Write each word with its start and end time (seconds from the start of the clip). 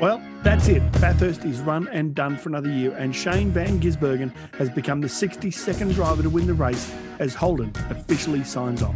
Well, 0.00 0.22
that's 0.42 0.66
it. 0.68 0.80
Bathurst 0.92 1.44
is 1.44 1.60
run 1.60 1.86
and 1.88 2.14
done 2.14 2.38
for 2.38 2.48
another 2.48 2.70
year, 2.70 2.96
and 2.96 3.14
Shane 3.14 3.50
Van 3.50 3.78
Gisbergen 3.78 4.34
has 4.54 4.70
become 4.70 5.02
the 5.02 5.08
62nd 5.08 5.92
driver 5.92 6.22
to 6.22 6.30
win 6.30 6.46
the 6.46 6.54
race 6.54 6.90
as 7.18 7.34
Holden 7.34 7.70
officially 7.90 8.42
signs 8.42 8.82
off. 8.82 8.94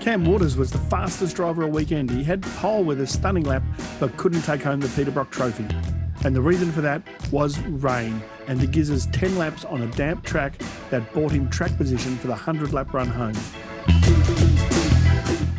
Cam 0.00 0.24
Waters 0.24 0.56
was 0.56 0.70
the 0.70 0.78
fastest 0.78 1.36
driver 1.36 1.64
all 1.64 1.70
weekend. 1.70 2.10
He 2.10 2.24
had 2.24 2.40
pole 2.40 2.82
with 2.82 3.02
a 3.02 3.06
stunning 3.06 3.44
lap, 3.44 3.62
but 4.00 4.16
couldn't 4.16 4.40
take 4.40 4.62
home 4.62 4.80
the 4.80 4.88
Peter 4.88 5.10
Brock 5.10 5.30
Trophy. 5.30 5.66
And 6.24 6.34
the 6.34 6.40
reason 6.40 6.72
for 6.72 6.80
that 6.80 7.02
was 7.30 7.60
rain, 7.60 8.22
and 8.46 8.58
the 8.58 8.66
Gizzers 8.66 9.06
10 9.12 9.36
laps 9.36 9.66
on 9.66 9.82
a 9.82 9.86
damp 9.88 10.24
track 10.24 10.62
that 10.88 11.12
bought 11.12 11.30
him 11.30 11.50
track 11.50 11.76
position 11.76 12.16
for 12.16 12.28
the 12.28 12.32
100 12.32 12.72
lap 12.72 12.94
run 12.94 13.08
home. 13.08 13.34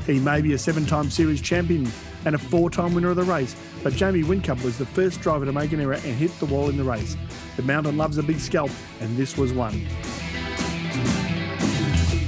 He 0.07 0.19
may 0.19 0.41
be 0.41 0.53
a 0.53 0.57
seven 0.57 0.87
time 0.87 1.11
series 1.11 1.39
champion 1.39 1.91
and 2.25 2.35
a 2.35 2.37
four 2.37 2.69
time 2.69 2.93
winner 2.93 3.09
of 3.09 3.15
the 3.15 3.23
race, 3.23 3.55
but 3.83 3.93
Jamie 3.93 4.23
Whincup 4.23 4.63
was 4.63 4.77
the 4.77 4.85
first 4.85 5.21
driver 5.21 5.45
to 5.45 5.51
make 5.51 5.71
an 5.71 5.79
error 5.79 5.93
and 5.93 6.15
hit 6.15 6.31
the 6.39 6.45
wall 6.45 6.69
in 6.69 6.77
the 6.77 6.83
race. 6.83 7.15
The 7.55 7.63
mountain 7.63 7.97
loves 7.97 8.17
a 8.17 8.23
big 8.23 8.39
scalp, 8.39 8.71
and 9.01 9.15
this 9.17 9.37
was 9.37 9.53
one. 9.53 9.85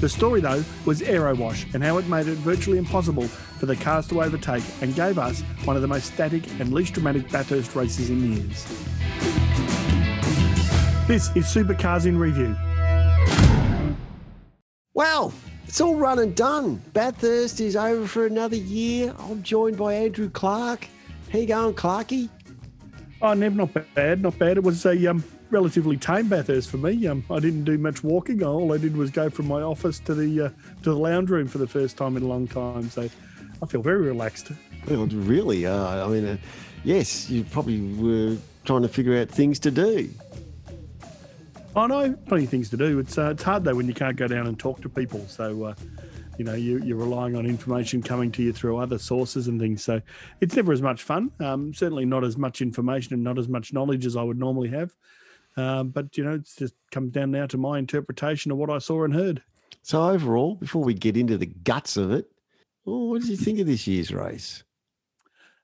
The 0.02 0.10
story, 0.10 0.42
though, 0.42 0.64
was 0.86 1.04
Aero 1.04 1.36
Wash 1.36 1.72
and 1.76 1.84
how 1.84 2.00
it 2.00 2.08
made 2.08 2.28
it 2.28 2.38
virtually 2.40 2.80
impossible 2.80 3.28
for 3.28 3.68
the 3.68 3.76
cars 3.76 4.08
to 4.08 4.24
overtake 4.24 4.64
and 4.82 4.96
gave 4.96 5.20
us 5.20 5.42
one 5.64 5.76
of 5.76 5.84
the 5.84 5.88
most 5.88 6.12
static 6.12 6.50
and 6.60 6.74
least 6.74 6.96
dramatic 6.96 7.30
Bathurst 7.30 7.76
races 7.76 8.10
in 8.10 8.34
years. 8.34 8.66
This 11.08 11.30
is 11.36 11.46
Supercars 11.46 12.08
in 12.08 12.18
Review. 12.18 12.56
Well, 14.96 15.34
it's 15.72 15.80
all 15.80 15.96
run 15.96 16.20
and 16.20 16.36
done. 16.36 16.82
Bathurst 16.92 17.62
is 17.62 17.78
over 17.78 18.06
for 18.06 18.26
another 18.26 18.58
year. 18.58 19.16
I'm 19.18 19.42
joined 19.42 19.78
by 19.78 19.94
Andrew 19.94 20.30
Clark. 20.30 20.90
How 21.32 21.40
you 21.40 21.46
going, 21.46 21.74
Clarky? 21.76 22.28
Oh, 23.22 23.34
Nev, 23.34 23.56
not 23.56 23.74
bad, 23.96 24.22
not 24.22 24.38
bad. 24.38 24.58
It 24.58 24.66
was 24.66 24.86
a 24.86 25.08
um, 25.08 25.24
relatively 25.50 25.96
tame 25.96 26.28
Bathurst 26.28 26.70
for 26.70 26.76
me. 26.76 27.08
Um, 27.08 27.24
I 27.32 27.40
didn't 27.40 27.64
do 27.64 27.78
much 27.78 28.04
walking. 28.04 28.44
All 28.44 28.74
I 28.74 28.80
did 28.80 28.98
was 28.98 29.12
go 29.12 29.30
from 29.30 29.48
my 29.48 29.62
office 29.62 30.00
to 30.00 30.14
the 30.14 30.48
uh, 30.48 30.50
to 30.84 30.90
the 30.90 30.98
lounge 30.98 31.30
room 31.30 31.48
for 31.48 31.58
the 31.58 31.68
first 31.68 31.96
time 31.96 32.18
in 32.18 32.24
a 32.24 32.28
long 32.28 32.50
time. 32.50 32.90
So 32.90 33.08
I 33.64 33.66
feel 33.66 33.82
very 33.82 34.02
relaxed. 34.02 34.52
Well, 34.90 35.08
really, 35.08 35.66
uh, 35.66 36.06
I 36.06 36.10
mean, 36.10 36.28
uh, 36.28 36.38
yes, 36.84 37.30
you 37.30 37.46
probably 37.46 37.80
were 37.94 38.36
trying 38.66 38.82
to 38.82 38.90
figure 38.90 39.18
out 39.18 39.30
things 39.30 39.58
to 39.60 39.72
do. 39.72 40.10
I 41.74 41.88
know, 41.88 42.14
plenty 42.26 42.44
of 42.44 42.50
things 42.50 42.70
to 42.72 42.78
do. 42.78 43.00
It's 43.00 43.18
uh, 43.18 43.30
it's 43.30 43.44
hard 43.44 43.64
though 43.64 43.76
when 43.76 43.88
you 43.88 43.94
can't 43.94 44.18
go 44.18 44.28
down 44.28 44.48
and 44.48 44.60
talk 44.60 44.82
to 44.82 44.90
people. 44.90 45.26
So 45.28 45.66
uh, 45.66 45.76
you 46.38 46.44
know 46.44 46.54
you, 46.54 46.80
you're 46.80 46.98
relying 46.98 47.36
on 47.36 47.46
information 47.46 48.02
coming 48.02 48.32
to 48.34 48.44
you 48.44 48.52
through 48.52 48.78
other 48.78 48.98
sources 48.98 49.48
and 49.48 49.60
things. 49.60 49.84
So 49.84 50.02
it's 50.42 50.56
never 50.56 50.74
as 50.74 50.82
much 50.82 51.04
fun. 51.04 51.32
Um, 51.40 51.74
certainly 51.74 52.06
not 52.06 52.26
as 52.26 52.38
much 52.38 52.62
information 52.62 53.14
and 53.14 53.24
not 53.24 53.38
as 53.38 53.48
much 53.48 53.72
knowledge 53.72 54.06
as 54.06 54.18
I 54.18 54.24
would 54.24 54.38
normally 54.38 54.70
have. 54.70 54.94
Um, 55.56 55.90
but 55.90 56.18
you 56.18 56.26
know, 56.26 56.34
it 56.36 56.50
just 56.58 56.74
comes 56.92 57.14
down 57.14 57.32
now 57.32 57.46
to 57.48 57.58
my 57.58 57.80
interpretation 57.80 58.52
of 58.52 58.58
what 58.58 58.70
I 58.70 58.80
saw 58.80 59.06
and 59.06 59.14
heard. 59.14 59.42
So 59.82 60.10
overall, 60.10 60.56
before 60.56 60.84
we 60.84 60.94
get 60.94 61.16
into 61.16 61.38
the 61.38 61.46
guts 61.46 61.96
of 61.96 62.12
it, 62.12 62.30
oh, 62.86 63.06
what 63.06 63.22
did 63.22 63.30
you 63.30 63.38
think 63.38 63.60
of 63.60 63.68
this 63.68 63.88
year's 63.88 64.12
race? 64.12 64.64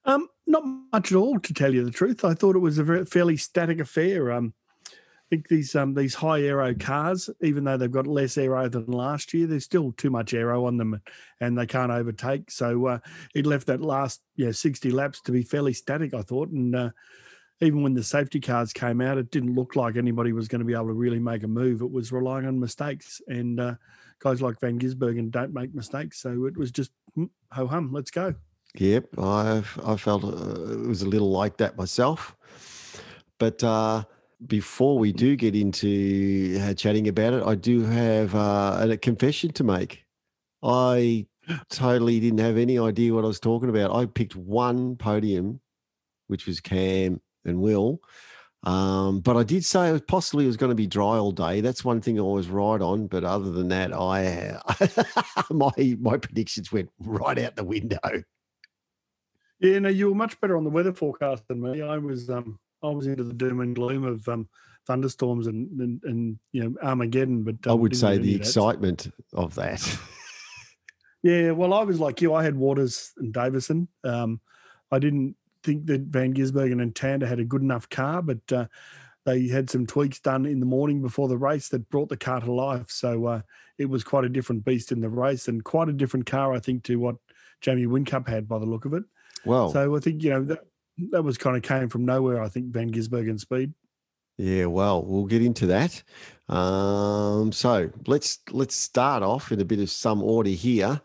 Um, 0.05 0.29
not 0.45 0.63
much 0.93 1.11
at 1.11 1.17
all, 1.17 1.37
to 1.37 1.53
tell 1.53 1.73
you 1.73 1.83
the 1.83 1.91
truth. 1.91 2.23
I 2.23 2.33
thought 2.33 2.55
it 2.55 2.59
was 2.59 2.77
a 2.77 2.83
very, 2.83 3.05
fairly 3.05 3.35
static 3.35 3.81
affair. 3.81 4.31
Um, 4.31 4.53
think 5.29 5.47
these 5.47 5.75
um, 5.75 5.93
these 5.93 6.15
high 6.15 6.41
aero 6.41 6.73
cars, 6.73 7.29
even 7.41 7.63
though 7.63 7.77
they've 7.77 7.91
got 7.91 8.07
less 8.07 8.37
aero 8.37 8.69
than 8.69 8.85
last 8.87 9.33
year, 9.33 9.47
there's 9.47 9.65
still 9.65 9.91
too 9.93 10.09
much 10.09 10.33
aero 10.33 10.65
on 10.65 10.77
them, 10.77 11.01
and 11.41 11.57
they 11.57 11.65
can't 11.65 11.91
overtake. 11.91 12.49
So 12.51 12.87
uh, 12.87 12.99
it 13.35 13.45
left 13.45 13.67
that 13.67 13.81
last 13.81 14.21
yeah 14.35 14.51
60 14.51 14.91
laps 14.91 15.21
to 15.21 15.31
be 15.31 15.43
fairly 15.43 15.73
static, 15.73 16.13
I 16.13 16.21
thought, 16.21 16.49
and 16.49 16.75
uh, 16.75 16.89
even 17.61 17.81
when 17.81 17.93
the 17.93 18.03
safety 18.03 18.39
cars 18.39 18.71
came 18.71 19.01
out, 19.01 19.17
it 19.17 19.31
didn't 19.31 19.55
look 19.55 19.75
like 19.75 19.97
anybody 19.97 20.31
was 20.31 20.47
going 20.47 20.59
to 20.59 20.65
be 20.65 20.73
able 20.73 20.87
to 20.87 20.93
really 20.93 21.19
make 21.19 21.43
a 21.43 21.47
move. 21.47 21.81
It 21.81 21.91
was 21.91 22.11
relying 22.11 22.45
on 22.45 22.59
mistakes, 22.59 23.21
and 23.27 23.59
uh, 23.59 23.75
guys 24.19 24.41
like 24.41 24.59
Van 24.59 24.79
Gisbergen 24.79 25.31
don't 25.31 25.53
make 25.53 25.73
mistakes. 25.73 26.21
So 26.21 26.45
it 26.45 26.57
was 26.57 26.71
just 26.71 26.91
mm, 27.17 27.29
ho 27.51 27.67
hum, 27.67 27.91
let's 27.91 28.11
go. 28.11 28.35
Yep, 28.75 29.05
I 29.17 29.63
I 29.83 29.97
felt 29.97 30.23
uh, 30.23 30.73
it 30.73 30.87
was 30.87 31.01
a 31.01 31.09
little 31.09 31.31
like 31.31 31.57
that 31.57 31.77
myself. 31.77 32.35
But 33.39 33.63
uh, 33.63 34.03
before 34.45 34.97
we 34.99 35.11
do 35.11 35.35
get 35.35 35.55
into 35.55 36.59
uh, 36.61 36.73
chatting 36.73 37.07
about 37.07 37.33
it, 37.33 37.43
I 37.43 37.55
do 37.55 37.81
have 37.83 38.35
uh, 38.35 38.87
a 38.89 38.97
confession 38.97 39.51
to 39.53 39.63
make. 39.63 40.05
I 40.61 41.25
totally 41.69 42.19
didn't 42.19 42.39
have 42.39 42.57
any 42.57 42.77
idea 42.77 43.13
what 43.13 43.23
I 43.23 43.27
was 43.27 43.39
talking 43.39 43.69
about. 43.69 43.95
I 43.95 44.05
picked 44.05 44.35
one 44.35 44.95
podium, 44.95 45.59
which 46.27 46.45
was 46.45 46.59
Cam 46.59 47.21
and 47.45 47.61
Will. 47.61 47.99
Um, 48.63 49.21
but 49.21 49.37
I 49.37 49.43
did 49.43 49.63
say 49.63 49.89
it 49.89 49.93
was 49.93 50.01
possibly 50.01 50.43
it 50.45 50.47
was 50.47 50.57
going 50.57 50.71
to 50.71 50.75
be 50.75 50.87
dry 50.87 51.17
all 51.17 51.31
day. 51.31 51.61
That's 51.61 51.85
one 51.85 52.01
thing 52.01 52.19
I 52.19 52.23
was 52.23 52.49
right 52.49 52.81
on. 52.81 53.07
But 53.07 53.23
other 53.23 53.51
than 53.51 53.69
that, 53.69 53.93
I 53.93 54.59
my 55.51 55.97
my 55.99 56.17
predictions 56.17 56.71
went 56.71 56.89
right 56.99 57.37
out 57.37 57.55
the 57.55 57.63
window. 57.63 57.99
Yeah, 59.59 59.79
no, 59.79 59.89
you 59.89 60.09
were 60.09 60.15
much 60.15 60.39
better 60.41 60.57
on 60.57 60.63
the 60.63 60.69
weather 60.69 60.93
forecast 60.93 61.47
than 61.47 61.61
me. 61.61 61.81
I 61.81 61.97
was 61.97 62.29
um 62.29 62.59
was 62.89 63.07
into 63.07 63.23
the 63.23 63.33
doom 63.33 63.59
and 63.61 63.75
gloom 63.75 64.03
of 64.03 64.27
um 64.27 64.47
thunderstorms 64.85 65.47
and 65.47 65.79
and, 65.79 66.03
and 66.03 66.39
you 66.51 66.63
know 66.63 66.75
Armageddon. 66.81 67.43
But 67.43 67.67
um, 67.67 67.71
I 67.71 67.73
would 67.73 67.95
say 67.95 68.17
the 68.17 68.35
excitement 68.35 69.11
that. 69.33 69.37
of 69.37 69.55
that. 69.55 69.99
yeah, 71.23 71.51
well, 71.51 71.73
I 71.73 71.83
was 71.83 71.99
like 71.99 72.21
you. 72.21 72.33
I 72.33 72.43
had 72.43 72.55
Waters 72.55 73.11
and 73.17 73.33
Davison. 73.33 73.87
Um, 74.03 74.39
I 74.91 74.99
didn't 74.99 75.35
think 75.63 75.85
that 75.87 76.01
Van 76.01 76.33
Gisbergen 76.33 76.81
and 76.81 76.95
Tander 76.95 77.27
had 77.27 77.39
a 77.39 77.45
good 77.45 77.61
enough 77.61 77.89
car, 77.89 78.21
but 78.21 78.39
uh, 78.51 78.65
they 79.25 79.47
had 79.47 79.69
some 79.69 79.85
tweaks 79.85 80.19
done 80.19 80.45
in 80.45 80.61
the 80.61 80.65
morning 80.65 81.01
before 81.01 81.27
the 81.27 81.37
race 81.37 81.67
that 81.69 81.89
brought 81.89 82.07
the 82.07 82.17
car 82.17 82.39
to 82.39 82.51
life. 82.51 82.89
So 82.89 83.25
uh, 83.25 83.41
it 83.77 83.89
was 83.89 84.03
quite 84.03 84.23
a 84.23 84.29
different 84.29 84.63
beast 84.63 84.93
in 84.93 85.01
the 85.01 85.09
race 85.09 85.49
and 85.49 85.63
quite 85.63 85.89
a 85.89 85.93
different 85.93 86.25
car, 86.25 86.53
I 86.53 86.59
think, 86.59 86.83
to 86.83 86.95
what 86.95 87.17
Jamie 87.59 87.85
Whincup 87.85 88.27
had 88.27 88.47
by 88.47 88.59
the 88.59 88.65
look 88.65 88.85
of 88.85 88.93
it. 88.93 89.03
Well, 89.45 89.71
so 89.71 89.95
I 89.95 89.99
think 89.99 90.23
you 90.23 90.29
know 90.31 90.43
that 90.45 90.59
that 91.11 91.23
was 91.23 91.37
kind 91.37 91.55
of 91.55 91.63
came 91.63 91.89
from 91.89 92.05
nowhere. 92.05 92.41
I 92.41 92.49
think 92.49 92.67
Van 92.67 92.91
Gisbergen 92.91 93.39
speed. 93.39 93.73
Yeah, 94.37 94.65
well, 94.65 95.03
we'll 95.03 95.25
get 95.25 95.41
into 95.41 95.65
that. 95.67 96.03
Um, 96.47 97.51
so 97.51 97.89
let's 98.05 98.39
let's 98.51 98.75
start 98.75 99.23
off 99.23 99.51
in 99.51 99.59
a 99.61 99.65
bit 99.65 99.79
of 99.79 99.89
some 99.89 100.21
order 100.21 100.49
here. 100.49 101.01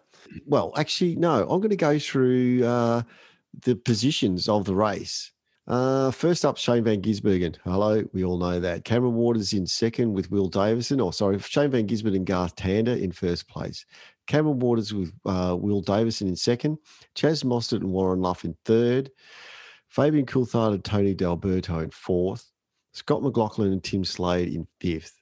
Well, 0.47 0.73
actually, 0.77 1.17
no, 1.17 1.43
I'm 1.43 1.61
going 1.61 1.71
to 1.71 1.77
go 1.77 1.99
through. 1.99 2.65
Uh, 2.65 3.03
the 3.61 3.77
positions 3.77 4.49
of 4.49 4.65
the 4.65 4.75
race. 4.75 5.31
Uh, 5.69 6.11
first 6.11 6.45
up, 6.45 6.57
Shane 6.57 6.83
Van 6.83 7.01
Gisbergen. 7.01 7.57
Hello, 7.65 8.03
we 8.13 8.25
all 8.25 8.39
know 8.39 8.59
that. 8.59 8.85
Cameron 8.85 9.15
Waters 9.15 9.53
in 9.53 9.67
second 9.67 10.13
with 10.13 10.31
Will 10.31 10.49
Davison. 10.49 11.01
Or 11.01 11.09
oh, 11.09 11.11
sorry, 11.13 11.39
Shane 11.39 11.71
Van 11.71 11.87
Gisbergen 11.87 12.17
and 12.17 12.27
Garth 12.27 12.57
Tander 12.57 13.01
in 13.01 13.13
first 13.13 13.49
place. 13.49 13.87
Cameron 14.27 14.59
Waters 14.59 14.93
with 14.93 15.13
uh, 15.25 15.57
Will 15.59 15.81
Davison 15.81 16.29
in 16.29 16.37
second. 16.37 16.79
Chaz 17.15 17.45
Mostert 17.45 17.81
and 17.81 17.93
Warren 17.93 18.21
Luff 18.21 18.45
in 18.45 18.57
third. 18.65 19.11
Fabian 19.93 20.25
Coulthard 20.25 20.73
and 20.73 20.83
Tony 20.83 21.13
D'Alberto 21.13 21.81
in 21.81 21.91
fourth. 21.91 22.51
Scott 22.95 23.23
McLaughlin 23.23 23.73
and 23.73 23.85
Tim 23.85 24.07
Slade 24.07 24.49
in 24.49 24.67
fifth. 24.81 25.21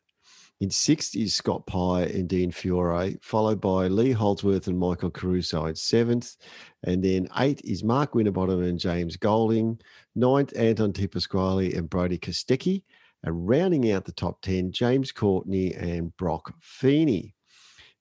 In 0.61 0.71
sixth 0.71 1.17
is 1.17 1.35
Scott 1.35 1.67
Pye 1.67 2.05
and 2.05 2.29
Dean 2.29 2.53
Fiore, 2.53 3.17
followed 3.21 3.61
by 3.61 3.89
Lee 3.89 4.13
Holdsworth 4.13 4.69
and 4.69 4.79
Michael 4.79 5.11
Caruso 5.11 5.67
in 5.67 5.75
seventh. 5.75 6.37
And 6.85 7.03
then 7.03 7.27
eight 7.39 7.61
is 7.65 7.83
Mark 7.83 8.15
Winterbottom 8.15 8.63
and 8.63 8.79
James 8.79 9.17
Golding. 9.17 9.81
Ninth, 10.15 10.53
Anton 10.57 10.93
De 10.93 11.09
Pasquale 11.09 11.75
and 11.75 11.91
Brodie 11.91 12.19
Kostecki. 12.19 12.85
And 13.25 13.49
rounding 13.49 13.91
out 13.91 14.05
the 14.05 14.13
top 14.13 14.41
10, 14.43 14.71
James 14.71 15.11
Courtney 15.11 15.75
and 15.75 16.17
Broc 16.17 16.55
Feeney. 16.61 17.35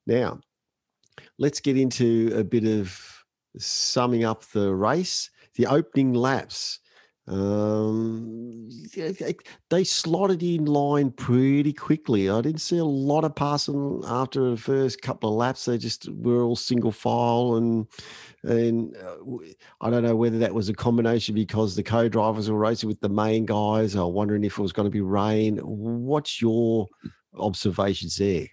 Now, 0.05 0.39
let's 1.39 1.61
get 1.61 1.77
into 1.77 2.31
a 2.35 2.43
bit 2.43 2.65
of 2.65 3.23
summing 3.57 4.23
up 4.23 4.45
the 4.49 4.71
race. 4.71 5.31
The 5.59 5.67
opening 5.67 6.13
laps. 6.13 6.79
Um, 7.27 8.69
they 9.69 9.83
slotted 9.83 10.41
in 10.41 10.63
line 10.63 11.11
pretty 11.11 11.73
quickly. 11.73 12.29
I 12.29 12.39
didn't 12.39 12.61
see 12.61 12.77
a 12.77 12.85
lot 12.85 13.25
of 13.25 13.35
passing 13.35 14.01
after 14.07 14.51
the 14.51 14.55
first 14.55 15.01
couple 15.01 15.31
of 15.31 15.35
laps. 15.35 15.65
They 15.65 15.77
just 15.77 16.07
were 16.13 16.43
all 16.43 16.55
single 16.55 16.93
file, 16.93 17.55
and 17.55 17.87
and 18.43 18.95
uh, 18.95 19.17
I 19.81 19.89
don't 19.89 20.03
know 20.03 20.15
whether 20.15 20.39
that 20.39 20.53
was 20.53 20.69
a 20.69 20.73
combination 20.73 21.35
because 21.35 21.75
the 21.75 21.83
co-drivers 21.83 22.49
were 22.49 22.57
racing 22.57 22.87
with 22.87 23.01
the 23.01 23.09
main 23.09 23.45
guys. 23.45 23.95
I'm 23.95 24.13
wondering 24.13 24.45
if 24.45 24.57
it 24.57 24.61
was 24.61 24.71
going 24.71 24.87
to 24.87 24.89
be 24.89 25.01
rain. 25.01 25.57
What's 25.57 26.41
your 26.41 26.87
observations 27.37 28.15
there? 28.15 28.47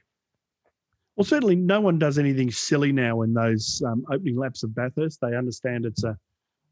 Well, 1.14 1.24
certainly 1.24 1.54
no 1.54 1.80
one 1.80 2.00
does 2.00 2.18
anything 2.18 2.50
silly 2.50 2.90
now 2.90 3.22
in 3.22 3.32
those 3.32 3.80
um, 3.86 4.04
opening 4.10 4.36
laps 4.36 4.64
of 4.64 4.74
Bathurst. 4.74 5.20
They 5.22 5.36
understand 5.36 5.86
it's 5.86 6.02
a 6.02 6.18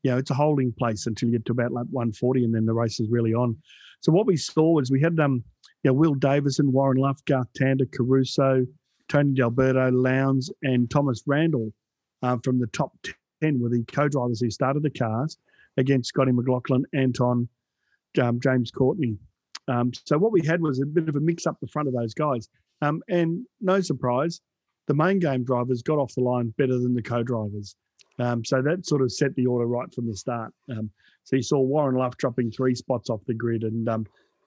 you 0.04 0.10
know, 0.10 0.18
it's 0.18 0.30
a 0.30 0.34
holding 0.34 0.72
place 0.72 1.06
until 1.06 1.28
you 1.30 1.38
get 1.38 1.46
to 1.46 1.52
about 1.52 1.72
like 1.72 1.86
140 1.90 2.44
and 2.44 2.54
then 2.54 2.66
the 2.66 2.74
race 2.74 3.00
is 3.00 3.08
really 3.10 3.34
on. 3.34 3.56
So 4.00 4.12
what 4.12 4.26
we 4.26 4.36
saw 4.36 4.74
was 4.74 4.90
we 4.90 5.00
had 5.00 5.18
um, 5.18 5.42
you 5.82 5.90
know, 5.90 5.94
Will 5.94 6.14
Davison, 6.14 6.70
Warren 6.70 6.98
Luff, 6.98 7.24
Garth 7.24 7.48
Tander, 7.58 7.90
Caruso, 7.90 8.66
Tony 9.08 9.32
D'Alberto, 9.32 9.90
Lowndes, 9.90 10.52
and 10.62 10.90
Thomas 10.90 11.22
Randle 11.26 11.72
uh, 12.22 12.36
from 12.44 12.60
the 12.60 12.66
top 12.68 12.92
10 13.42 13.60
were 13.60 13.70
the 13.70 13.82
co-drivers 13.84 14.40
who 14.40 14.50
started 14.50 14.82
the 14.82 14.90
cars. 14.90 15.38
against 15.76 16.10
Scotty 16.10 16.30
McLaughlin, 16.30 16.84
Anton, 16.94 17.48
um, 18.22 18.38
James 18.40 18.70
Courtney. 18.70 19.16
Um, 19.66 19.90
so 20.04 20.18
what 20.18 20.32
we 20.32 20.44
had 20.46 20.60
was 20.60 20.80
a 20.80 20.86
bit 20.86 21.08
of 21.08 21.16
a 21.16 21.20
mix 21.20 21.46
up 21.46 21.58
the 21.60 21.66
front 21.66 21.88
of 21.88 21.94
those 21.94 22.14
guys. 22.14 22.48
Um, 22.82 23.02
and 23.08 23.44
no 23.60 23.80
surprise, 23.80 24.40
the 24.86 24.94
main 24.94 25.18
game 25.18 25.44
drivers 25.44 25.82
got 25.82 25.98
off 25.98 26.14
the 26.14 26.20
line 26.20 26.54
better 26.58 26.78
than 26.78 26.94
the 26.94 27.02
co-drivers. 27.02 27.74
Um, 28.18 28.44
so 28.44 28.62
that 28.62 28.86
sort 28.86 29.02
of 29.02 29.12
set 29.12 29.34
the 29.34 29.46
order 29.46 29.66
right 29.66 29.92
from 29.92 30.06
the 30.06 30.16
start. 30.16 30.52
Um, 30.70 30.90
so 31.24 31.36
you 31.36 31.42
saw 31.42 31.60
Warren 31.60 31.96
Luff 31.96 32.16
dropping 32.16 32.50
three 32.50 32.74
spots 32.74 33.10
off 33.10 33.24
the 33.26 33.34
grid, 33.34 33.62
and 33.62 33.88
um, 33.88 34.06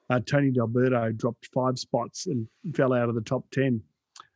uh, 0.10 0.20
Tony 0.26 0.52
D'Alberto 0.52 1.12
dropped 1.12 1.50
five 1.54 1.78
spots 1.78 2.28
and 2.28 2.48
fell 2.76 2.94
out 2.94 3.10
of 3.10 3.16
the 3.16 3.22
top 3.22 3.50
10, 3.52 3.82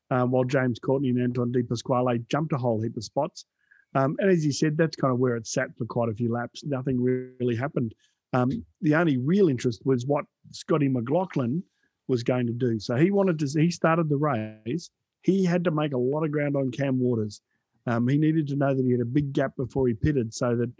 um, 0.09 0.31
while 0.31 0.43
James 0.43 0.79
Courtney 0.79 1.09
and 1.09 1.21
Anton 1.21 1.51
De 1.51 1.63
Pasquale 1.63 2.19
jumped 2.29 2.53
a 2.53 2.57
whole 2.57 2.81
heap 2.81 2.97
of 2.97 3.03
spots. 3.03 3.45
Um, 3.93 4.15
and 4.19 4.29
as 4.29 4.45
you 4.45 4.51
said, 4.51 4.77
that's 4.77 4.95
kind 4.95 5.13
of 5.13 5.19
where 5.19 5.35
it 5.35 5.47
sat 5.47 5.69
for 5.77 5.85
quite 5.85 6.09
a 6.09 6.13
few 6.13 6.31
laps. 6.31 6.63
Nothing 6.63 7.01
really 7.01 7.55
happened. 7.55 7.93
Um, 8.33 8.65
the 8.81 8.95
only 8.95 9.17
real 9.17 9.49
interest 9.49 9.81
was 9.85 10.05
what 10.05 10.25
Scotty 10.51 10.87
McLaughlin 10.87 11.63
was 12.07 12.23
going 12.23 12.47
to 12.47 12.53
do. 12.53 12.79
So 12.79 12.95
he 12.95 13.11
wanted 13.11 13.39
to, 13.39 13.59
he 13.59 13.69
started 13.69 14.09
the 14.09 14.17
race. 14.17 14.89
He 15.23 15.43
had 15.43 15.63
to 15.65 15.71
make 15.71 15.93
a 15.93 15.97
lot 15.97 16.23
of 16.23 16.31
ground 16.31 16.55
on 16.55 16.71
Cam 16.71 16.99
Waters. 16.99 17.41
Um, 17.87 18.07
he 18.07 18.17
needed 18.17 18.47
to 18.49 18.55
know 18.55 18.73
that 18.73 18.85
he 18.85 18.91
had 18.91 19.01
a 19.01 19.05
big 19.05 19.33
gap 19.33 19.55
before 19.55 19.87
he 19.87 19.93
pitted 19.93 20.33
so 20.33 20.55
that 20.55 20.71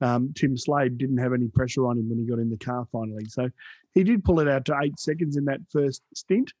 um, 0.00 0.32
Tim 0.34 0.56
Slade 0.56 0.98
didn't 0.98 1.18
have 1.18 1.32
any 1.32 1.48
pressure 1.48 1.86
on 1.86 1.98
him 1.98 2.08
when 2.08 2.18
he 2.18 2.24
got 2.24 2.38
in 2.38 2.50
the 2.50 2.58
car 2.58 2.86
finally. 2.92 3.24
So 3.26 3.50
he 3.94 4.04
did 4.04 4.24
pull 4.24 4.40
it 4.40 4.48
out 4.48 4.64
to 4.66 4.78
eight 4.82 4.98
seconds 4.98 5.36
in 5.36 5.44
that 5.46 5.60
first 5.70 6.02
stint. 6.14 6.52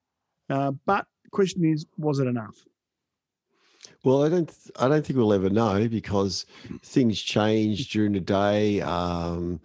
Uh, 0.48 0.72
but 0.84 1.06
the 1.24 1.30
question 1.30 1.64
is, 1.64 1.86
was 1.98 2.18
it 2.18 2.26
enough? 2.26 2.56
Well, 4.04 4.24
I 4.24 4.28
don't. 4.28 4.52
I 4.78 4.88
don't 4.88 5.04
think 5.04 5.16
we'll 5.16 5.32
ever 5.32 5.50
know 5.50 5.88
because 5.88 6.46
things 6.82 7.20
change 7.20 7.90
during 7.90 8.12
the 8.12 8.20
day. 8.20 8.80
Um, 8.80 9.60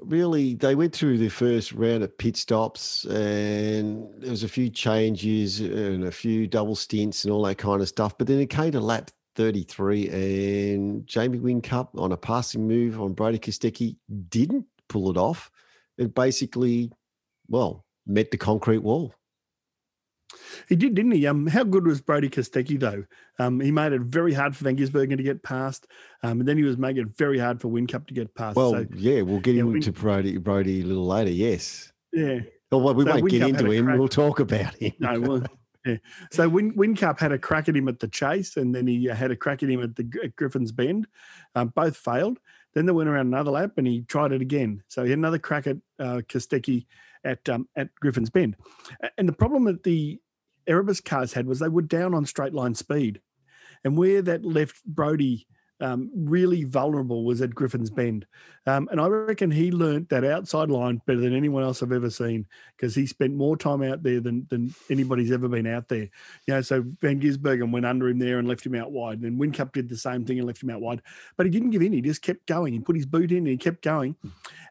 really, 0.00 0.54
they 0.54 0.74
went 0.74 0.94
through 0.94 1.18
the 1.18 1.28
first 1.28 1.72
round 1.72 2.02
of 2.02 2.16
pit 2.16 2.36
stops, 2.36 3.04
and 3.04 4.08
there 4.18 4.30
was 4.30 4.42
a 4.42 4.48
few 4.48 4.70
changes 4.70 5.60
and 5.60 6.04
a 6.04 6.12
few 6.12 6.46
double 6.46 6.76
stints 6.76 7.24
and 7.24 7.32
all 7.32 7.42
that 7.44 7.58
kind 7.58 7.82
of 7.82 7.88
stuff. 7.88 8.16
But 8.16 8.26
then 8.26 8.40
it 8.40 8.50
came 8.50 8.72
to 8.72 8.80
lap 8.80 9.10
33, 9.34 10.08
and 10.08 11.06
Jamie 11.06 11.38
Whincup 11.38 11.88
on 11.96 12.12
a 12.12 12.16
passing 12.16 12.66
move 12.66 13.00
on 13.00 13.12
Brodie 13.12 13.38
Kostecki 13.38 13.96
didn't 14.28 14.66
pull 14.88 15.10
it 15.10 15.16
off. 15.16 15.50
It 15.98 16.14
basically, 16.14 16.90
well, 17.48 17.84
met 18.06 18.30
the 18.30 18.36
concrete 18.36 18.78
wall. 18.78 19.14
He 20.68 20.76
did, 20.76 20.94
didn't 20.94 21.12
he? 21.12 21.26
Um, 21.26 21.46
how 21.46 21.64
good 21.64 21.86
was 21.86 22.00
Brodie 22.00 22.30
Kostecki 22.30 22.78
though? 22.78 23.04
Um, 23.38 23.60
he 23.60 23.70
made 23.70 23.92
it 23.92 24.00
very 24.02 24.32
hard 24.32 24.56
for 24.56 24.64
Van 24.64 24.76
Gisbergen 24.76 25.16
to 25.16 25.22
get 25.22 25.42
past, 25.42 25.86
um, 26.22 26.40
and 26.40 26.48
then 26.48 26.56
he 26.56 26.64
was 26.64 26.78
making 26.78 27.02
it 27.02 27.16
very 27.16 27.38
hard 27.38 27.60
for 27.60 27.68
Whincup 27.68 28.06
to 28.06 28.14
get 28.14 28.34
past. 28.34 28.56
Well, 28.56 28.72
so, 28.72 28.86
yeah, 28.94 29.22
we'll 29.22 29.40
get 29.40 29.54
yeah, 29.54 29.62
into 29.62 29.92
Brodie 29.92 30.38
Brodie 30.38 30.82
a 30.82 30.84
little 30.84 31.06
later. 31.06 31.30
Yes. 31.30 31.92
Yeah. 32.12 32.40
Well, 32.70 32.94
we 32.94 33.04
so 33.04 33.12
won't 33.12 33.24
Whincup 33.24 33.30
get 33.30 33.48
into 33.48 33.70
him. 33.70 33.98
We'll 33.98 34.08
talk 34.08 34.40
about 34.40 34.74
him. 34.76 34.92
No, 34.98 35.20
well, 35.20 35.42
yeah. 35.84 35.96
So 36.30 36.48
Win, 36.48 36.72
Whincup 36.74 37.18
had 37.18 37.32
a 37.32 37.38
crack 37.38 37.68
at 37.68 37.76
him 37.76 37.88
at 37.88 38.00
the 38.00 38.08
chase, 38.08 38.56
and 38.56 38.74
then 38.74 38.86
he 38.86 39.10
uh, 39.10 39.14
had 39.14 39.30
a 39.30 39.36
crack 39.36 39.62
at 39.62 39.68
him 39.68 39.82
at 39.82 39.96
the 39.96 40.08
at 40.22 40.36
Griffin's 40.36 40.72
Bend. 40.72 41.06
Um, 41.54 41.68
both 41.68 41.96
failed. 41.96 42.38
Then 42.74 42.86
they 42.86 42.92
went 42.92 43.08
around 43.08 43.28
another 43.28 43.52
lap, 43.52 43.72
and 43.76 43.86
he 43.86 44.02
tried 44.02 44.32
it 44.32 44.42
again. 44.42 44.82
So 44.88 45.04
he 45.04 45.10
had 45.10 45.18
another 45.18 45.38
crack 45.38 45.66
at 45.66 45.76
uh, 45.98 46.22
Kostecki 46.28 46.86
at 47.24 47.48
um, 47.48 47.68
at 47.76 47.94
Griffin's 47.96 48.30
Bend. 48.30 48.56
And 49.18 49.28
the 49.28 49.32
problem 49.32 49.64
that 49.64 49.82
the 49.82 50.20
Erebus 50.66 51.00
cars 51.00 51.32
had 51.32 51.46
was 51.46 51.58
they 51.58 51.68
were 51.68 51.82
down 51.82 52.14
on 52.14 52.26
straight 52.26 52.54
line 52.54 52.74
speed, 52.74 53.20
and 53.84 53.96
where 53.96 54.22
that 54.22 54.44
left 54.44 54.84
Brodie 54.84 55.46
um, 55.80 56.10
really 56.14 56.64
vulnerable 56.64 57.24
was 57.24 57.42
at 57.42 57.54
Griffin's 57.54 57.90
Bend. 57.90 58.26
Um, 58.66 58.88
and 58.90 59.00
I 59.00 59.06
reckon 59.06 59.50
he 59.50 59.70
learnt 59.70 60.08
that 60.08 60.24
outside 60.24 60.70
line 60.70 61.02
better 61.06 61.20
than 61.20 61.34
anyone 61.34 61.62
else 61.62 61.82
I've 61.82 61.92
ever 61.92 62.10
seen 62.10 62.46
because 62.76 62.94
he 62.94 63.06
spent 63.06 63.34
more 63.34 63.56
time 63.56 63.82
out 63.82 64.02
there 64.02 64.20
than, 64.20 64.46
than 64.50 64.74
anybody's 64.90 65.32
ever 65.32 65.48
been 65.48 65.66
out 65.66 65.88
there. 65.88 66.08
You 66.46 66.54
know, 66.54 66.60
so 66.60 66.84
Van 67.00 67.20
Gisbergen 67.20 67.72
went 67.72 67.86
under 67.86 68.08
him 68.08 68.18
there 68.18 68.38
and 68.38 68.48
left 68.48 68.64
him 68.64 68.74
out 68.74 68.92
wide. 68.92 69.20
And 69.20 69.38
Whincup 69.38 69.72
did 69.72 69.88
the 69.88 69.96
same 69.96 70.24
thing 70.24 70.38
and 70.38 70.46
left 70.46 70.62
him 70.62 70.70
out 70.70 70.80
wide. 70.80 71.02
But 71.36 71.46
he 71.46 71.50
didn't 71.50 71.70
give 71.70 71.82
in. 71.82 71.92
He 71.92 72.00
just 72.00 72.22
kept 72.22 72.46
going. 72.46 72.72
He 72.72 72.78
put 72.78 72.96
his 72.96 73.06
boot 73.06 73.32
in 73.32 73.38
and 73.38 73.48
he 73.48 73.56
kept 73.56 73.82
going. 73.82 74.16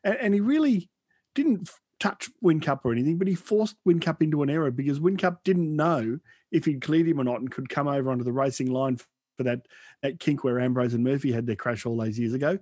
And, 0.04 0.16
and 0.16 0.34
he 0.34 0.40
really 0.40 0.90
didn't 1.36 1.70
touch 2.00 2.30
Whincup 2.44 2.82
or 2.84 2.92
anything, 2.92 3.18
but 3.18 3.28
he 3.28 3.36
forced 3.36 3.78
Whincup 3.88 4.22
into 4.22 4.44
an 4.44 4.50
error 4.50 4.72
because 4.72 5.00
Whincup 5.00 5.38
didn't 5.44 5.74
know 5.74 6.20
if 6.52 6.66
he'd 6.66 6.82
cleared 6.82 7.08
him 7.08 7.20
or 7.20 7.24
not 7.24 7.40
and 7.40 7.50
could 7.50 7.70
come 7.70 7.88
over 7.88 8.12
onto 8.12 8.26
the 8.26 8.32
racing 8.32 8.72
line 8.72 8.98
that, 9.44 9.68
that 10.02 10.20
kink 10.20 10.44
where 10.44 10.60
Ambrose 10.60 10.94
and 10.94 11.04
Murphy 11.04 11.32
had 11.32 11.46
their 11.46 11.56
crash 11.56 11.86
all 11.86 11.98
those 11.98 12.18
years 12.18 12.34
ago. 12.34 12.58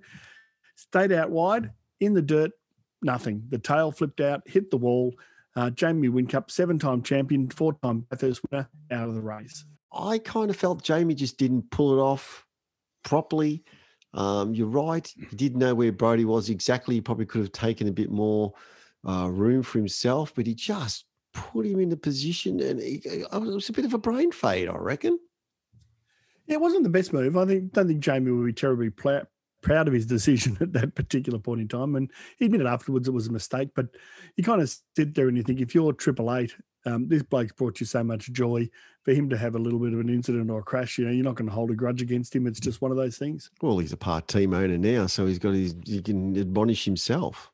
Stayed 0.76 1.12
out 1.12 1.30
wide 1.30 1.70
in 2.00 2.14
the 2.14 2.22
dirt, 2.22 2.52
nothing. 3.02 3.44
The 3.48 3.58
tail 3.58 3.92
flipped 3.92 4.20
out, 4.20 4.42
hit 4.46 4.70
the 4.70 4.76
wall. 4.76 5.14
Uh, 5.54 5.70
Jamie 5.70 6.08
Whincup, 6.08 6.50
seven 6.50 6.78
time 6.78 7.02
champion, 7.02 7.48
four 7.50 7.74
time 7.82 8.06
Bathurst 8.10 8.40
winner, 8.50 8.68
out 8.90 9.08
of 9.08 9.14
the 9.14 9.20
race. 9.20 9.64
I 9.92 10.18
kind 10.18 10.48
of 10.50 10.56
felt 10.56 10.82
Jamie 10.82 11.14
just 11.14 11.36
didn't 11.36 11.70
pull 11.70 11.98
it 11.98 12.02
off 12.02 12.46
properly. 13.02 13.62
Um, 14.14 14.54
you're 14.54 14.66
right. 14.66 15.06
He 15.30 15.36
didn't 15.36 15.58
know 15.58 15.74
where 15.74 15.92
Brodie 15.92 16.24
was 16.24 16.48
exactly. 16.48 16.94
He 16.94 17.00
probably 17.00 17.26
could 17.26 17.42
have 17.42 17.52
taken 17.52 17.88
a 17.88 17.92
bit 17.92 18.10
more 18.10 18.54
uh, 19.06 19.28
room 19.30 19.62
for 19.62 19.78
himself, 19.78 20.34
but 20.34 20.46
he 20.46 20.54
just 20.54 21.04
put 21.34 21.66
him 21.66 21.80
in 21.80 21.88
the 21.88 21.96
position, 21.96 22.60
and 22.60 22.80
he, 22.80 23.00
it 23.04 23.30
was 23.30 23.68
a 23.68 23.72
bit 23.72 23.84
of 23.84 23.94
a 23.94 23.98
brain 23.98 24.32
fade, 24.32 24.68
I 24.68 24.76
reckon. 24.76 25.18
Yeah, 26.46 26.54
it 26.54 26.60
wasn't 26.60 26.84
the 26.84 26.90
best 26.90 27.12
move. 27.12 27.36
I 27.36 27.46
think 27.46 27.72
don't 27.72 27.88
think 27.88 28.00
Jamie 28.00 28.30
would 28.30 28.46
be 28.46 28.52
terribly 28.52 28.90
pl- 28.90 29.26
proud 29.62 29.88
of 29.88 29.94
his 29.94 30.06
decision 30.06 30.58
at 30.60 30.72
that 30.72 30.94
particular 30.94 31.38
point 31.38 31.60
in 31.60 31.68
time, 31.68 31.96
and 31.96 32.10
he 32.38 32.46
admitted 32.46 32.66
afterwards 32.66 33.08
it 33.08 33.12
was 33.12 33.28
a 33.28 33.32
mistake. 33.32 33.70
But 33.74 33.88
you 34.36 34.44
kind 34.44 34.60
of 34.60 34.74
sit 34.96 35.14
there 35.14 35.28
and 35.28 35.36
you 35.36 35.42
think, 35.42 35.60
if 35.60 35.74
you're 35.74 35.92
Triple 35.92 36.34
Eight, 36.34 36.54
um, 36.84 37.08
this 37.08 37.22
bloke's 37.22 37.52
brought 37.52 37.80
you 37.80 37.86
so 37.86 38.02
much 38.02 38.32
joy. 38.32 38.68
For 39.04 39.12
him 39.12 39.28
to 39.30 39.36
have 39.36 39.56
a 39.56 39.58
little 39.58 39.80
bit 39.80 39.92
of 39.92 39.98
an 39.98 40.08
incident 40.08 40.48
or 40.48 40.60
a 40.60 40.62
crash, 40.62 40.96
you 40.96 41.04
know, 41.04 41.10
you're 41.10 41.24
not 41.24 41.34
going 41.34 41.48
to 41.48 41.52
hold 41.52 41.72
a 41.72 41.74
grudge 41.74 42.02
against 42.02 42.36
him. 42.36 42.46
It's 42.46 42.60
just 42.60 42.80
one 42.80 42.92
of 42.92 42.96
those 42.96 43.18
things. 43.18 43.50
Well, 43.60 43.78
he's 43.78 43.92
a 43.92 43.96
part 43.96 44.28
team 44.28 44.54
owner 44.54 44.78
now, 44.78 45.08
so 45.08 45.26
he's 45.26 45.40
got 45.40 45.54
his. 45.54 45.74
He 45.84 46.00
can 46.00 46.36
admonish 46.36 46.84
himself 46.84 47.50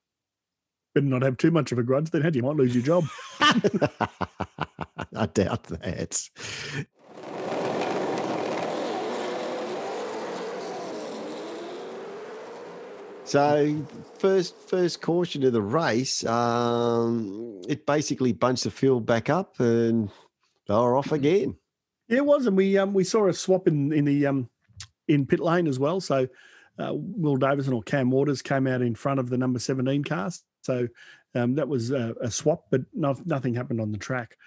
better 0.94 1.06
not 1.06 1.23
have 1.23 1.37
too 1.37 1.50
much 1.50 1.73
of 1.73 1.79
a 1.79 1.82
grudge, 1.82 2.11
then 2.11 2.29
you 2.35 2.43
might 2.43 2.56
lose 2.56 2.75
your 2.75 2.85
job. 2.85 3.05
I 3.40 5.26
doubt 5.26 5.64
that. 5.64 6.28
So 13.28 13.85
first 14.18 14.56
first 14.56 15.02
caution 15.02 15.44
of 15.44 15.52
the 15.52 15.61
race, 15.61 16.25
um, 16.25 17.61
it 17.68 17.85
basically 17.85 18.32
bunched 18.32 18.64
the 18.64 18.70
field 18.70 19.04
back 19.04 19.28
up 19.28 19.61
and 19.61 20.08
they 20.66 20.73
were 20.73 20.97
off 20.97 21.12
again. 21.12 21.54
Yeah, 22.08 22.18
it 22.18 22.25
was, 22.25 22.47
and 22.47 22.56
we 22.56 22.78
um, 22.78 22.94
we 22.94 23.04
saw 23.04 23.28
a 23.28 23.35
swap 23.35 23.68
in 23.68 23.92
in 23.92 24.06
the 24.06 24.26
um, 24.26 24.49
in 25.08 25.26
pit 25.26 25.40
lane 25.40 25.66
as 25.66 25.78
well. 25.78 26.00
So 26.00 26.26
uh, 26.78 26.92
Will 26.94 27.37
Davison 27.37 27.75
or 27.75 27.82
Cam 27.82 28.11
Waters 28.11 28.40
came 28.40 28.66
out 28.66 28.80
in 28.80 28.94
front 28.94 29.20
of 29.20 29.28
the 29.28 29.37
number 29.37 29.58
seventeen 29.58 30.04
cars. 30.04 30.42
So 30.62 30.88
um, 31.35 31.54
that 31.56 31.68
was 31.68 31.90
a, 31.90 32.14
a 32.23 32.30
swap, 32.30 32.64
but 32.70 32.80
not, 32.94 33.26
nothing 33.26 33.54
happened 33.54 33.82
on 33.82 33.92
the 33.92 33.99
track. 33.99 34.38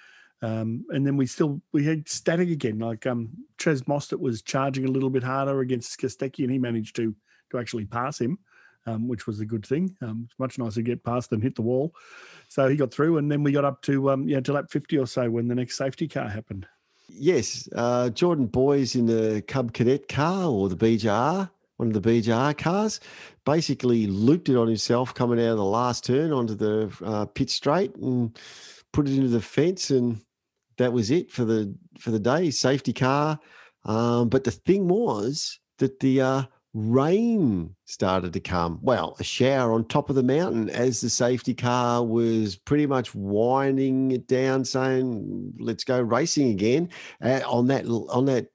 Um, 0.42 0.86
and 0.90 1.06
then 1.06 1.18
we 1.18 1.28
still 1.28 1.62
we 1.72 1.86
had 1.86 2.10
static 2.10 2.50
again. 2.50 2.80
Like 2.80 3.06
um, 3.06 3.30
Chaz 3.60 3.84
Mostert 3.84 4.20
was 4.20 4.42
charging 4.42 4.86
a 4.86 4.92
little 4.92 5.12
bit 5.12 5.22
harder 5.22 5.60
against 5.60 6.00
Kostecki, 6.00 6.40
and 6.40 6.52
he 6.52 6.58
managed 6.58 6.96
to 6.96 7.16
to 7.52 7.60
actually 7.60 7.86
pass 7.86 8.20
him, 8.20 8.40
um, 8.86 9.08
which 9.08 9.28
was 9.28 9.40
a 9.40 9.46
good 9.46 9.66
thing. 9.66 9.96
Um, 10.02 10.28
it's 10.30 10.40
much 10.40 10.58
nicer 10.58 10.76
to 10.76 10.82
get 10.82 11.04
past 11.04 11.30
than 11.30 11.42
hit 11.42 11.56
the 11.56 11.62
wall. 11.62 11.94
So 12.48 12.68
he 12.68 12.76
got 12.76 12.92
through, 12.92 13.18
and 13.18 13.32
then 13.32 13.44
we 13.44 13.52
got 13.52 13.66
up 13.66 13.82
to 13.84 14.12
um, 14.12 14.28
yeah 14.28 14.40
to 14.42 14.54
lap 14.54 14.66
fifty 14.70 14.98
or 14.98 15.08
so 15.08 15.30
when 15.30 15.48
the 15.48 15.56
next 15.56 15.78
safety 15.78 16.08
car 16.08 16.28
happened. 16.28 16.68
Yes, 17.10 17.68
uh, 17.76 18.10
Jordan 18.10 18.46
Boys 18.46 18.96
in 18.96 19.06
the 19.06 19.44
Cub 19.48 19.74
Cadet 19.74 20.08
car 20.08 20.46
or 20.46 20.70
the 20.70 20.78
BJR 20.78 21.50
one 21.82 21.88
of 21.88 22.00
the 22.00 22.10
BJR 22.10 22.56
cars, 22.60 23.00
basically 23.44 24.06
looped 24.06 24.50
it 24.50 24.56
on 24.56 24.68
himself 24.68 25.16
coming 25.16 25.40
out 25.40 25.54
of 25.54 25.58
the 25.58 25.66
last 25.66 26.06
turn 26.06 26.32
onto 26.32 26.54
the 26.54 26.96
uh, 27.04 27.26
pit 27.26 27.50
straight 27.50 27.96
and 27.96 28.38
put 28.94 29.08
it 29.08 29.16
into 29.16 29.30
the 29.30 29.42
fence, 29.42 29.90
and 29.90 30.22
that 30.78 30.94
was 30.94 31.10
it 31.10 31.32
for 31.32 31.44
the 31.44 31.76
for 32.00 32.12
the 32.12 32.20
day. 32.20 32.52
Safety 32.52 32.94
car, 32.94 33.40
um, 33.84 34.30
but 34.30 34.44
the 34.44 34.52
thing 34.52 34.88
was 34.88 35.60
that 35.80 36.00
the 36.02 36.22
uh, 36.22 36.44
rain 36.74 37.76
started 37.86 38.34
to 38.34 38.40
come. 38.40 38.80
Well, 38.82 39.16
a 39.20 39.24
shower 39.24 39.74
on 39.74 39.86
top 39.86 40.10
of 40.10 40.16
the 40.16 40.24
mountain 40.24 40.70
as 40.70 41.02
the 41.02 41.10
safety 41.10 41.54
car 41.54 42.04
was 42.04 42.56
pretty 42.56 42.86
much 42.86 43.14
winding 43.14 44.12
it 44.12 44.28
down, 44.28 44.66
saying, 44.66 45.54
"Let's 45.60 45.84
go 45.84 46.00
racing 46.00 46.50
again." 46.50 46.90
Uh, 47.22 47.42
on 47.46 47.68
that 47.68 47.86
on 47.86 48.26
that 48.26 48.48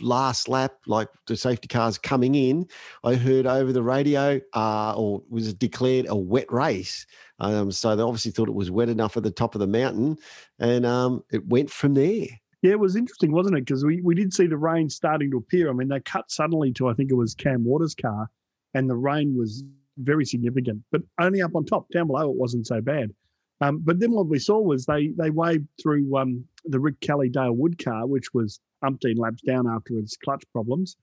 last 0.00 0.48
lap, 0.48 0.74
like 0.86 1.08
the 1.26 1.36
safety 1.36 1.68
cars 1.68 1.98
coming 1.98 2.34
in, 2.34 2.66
I 3.02 3.14
heard 3.14 3.46
over 3.46 3.72
the 3.72 3.82
radio, 3.82 4.40
uh, 4.52 4.94
or 4.94 5.22
was 5.28 5.54
declared 5.54 6.06
a 6.08 6.16
wet 6.16 6.52
race. 6.52 7.06
Um, 7.38 7.72
so 7.72 7.96
they 7.96 8.02
obviously 8.02 8.30
thought 8.30 8.48
it 8.48 8.54
was 8.54 8.70
wet 8.70 8.88
enough 8.88 9.16
at 9.16 9.22
the 9.22 9.30
top 9.30 9.54
of 9.54 9.60
the 9.60 9.66
mountain, 9.66 10.18
and 10.58 10.84
um, 10.86 11.24
it 11.32 11.46
went 11.46 11.70
from 11.70 11.94
there. 11.94 12.26
Yeah, 12.64 12.70
it 12.70 12.80
was 12.80 12.96
interesting, 12.96 13.30
wasn't 13.30 13.58
it? 13.58 13.66
Because 13.66 13.84
we, 13.84 14.00
we 14.00 14.14
did 14.14 14.32
see 14.32 14.46
the 14.46 14.56
rain 14.56 14.88
starting 14.88 15.30
to 15.32 15.36
appear. 15.36 15.68
I 15.68 15.74
mean, 15.74 15.88
they 15.88 16.00
cut 16.00 16.30
suddenly 16.30 16.72
to 16.72 16.88
I 16.88 16.94
think 16.94 17.10
it 17.10 17.14
was 17.14 17.34
Cam 17.34 17.62
Waters' 17.62 17.94
car, 17.94 18.30
and 18.72 18.88
the 18.88 18.96
rain 18.96 19.36
was 19.36 19.62
very 19.98 20.24
significant, 20.24 20.82
but 20.90 21.02
only 21.20 21.42
up 21.42 21.54
on 21.54 21.66
top. 21.66 21.86
Down 21.92 22.06
below, 22.06 22.30
it 22.30 22.36
wasn't 22.36 22.66
so 22.66 22.80
bad. 22.80 23.12
Um, 23.60 23.82
but 23.84 24.00
then 24.00 24.12
what 24.12 24.28
we 24.28 24.38
saw 24.38 24.58
was 24.62 24.86
they 24.86 25.08
they 25.08 25.28
waved 25.28 25.68
through 25.82 26.16
um, 26.16 26.42
the 26.64 26.80
Rick 26.80 27.00
Kelly 27.00 27.28
Dale 27.28 27.52
Wood 27.52 27.84
car, 27.84 28.06
which 28.06 28.32
was 28.32 28.60
umpteen 28.82 29.18
laps 29.18 29.42
down 29.42 29.68
after 29.68 29.96
his 29.96 30.16
clutch 30.24 30.44
problems. 30.50 30.96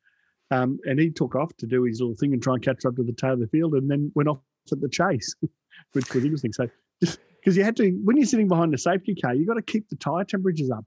Um, 0.49 0.79
and 0.85 0.99
he 0.99 1.11
took 1.11 1.35
off 1.35 1.55
to 1.57 1.67
do 1.67 1.83
his 1.83 2.01
little 2.01 2.15
thing 2.15 2.33
and 2.33 2.41
try 2.41 2.55
and 2.55 2.63
catch 2.63 2.85
up 2.85 2.95
to 2.95 3.03
the 3.03 3.13
tail 3.13 3.33
of 3.33 3.39
the 3.39 3.47
field 3.49 3.75
and 3.75 3.87
then 3.87 4.11
went 4.15 4.29
off 4.29 4.39
at 4.71 4.81
the 4.81 4.89
chase, 4.89 5.35
which 5.93 6.11
was 6.11 6.23
interesting. 6.23 6.53
So, 6.53 6.67
because 7.01 7.55
you 7.55 7.63
had 7.63 7.75
to, 7.77 7.91
when 8.03 8.17
you're 8.17 8.25
sitting 8.25 8.47
behind 8.47 8.73
a 8.73 8.79
safety 8.79 9.13
car, 9.13 9.35
you've 9.35 9.47
got 9.47 9.53
to 9.53 9.61
keep 9.61 9.87
the 9.89 9.95
tyre 9.97 10.23
temperatures 10.23 10.71
up. 10.71 10.85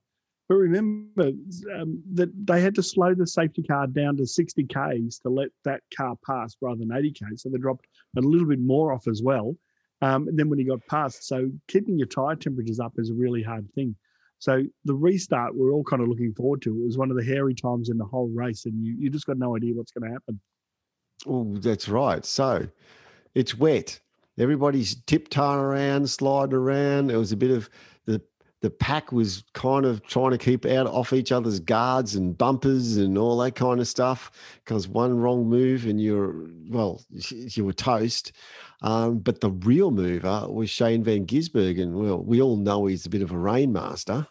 But 0.48 0.56
remember 0.56 1.32
um, 1.74 2.02
that 2.12 2.30
they 2.46 2.60
had 2.60 2.74
to 2.74 2.82
slow 2.82 3.14
the 3.14 3.26
safety 3.26 3.62
car 3.62 3.86
down 3.86 4.16
to 4.18 4.26
60 4.26 4.64
Ks 4.64 5.18
to 5.20 5.30
let 5.30 5.48
that 5.64 5.80
car 5.96 6.16
pass 6.26 6.54
rather 6.60 6.78
than 6.78 6.92
80 6.92 7.12
Ks. 7.12 7.42
So 7.42 7.48
they 7.48 7.58
dropped 7.58 7.86
a 8.16 8.20
little 8.20 8.48
bit 8.48 8.60
more 8.60 8.92
off 8.92 9.08
as 9.08 9.22
well. 9.22 9.56
Um, 10.02 10.28
and 10.28 10.38
then 10.38 10.50
when 10.50 10.58
he 10.58 10.66
got 10.66 10.86
past, 10.86 11.26
so 11.26 11.50
keeping 11.66 11.96
your 11.96 12.08
tyre 12.08 12.36
temperatures 12.36 12.78
up 12.78 12.92
is 12.98 13.08
a 13.08 13.14
really 13.14 13.42
hard 13.42 13.66
thing. 13.74 13.96
So 14.38 14.62
the 14.84 14.94
restart, 14.94 15.56
we're 15.56 15.72
all 15.72 15.84
kind 15.84 16.02
of 16.02 16.08
looking 16.08 16.34
forward 16.34 16.60
to. 16.62 16.70
It 16.70 16.84
was 16.84 16.98
one 16.98 17.10
of 17.10 17.16
the 17.16 17.24
hairy 17.24 17.54
times 17.54 17.88
in 17.88 17.96
the 17.96 18.04
whole 18.04 18.28
race, 18.28 18.66
and 18.66 18.84
you, 18.84 18.94
you 18.98 19.08
just 19.08 19.24
got 19.24 19.38
no 19.38 19.56
idea 19.56 19.72
what's 19.72 19.92
going 19.92 20.06
to 20.06 20.12
happen. 20.12 20.40
Oh, 21.26 21.56
that's 21.56 21.88
right. 21.88 22.22
So 22.26 22.68
it's 23.34 23.56
wet. 23.56 24.00
Everybody's 24.38 24.96
tiptoeing 25.06 25.60
around, 25.60 26.10
sliding 26.10 26.54
around. 26.54 27.06
There 27.06 27.18
was 27.18 27.32
a 27.32 27.36
bit 27.36 27.52
of 27.52 27.70
the 28.64 28.70
pack 28.70 29.12
was 29.12 29.44
kind 29.52 29.84
of 29.84 30.02
trying 30.06 30.30
to 30.30 30.38
keep 30.38 30.64
out 30.64 30.86
off 30.86 31.12
each 31.12 31.32
other's 31.32 31.60
guards 31.60 32.14
and 32.14 32.38
bumpers 32.38 32.96
and 32.96 33.18
all 33.18 33.36
that 33.36 33.54
kind 33.54 33.78
of 33.78 33.86
stuff 33.86 34.30
because 34.64 34.88
one 34.88 35.14
wrong 35.14 35.46
move 35.46 35.84
and 35.84 36.00
you're 36.00 36.46
well 36.70 37.02
you 37.10 37.62
were 37.62 37.74
toast. 37.74 38.32
Um, 38.80 39.18
but 39.18 39.42
the 39.42 39.50
real 39.50 39.90
mover 39.90 40.46
was 40.48 40.70
shane 40.70 41.04
van 41.04 41.26
gisbergen 41.26 41.82
and 41.82 41.94
well 41.94 42.24
we 42.24 42.40
all 42.40 42.56
know 42.56 42.86
he's 42.86 43.04
a 43.04 43.10
bit 43.10 43.20
of 43.20 43.32
a 43.32 43.34
rainmaster. 43.34 44.26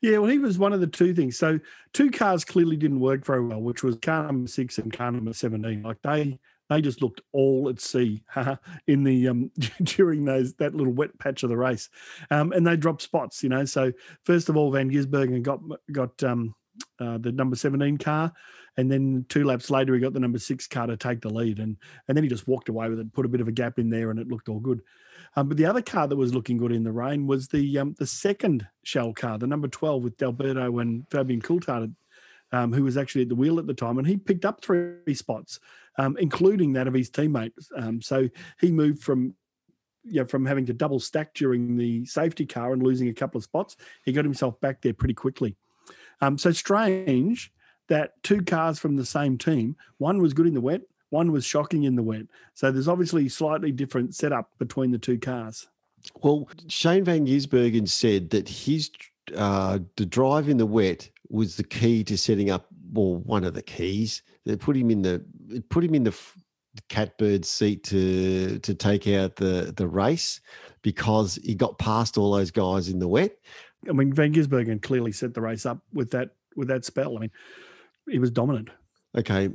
Yeah 0.00 0.16
well 0.16 0.30
he 0.30 0.38
was 0.38 0.58
one 0.58 0.72
of 0.72 0.80
the 0.80 0.86
two 0.86 1.12
things. 1.12 1.36
So 1.36 1.60
two 1.92 2.10
cars 2.10 2.46
clearly 2.46 2.78
didn't 2.78 3.00
work 3.00 3.22
very 3.26 3.44
well 3.44 3.60
which 3.60 3.82
was 3.82 3.96
car 3.96 4.24
number 4.24 4.48
six 4.48 4.78
and 4.78 4.90
car 4.90 5.12
number 5.12 5.34
17 5.34 5.82
like 5.82 6.00
they 6.02 6.38
they 6.68 6.80
just 6.80 7.02
looked 7.02 7.20
all 7.32 7.68
at 7.68 7.80
sea 7.80 8.22
in 8.86 9.04
the 9.04 9.28
um, 9.28 9.50
during 9.82 10.24
those 10.24 10.54
that 10.54 10.74
little 10.74 10.92
wet 10.92 11.18
patch 11.18 11.42
of 11.42 11.48
the 11.48 11.56
race, 11.56 11.88
um, 12.30 12.52
and 12.52 12.66
they 12.66 12.76
dropped 12.76 13.02
spots. 13.02 13.42
You 13.42 13.48
know, 13.48 13.64
so 13.64 13.92
first 14.24 14.48
of 14.48 14.56
all, 14.56 14.70
Van 14.70 14.90
Gisbergen 14.90 15.42
got 15.42 15.60
got 15.92 16.22
um, 16.22 16.54
uh, 17.00 17.18
the 17.18 17.32
number 17.32 17.56
seventeen 17.56 17.96
car, 17.96 18.32
and 18.76 18.90
then 18.90 19.24
two 19.28 19.44
laps 19.44 19.70
later 19.70 19.94
he 19.94 20.00
got 20.00 20.12
the 20.12 20.20
number 20.20 20.38
six 20.38 20.66
car 20.66 20.86
to 20.86 20.96
take 20.96 21.20
the 21.20 21.32
lead, 21.32 21.58
and 21.58 21.76
and 22.08 22.16
then 22.16 22.24
he 22.24 22.30
just 22.30 22.48
walked 22.48 22.68
away 22.68 22.88
with 22.88 23.00
it, 23.00 23.12
put 23.12 23.26
a 23.26 23.30
bit 23.30 23.40
of 23.40 23.48
a 23.48 23.52
gap 23.52 23.78
in 23.78 23.90
there, 23.90 24.10
and 24.10 24.18
it 24.18 24.28
looked 24.28 24.48
all 24.48 24.60
good. 24.60 24.82
Um, 25.36 25.48
but 25.48 25.56
the 25.56 25.66
other 25.66 25.82
car 25.82 26.06
that 26.06 26.16
was 26.16 26.34
looking 26.34 26.56
good 26.56 26.72
in 26.72 26.84
the 26.84 26.92
rain 26.92 27.26
was 27.26 27.48
the 27.48 27.78
um, 27.78 27.94
the 27.98 28.06
second 28.06 28.66
shell 28.84 29.12
car, 29.12 29.38
the 29.38 29.46
number 29.46 29.68
twelve 29.68 30.02
with 30.02 30.16
D'Alberto 30.16 30.78
and 30.78 31.08
Fabian 31.10 31.40
Coulthard 31.40 31.94
um, 32.52 32.72
who 32.72 32.84
was 32.84 32.96
actually 32.96 33.22
at 33.22 33.28
the 33.28 33.34
wheel 33.34 33.58
at 33.58 33.66
the 33.66 33.74
time, 33.74 33.98
and 33.98 34.06
he 34.06 34.16
picked 34.16 34.44
up 34.44 34.62
three 34.62 35.14
spots, 35.14 35.60
um, 35.98 36.16
including 36.18 36.72
that 36.72 36.88
of 36.88 36.94
his 36.94 37.10
teammates. 37.10 37.68
Um, 37.76 38.00
so 38.00 38.28
he 38.60 38.70
moved 38.70 39.02
from 39.02 39.34
you 40.04 40.20
know, 40.20 40.26
from 40.26 40.46
having 40.46 40.64
to 40.66 40.72
double 40.72 41.00
stack 41.00 41.34
during 41.34 41.76
the 41.76 42.04
safety 42.06 42.46
car 42.46 42.72
and 42.72 42.82
losing 42.82 43.08
a 43.08 43.14
couple 43.14 43.38
of 43.38 43.44
spots, 43.44 43.76
he 44.04 44.12
got 44.12 44.24
himself 44.24 44.58
back 44.60 44.80
there 44.80 44.94
pretty 44.94 45.14
quickly. 45.14 45.56
Um, 46.20 46.38
so 46.38 46.50
strange 46.52 47.52
that 47.88 48.22
two 48.22 48.42
cars 48.42 48.78
from 48.78 48.96
the 48.96 49.04
same 49.04 49.38
team, 49.38 49.76
one 49.98 50.20
was 50.20 50.32
good 50.32 50.46
in 50.46 50.54
the 50.54 50.60
wet, 50.60 50.82
one 51.10 51.32
was 51.32 51.44
shocking 51.44 51.84
in 51.84 51.96
the 51.96 52.02
wet. 52.02 52.26
So 52.54 52.70
there's 52.70 52.88
obviously 52.88 53.28
slightly 53.28 53.72
different 53.72 54.14
setup 54.14 54.50
between 54.58 54.90
the 54.90 54.98
two 54.98 55.18
cars. 55.18 55.68
Well, 56.22 56.48
Shane 56.68 57.04
Van 57.04 57.26
Gisbergen 57.26 57.88
said 57.88 58.30
that 58.30 58.48
his 58.48 58.90
uh, 59.36 59.78
the 59.96 60.06
drive 60.06 60.48
in 60.48 60.56
the 60.56 60.66
wet 60.66 61.10
was 61.28 61.56
the 61.56 61.64
key 61.64 62.02
to 62.04 62.16
setting 62.16 62.50
up, 62.50 62.66
well, 62.92 63.16
one 63.16 63.44
of 63.44 63.54
the 63.54 63.62
keys. 63.62 64.22
They 64.46 64.56
put 64.56 64.76
him 64.76 64.90
in 64.90 65.02
the 65.02 65.22
put 65.68 65.84
him 65.84 65.94
in 65.94 66.04
the 66.04 66.16
catbird 66.88 67.44
seat 67.44 67.84
to 67.84 68.58
to 68.60 68.74
take 68.74 69.06
out 69.08 69.36
the 69.36 69.72
the 69.76 69.88
race 69.88 70.40
because 70.82 71.36
he 71.42 71.54
got 71.54 71.78
past 71.78 72.16
all 72.16 72.32
those 72.32 72.50
guys 72.50 72.88
in 72.88 72.98
the 72.98 73.08
wet. 73.08 73.36
I 73.88 73.92
mean, 73.92 74.12
Van 74.12 74.32
Gisbergen 74.32 74.82
clearly 74.82 75.12
set 75.12 75.34
the 75.34 75.40
race 75.40 75.66
up 75.66 75.78
with 75.92 76.10
that 76.12 76.30
with 76.56 76.68
that 76.68 76.84
spell. 76.84 77.16
I 77.16 77.20
mean, 77.20 77.30
he 78.08 78.18
was 78.18 78.30
dominant. 78.30 78.70
Okay, 79.16 79.48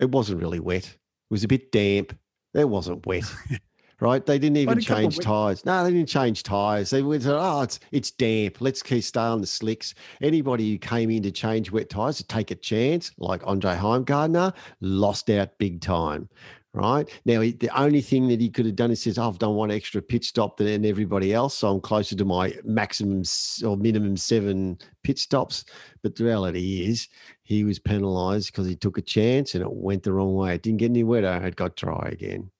it 0.00 0.10
wasn't 0.10 0.40
really 0.40 0.60
wet. 0.60 0.84
It 0.84 1.30
was 1.30 1.44
a 1.44 1.48
bit 1.48 1.72
damp. 1.72 2.16
It 2.54 2.68
wasn't 2.68 3.06
wet. 3.06 3.24
right? 4.00 4.24
They 4.24 4.38
didn't 4.38 4.56
even 4.56 4.80
change 4.80 5.18
tires. 5.18 5.64
No, 5.64 5.84
they 5.84 5.90
didn't 5.90 6.08
change 6.08 6.42
tires. 6.42 6.90
They 6.90 7.02
went, 7.02 7.24
oh, 7.26 7.62
it's 7.62 7.80
it's 7.92 8.10
damp. 8.10 8.60
Let's 8.60 8.82
keep 8.82 9.04
stay 9.04 9.20
on 9.20 9.40
the 9.40 9.46
slicks. 9.46 9.94
Anybody 10.20 10.70
who 10.72 10.78
came 10.78 11.10
in 11.10 11.22
to 11.22 11.30
change 11.30 11.70
wet 11.70 11.90
tires 11.90 12.16
to 12.18 12.26
take 12.26 12.50
a 12.50 12.54
chance, 12.54 13.12
like 13.18 13.46
Andre 13.46 13.74
Heimgartner, 13.74 14.54
lost 14.80 15.30
out 15.30 15.58
big 15.58 15.80
time. 15.80 16.28
Right 16.76 17.08
now, 17.24 17.38
the 17.38 17.70
only 17.76 18.00
thing 18.00 18.26
that 18.28 18.40
he 18.40 18.50
could 18.50 18.66
have 18.66 18.74
done 18.74 18.90
is 18.90 19.00
says, 19.00 19.16
oh, 19.16 19.28
"I've 19.28 19.38
done 19.38 19.54
one 19.54 19.70
extra 19.70 20.02
pit 20.02 20.24
stop 20.24 20.56
than 20.56 20.84
everybody 20.84 21.32
else, 21.32 21.54
so 21.54 21.70
I'm 21.70 21.80
closer 21.80 22.16
to 22.16 22.24
my 22.24 22.52
maximum 22.64 23.22
or 23.64 23.76
minimum 23.76 24.16
seven 24.16 24.78
pit 25.04 25.20
stops." 25.20 25.64
But 26.02 26.16
the 26.16 26.24
reality 26.24 26.82
is, 26.90 27.06
he 27.44 27.62
was 27.62 27.78
penalised 27.78 28.50
because 28.50 28.66
he 28.66 28.74
took 28.74 28.98
a 28.98 29.02
chance 29.02 29.54
and 29.54 29.62
it 29.62 29.72
went 29.72 30.02
the 30.02 30.12
wrong 30.12 30.34
way. 30.34 30.56
It 30.56 30.62
didn't 30.62 30.78
get 30.78 30.90
any 30.90 31.04
wetter. 31.04 31.46
It 31.46 31.54
got 31.54 31.76
dry 31.76 32.08
again. 32.10 32.50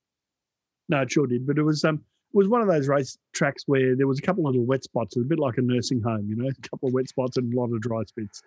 No, 0.88 1.02
it 1.02 1.10
sure 1.10 1.26
did. 1.26 1.46
But 1.46 1.58
it 1.58 1.62
was 1.62 1.84
um 1.84 1.96
it 2.34 2.38
was 2.38 2.48
one 2.48 2.60
of 2.62 2.66
those 2.66 2.88
race 2.88 3.16
tracks 3.32 3.62
where 3.66 3.94
there 3.94 4.08
was 4.08 4.18
a 4.18 4.22
couple 4.22 4.44
of 4.44 4.52
little 4.52 4.66
wet 4.66 4.82
spots. 4.82 5.14
It 5.14 5.20
was 5.20 5.26
a 5.26 5.28
bit 5.28 5.38
like 5.38 5.56
a 5.56 5.62
nursing 5.62 6.02
home, 6.02 6.26
you 6.28 6.34
know, 6.34 6.48
a 6.58 6.68
couple 6.68 6.88
of 6.88 6.94
wet 6.94 7.08
spots 7.08 7.36
and 7.36 7.52
a 7.54 7.56
lot 7.56 7.72
of 7.72 7.80
dry 7.80 8.02
spots. 8.04 8.42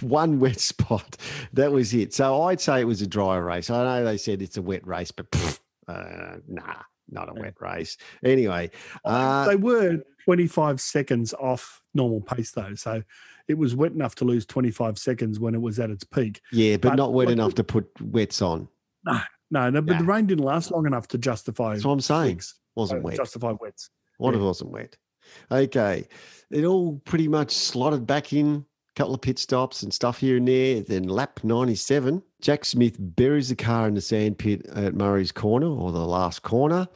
one 0.00 0.40
wet 0.40 0.58
spot. 0.58 1.18
That 1.52 1.70
was 1.70 1.92
it. 1.92 2.14
So 2.14 2.42
I'd 2.44 2.60
say 2.60 2.80
it 2.80 2.84
was 2.84 3.02
a 3.02 3.06
dry 3.06 3.36
race. 3.36 3.68
I 3.68 3.84
know 3.84 4.04
they 4.04 4.16
said 4.16 4.40
it's 4.40 4.56
a 4.56 4.62
wet 4.62 4.86
race, 4.86 5.10
but 5.10 5.30
pff, 5.30 5.60
uh, 5.86 6.38
nah, 6.48 6.76
not 7.10 7.28
a 7.28 7.34
wet 7.38 7.54
race. 7.60 7.98
Anyway, 8.24 8.70
uh, 9.04 9.46
they 9.46 9.56
were 9.56 9.98
25 10.24 10.80
seconds 10.80 11.34
off 11.34 11.82
normal 11.94 12.22
pace 12.22 12.52
though. 12.52 12.74
So 12.74 13.02
it 13.48 13.58
was 13.58 13.74
wet 13.74 13.92
enough 13.92 14.14
to 14.14 14.24
lose 14.24 14.46
25 14.46 14.96
seconds 14.96 15.38
when 15.38 15.54
it 15.54 15.60
was 15.60 15.78
at 15.78 15.90
its 15.90 16.04
peak. 16.04 16.40
Yeah, 16.52 16.76
but, 16.76 16.90
but 16.90 16.94
not 16.96 17.12
wet 17.12 17.30
enough 17.30 17.54
to 17.56 17.64
put 17.64 17.90
wets 18.00 18.40
on. 18.40 18.68
No, 19.04 19.20
no, 19.50 19.70
no, 19.70 19.82
but 19.82 19.92
yeah. 19.92 19.98
the 19.98 20.04
rain 20.04 20.26
didn't 20.26 20.44
last 20.44 20.70
long 20.70 20.86
enough 20.86 21.08
to 21.08 21.18
justify. 21.18 21.72
That's 21.72 21.84
what 21.84 21.92
I'm 21.92 22.00
saying. 22.00 22.28
Things, 22.36 22.54
wasn't 22.74 23.00
uh, 23.00 23.02
wet. 23.02 23.16
Justify 23.16 23.52
wets. 23.60 23.90
What 24.18 24.34
yeah. 24.34 24.40
it 24.40 24.44
wasn't 24.44 24.70
wet. 24.70 24.96
Okay, 25.50 26.06
it 26.50 26.64
all 26.64 27.00
pretty 27.04 27.28
much 27.28 27.52
slotted 27.52 28.06
back 28.06 28.32
in. 28.32 28.64
A 28.90 28.94
couple 28.96 29.14
of 29.14 29.20
pit 29.20 29.38
stops 29.38 29.82
and 29.82 29.94
stuff 29.94 30.18
here 30.18 30.36
and 30.36 30.48
there. 30.48 30.82
Then 30.82 31.04
lap 31.04 31.40
97, 31.42 32.22
Jack 32.40 32.64
Smith 32.64 32.96
buries 32.98 33.48
the 33.48 33.56
car 33.56 33.86
in 33.86 33.94
the 33.94 34.00
sand 34.00 34.38
pit 34.38 34.66
at 34.74 34.94
Murray's 34.94 35.32
corner 35.32 35.68
or 35.68 35.92
the 35.92 36.06
last 36.06 36.42
corner, 36.42 36.88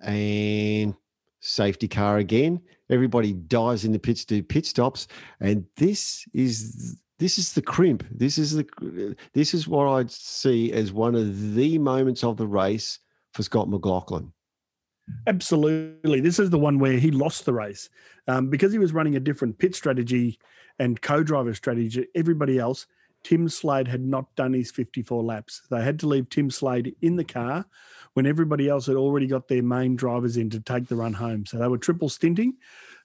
and 0.00 0.94
safety 1.40 1.88
car 1.88 2.18
again. 2.18 2.60
Everybody 2.88 3.32
dives 3.32 3.84
in 3.84 3.92
the 3.92 3.98
pits 3.98 4.24
to 4.26 4.36
do 4.36 4.42
pit 4.42 4.66
stops, 4.66 5.08
and 5.40 5.64
this 5.76 6.24
is 6.32 7.00
this 7.20 7.38
is 7.38 7.52
the 7.52 7.62
crimp. 7.62 8.04
This 8.10 8.38
is 8.38 8.52
the 8.54 9.16
this 9.34 9.54
is 9.54 9.68
what 9.68 9.86
I'd 9.86 10.10
see 10.10 10.72
as 10.72 10.90
one 10.90 11.14
of 11.14 11.54
the 11.54 11.78
moments 11.78 12.24
of 12.24 12.38
the 12.38 12.46
race 12.46 12.98
for 13.34 13.42
Scott 13.42 13.68
McLaughlin. 13.68 14.32
Absolutely, 15.26 16.20
this 16.20 16.38
is 16.38 16.50
the 16.50 16.58
one 16.58 16.78
where 16.78 16.98
he 16.98 17.10
lost 17.10 17.44
the 17.44 17.52
race 17.52 17.90
um, 18.26 18.48
because 18.48 18.72
he 18.72 18.78
was 18.78 18.94
running 18.94 19.16
a 19.16 19.20
different 19.20 19.58
pit 19.58 19.74
strategy 19.74 20.38
and 20.78 21.02
co-driver 21.02 21.52
strategy. 21.52 22.06
Everybody 22.14 22.58
else, 22.58 22.86
Tim 23.22 23.48
Slade 23.50 23.88
had 23.88 24.00
not 24.00 24.34
done 24.34 24.54
his 24.54 24.70
54 24.70 25.22
laps. 25.22 25.62
They 25.70 25.82
had 25.82 25.98
to 26.00 26.08
leave 26.08 26.30
Tim 26.30 26.50
Slade 26.50 26.96
in 27.02 27.16
the 27.16 27.24
car 27.24 27.66
when 28.14 28.24
everybody 28.24 28.68
else 28.68 28.86
had 28.86 28.96
already 28.96 29.26
got 29.26 29.46
their 29.46 29.62
main 29.62 29.94
drivers 29.94 30.38
in 30.38 30.48
to 30.50 30.60
take 30.60 30.88
the 30.88 30.96
run 30.96 31.12
home. 31.12 31.44
So 31.44 31.58
they 31.58 31.68
were 31.68 31.76
triple 31.76 32.08
stinting. 32.08 32.54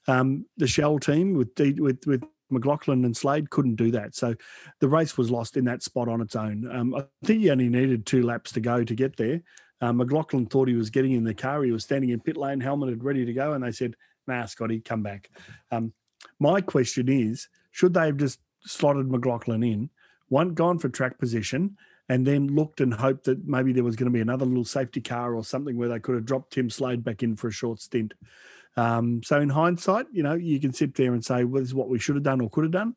Um, 0.08 0.46
the 0.56 0.66
Shell 0.66 1.00
team 1.00 1.34
with 1.34 1.50
with 1.58 2.06
with 2.06 2.22
McLaughlin 2.50 3.04
and 3.04 3.16
Slade 3.16 3.50
couldn't 3.50 3.76
do 3.76 3.90
that. 3.92 4.14
So 4.14 4.34
the 4.80 4.88
race 4.88 5.18
was 5.18 5.30
lost 5.30 5.56
in 5.56 5.64
that 5.66 5.82
spot 5.82 6.08
on 6.08 6.20
its 6.20 6.36
own. 6.36 6.68
Um, 6.70 6.94
I 6.94 7.04
think 7.24 7.40
he 7.40 7.50
only 7.50 7.68
needed 7.68 8.06
two 8.06 8.22
laps 8.22 8.52
to 8.52 8.60
go 8.60 8.84
to 8.84 8.94
get 8.94 9.16
there. 9.16 9.42
Um, 9.80 9.98
McLaughlin 9.98 10.46
thought 10.46 10.68
he 10.68 10.74
was 10.74 10.90
getting 10.90 11.12
in 11.12 11.24
the 11.24 11.34
car. 11.34 11.62
He 11.62 11.72
was 11.72 11.84
standing 11.84 12.10
in 12.10 12.20
pit 12.20 12.36
lane, 12.36 12.60
helmeted, 12.60 13.02
ready 13.02 13.24
to 13.24 13.32
go. 13.32 13.52
And 13.52 13.62
they 13.62 13.72
said, 13.72 13.94
nah, 14.26 14.46
Scotty, 14.46 14.80
come 14.80 15.02
back. 15.02 15.30
Um, 15.70 15.92
my 16.40 16.60
question 16.60 17.08
is 17.08 17.48
should 17.72 17.94
they 17.94 18.06
have 18.06 18.16
just 18.16 18.40
slotted 18.64 19.10
McLaughlin 19.10 19.62
in, 19.62 19.90
one 20.28 20.54
gone 20.54 20.78
for 20.78 20.88
track 20.88 21.18
position, 21.18 21.76
and 22.08 22.26
then 22.26 22.46
looked 22.48 22.80
and 22.80 22.94
hoped 22.94 23.24
that 23.24 23.46
maybe 23.46 23.72
there 23.72 23.84
was 23.84 23.96
going 23.96 24.10
to 24.10 24.14
be 24.14 24.20
another 24.20 24.46
little 24.46 24.64
safety 24.64 25.00
car 25.00 25.34
or 25.34 25.44
something 25.44 25.76
where 25.76 25.88
they 25.88 25.98
could 25.98 26.14
have 26.14 26.24
dropped 26.24 26.52
Tim 26.52 26.70
Slade 26.70 27.04
back 27.04 27.22
in 27.22 27.36
for 27.36 27.48
a 27.48 27.52
short 27.52 27.80
stint? 27.80 28.14
Um, 28.76 29.22
so 29.22 29.40
in 29.40 29.48
hindsight, 29.48 30.06
you 30.12 30.22
know, 30.22 30.34
you 30.34 30.60
can 30.60 30.72
sit 30.72 30.94
there 30.94 31.14
and 31.14 31.24
say, 31.24 31.44
well, 31.44 31.62
this 31.62 31.70
is 31.70 31.74
what 31.74 31.88
we 31.88 31.98
should 31.98 32.16
have 32.16 32.24
done 32.24 32.40
or 32.40 32.50
could 32.50 32.64
have 32.64 32.72
done. 32.72 32.94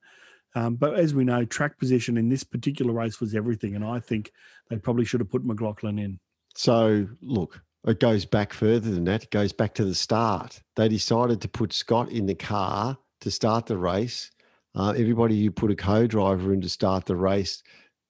Um, 0.56 0.76
but 0.76 0.96
as 1.00 1.14
we 1.14 1.24
know, 1.24 1.46
track 1.46 1.78
position 1.78 2.18
in 2.18 2.28
this 2.28 2.44
particular 2.44 2.92
race 2.92 3.20
was 3.20 3.36
everything. 3.36 3.76
And 3.76 3.86
I 3.86 4.00
think 4.00 4.32
they 4.70 4.78
probably 4.78 5.06
should 5.06 5.22
have 5.22 5.30
put 5.30 5.46
McLaughlin 5.46 6.00
in. 6.00 6.20
So 6.56 7.08
look, 7.22 7.62
it 7.88 8.00
goes 8.00 8.26
back 8.26 8.52
further 8.54 8.92
than 8.92 9.06
that. 9.06 9.24
It 9.24 9.32
goes 9.32 9.54
back 9.54 9.74
to 9.76 9.86
the 9.86 9.96
start. 9.96 10.62
They 10.76 10.90
decided 10.90 11.42
to 11.42 11.48
put 11.48 11.72
Scott 11.72 12.12
in 12.12 12.26
the 12.26 12.36
car 12.36 12.98
to 13.22 13.32
start 13.32 13.68
the 13.68 13.78
race. 13.78 14.32
Uh, 14.76 14.90
everybody 14.92 15.44
who 15.44 15.52
put 15.52 15.72
a 15.72 15.76
co-driver 15.76 16.54
in 16.54 16.62
to 16.62 16.70
start 16.70 17.06
the 17.06 17.16
race 17.16 17.64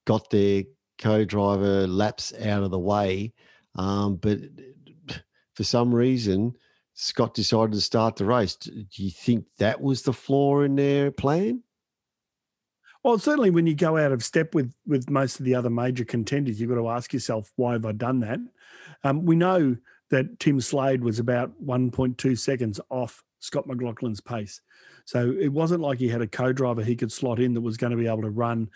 got 0.06 0.30
their 0.30 0.64
co-driver 0.98 1.86
laps 1.86 2.32
out 2.42 2.62
of 2.62 2.70
the 2.70 2.78
way, 2.78 3.32
um, 3.76 4.16
but 4.16 4.38
for 5.54 5.64
some 5.64 5.94
reason, 5.94 6.54
Scott 7.00 7.32
decided 7.32 7.72
to 7.72 7.80
start 7.80 8.16
the 8.16 8.26
race. 8.26 8.56
Do 8.56 8.84
you 8.92 9.10
think 9.10 9.46
that 9.56 9.80
was 9.80 10.02
the 10.02 10.12
flaw 10.12 10.60
in 10.60 10.76
their 10.76 11.10
plan? 11.10 11.62
Well, 13.02 13.18
certainly 13.18 13.48
when 13.48 13.66
you 13.66 13.74
go 13.74 13.96
out 13.96 14.12
of 14.12 14.22
step 14.22 14.54
with 14.54 14.74
with 14.86 15.08
most 15.08 15.38
of 15.38 15.46
the 15.46 15.54
other 15.54 15.70
major 15.70 16.04
contenders, 16.04 16.60
you've 16.60 16.68
got 16.68 16.76
to 16.76 16.90
ask 16.90 17.14
yourself, 17.14 17.50
why 17.56 17.72
have 17.72 17.86
I 17.86 17.92
done 17.92 18.20
that? 18.20 18.38
Um, 19.02 19.24
we 19.24 19.34
know 19.34 19.78
that 20.10 20.38
Tim 20.40 20.60
Slade 20.60 21.02
was 21.02 21.18
about 21.18 21.52
1.2 21.64 22.38
seconds 22.38 22.78
off 22.90 23.24
Scott 23.38 23.66
McLaughlin's 23.66 24.20
pace. 24.20 24.60
So 25.06 25.34
it 25.40 25.48
wasn't 25.48 25.80
like 25.80 25.98
he 25.98 26.08
had 26.08 26.20
a 26.20 26.26
co-driver 26.26 26.82
he 26.82 26.96
could 26.96 27.10
slot 27.10 27.40
in 27.40 27.54
that 27.54 27.62
was 27.62 27.78
going 27.78 27.92
to 27.92 27.96
be 27.96 28.08
able 28.08 28.22
to 28.22 28.30
run 28.30 28.68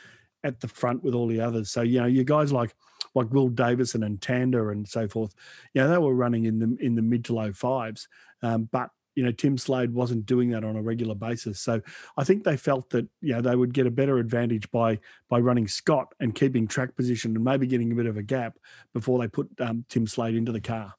at 0.44 0.60
the 0.60 0.68
front 0.68 1.02
with 1.02 1.14
all 1.14 1.26
the 1.26 1.40
others. 1.40 1.70
So, 1.70 1.82
you 1.82 2.00
know, 2.00 2.06
you 2.06 2.22
guys 2.22 2.52
like 2.52 2.74
like 3.14 3.32
Will 3.32 3.48
Davison 3.48 4.02
and 4.02 4.20
Tander 4.20 4.72
and 4.72 4.86
so 4.88 5.08
forth, 5.08 5.34
you 5.72 5.80
know, 5.80 5.88
they 5.88 5.98
were 5.98 6.14
running 6.14 6.44
in 6.44 6.58
the 6.58 6.76
in 6.80 6.94
the 6.94 7.02
mid 7.02 7.24
to 7.26 7.34
low 7.34 7.52
fives. 7.52 8.08
Um, 8.42 8.68
but 8.70 8.90
you 9.14 9.22
know, 9.22 9.30
Tim 9.30 9.56
Slade 9.56 9.92
wasn't 9.92 10.26
doing 10.26 10.50
that 10.50 10.64
on 10.64 10.76
a 10.76 10.82
regular 10.82 11.14
basis. 11.14 11.60
So 11.60 11.80
I 12.16 12.24
think 12.24 12.42
they 12.42 12.56
felt 12.56 12.90
that, 12.90 13.06
you 13.20 13.32
know, 13.32 13.40
they 13.40 13.54
would 13.54 13.72
get 13.72 13.86
a 13.86 13.90
better 13.90 14.18
advantage 14.18 14.70
by 14.70 14.98
by 15.28 15.38
running 15.38 15.68
Scott 15.68 16.12
and 16.20 16.34
keeping 16.34 16.66
track 16.66 16.96
position 16.96 17.34
and 17.36 17.44
maybe 17.44 17.66
getting 17.66 17.92
a 17.92 17.94
bit 17.94 18.06
of 18.06 18.16
a 18.16 18.22
gap 18.22 18.58
before 18.92 19.18
they 19.18 19.28
put 19.28 19.48
um, 19.60 19.84
Tim 19.88 20.06
Slade 20.06 20.34
into 20.34 20.52
the 20.52 20.60
car. 20.60 20.94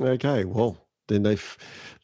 Okay, 0.00 0.44
well, 0.44 0.86
then 1.10 1.24
they 1.24 1.36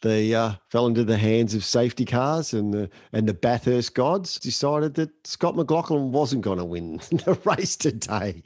they 0.02 0.34
uh, 0.34 0.52
fell 0.68 0.86
into 0.86 1.04
the 1.04 1.16
hands 1.16 1.54
of 1.54 1.64
safety 1.64 2.04
cars, 2.04 2.52
and 2.52 2.75
the 2.75 2.90
and 3.12 3.28
the 3.28 3.34
Bathurst 3.34 3.94
gods 3.94 4.38
decided 4.38 4.94
that 4.94 5.26
Scott 5.26 5.56
McLaughlin 5.56 6.12
wasn't 6.12 6.42
going 6.42 6.58
to 6.58 6.64
win 6.64 6.96
the 7.10 7.38
race 7.44 7.76
today. 7.76 8.42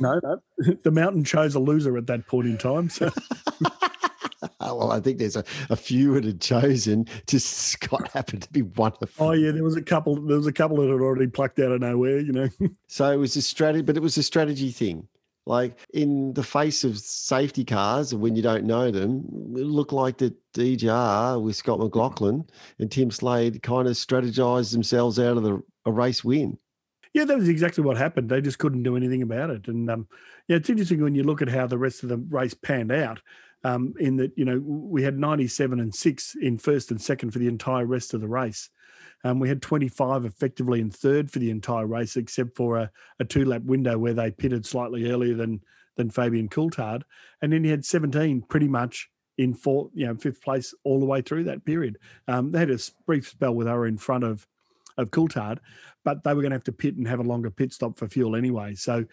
no, 0.00 0.20
no, 0.22 0.40
the 0.82 0.90
mountain 0.90 1.24
chose 1.24 1.54
a 1.54 1.60
loser 1.60 1.96
at 1.98 2.06
that 2.06 2.26
point 2.26 2.46
in 2.46 2.56
time. 2.56 2.88
So. 2.88 3.10
well, 4.60 4.92
I 4.92 5.00
think 5.00 5.18
there's 5.18 5.36
a, 5.36 5.44
a 5.68 5.76
few 5.76 6.14
that 6.14 6.24
had 6.24 6.40
chosen. 6.40 7.06
Just 7.26 7.52
Scott 7.52 8.08
happened 8.12 8.42
to 8.42 8.52
be 8.52 8.62
one 8.62 8.92
of. 9.02 9.12
Oh 9.18 9.32
yeah, 9.32 9.50
there 9.50 9.64
was 9.64 9.76
a 9.76 9.82
couple. 9.82 10.14
There 10.14 10.36
was 10.36 10.46
a 10.46 10.52
couple 10.52 10.76
that 10.78 10.88
had 10.88 11.00
already 11.00 11.26
plucked 11.26 11.58
out 11.58 11.72
of 11.72 11.80
nowhere. 11.80 12.20
You 12.20 12.32
know. 12.32 12.48
so 12.86 13.10
it 13.10 13.16
was 13.16 13.36
a 13.36 13.42
strategy, 13.42 13.82
but 13.82 13.96
it 13.96 14.02
was 14.02 14.16
a 14.16 14.22
strategy 14.22 14.70
thing. 14.70 15.08
Like 15.46 15.78
in 15.94 16.34
the 16.34 16.42
face 16.42 16.82
of 16.82 16.98
safety 16.98 17.64
cars, 17.64 18.12
when 18.12 18.34
you 18.34 18.42
don't 18.42 18.64
know 18.64 18.90
them, 18.90 19.24
it 19.56 19.64
looked 19.64 19.92
like 19.92 20.18
the 20.18 20.34
DJR 20.54 21.40
with 21.40 21.54
Scott 21.54 21.78
McLaughlin 21.78 22.44
and 22.80 22.90
Tim 22.90 23.12
Slade 23.12 23.62
kind 23.62 23.86
of 23.86 23.94
strategized 23.94 24.72
themselves 24.72 25.20
out 25.20 25.36
of 25.36 25.44
the 25.44 25.62
a 25.86 25.92
race 25.92 26.24
win. 26.24 26.58
Yeah, 27.14 27.24
that 27.24 27.38
was 27.38 27.48
exactly 27.48 27.82
what 27.82 27.96
happened. 27.96 28.28
They 28.28 28.42
just 28.42 28.58
couldn't 28.58 28.82
do 28.82 28.96
anything 28.96 29.22
about 29.22 29.50
it. 29.50 29.68
And 29.68 29.88
um, 29.88 30.08
yeah, 30.48 30.56
it's 30.56 30.68
interesting 30.68 31.02
when 31.02 31.14
you 31.14 31.22
look 31.22 31.40
at 31.40 31.48
how 31.48 31.66
the 31.66 31.78
rest 31.78 32.02
of 32.02 32.10
the 32.10 32.18
race 32.18 32.52
panned 32.52 32.92
out. 32.92 33.20
Um, 33.64 33.94
in 33.98 34.16
that, 34.16 34.32
you 34.36 34.44
know, 34.44 34.60
we 34.60 35.02
had 35.02 35.18
97 35.18 35.80
and 35.80 35.94
six 35.94 36.36
in 36.40 36.58
first 36.58 36.90
and 36.90 37.00
second 37.00 37.30
for 37.30 37.38
the 37.38 37.48
entire 37.48 37.86
rest 37.86 38.14
of 38.14 38.20
the 38.20 38.28
race. 38.28 38.68
Um, 39.26 39.40
we 39.40 39.48
had 39.48 39.60
25 39.60 40.24
effectively 40.24 40.80
in 40.80 40.88
third 40.88 41.32
for 41.32 41.40
the 41.40 41.50
entire 41.50 41.86
race, 41.86 42.16
except 42.16 42.54
for 42.54 42.76
a, 42.76 42.90
a 43.18 43.24
two 43.24 43.44
lap 43.44 43.62
window 43.62 43.98
where 43.98 44.14
they 44.14 44.30
pitted 44.30 44.64
slightly 44.64 45.10
earlier 45.10 45.34
than 45.34 45.60
than 45.96 46.10
Fabian 46.10 46.48
Coulthard, 46.48 47.02
and 47.42 47.52
then 47.52 47.64
he 47.64 47.70
had 47.70 47.84
17 47.84 48.42
pretty 48.42 48.68
much 48.68 49.08
in 49.38 49.54
fourth, 49.54 49.90
you 49.94 50.06
know, 50.06 50.14
fifth 50.14 50.42
place 50.42 50.74
all 50.84 51.00
the 51.00 51.06
way 51.06 51.22
through 51.22 51.44
that 51.44 51.64
period. 51.64 51.98
Um, 52.28 52.52
they 52.52 52.58
had 52.60 52.70
a 52.70 52.78
brief 53.06 53.28
spell 53.28 53.54
with 53.54 53.66
her 53.66 53.86
in 53.86 53.98
front 53.98 54.22
of 54.22 54.46
of 54.96 55.10
Coulthard, 55.10 55.58
but 56.04 56.22
they 56.22 56.32
were 56.32 56.40
going 56.40 56.52
to 56.52 56.56
have 56.56 56.64
to 56.64 56.72
pit 56.72 56.94
and 56.94 57.08
have 57.08 57.20
a 57.20 57.24
longer 57.24 57.50
pit 57.50 57.72
stop 57.72 57.98
for 57.98 58.08
fuel 58.08 58.36
anyway. 58.36 58.74
So 58.74 59.06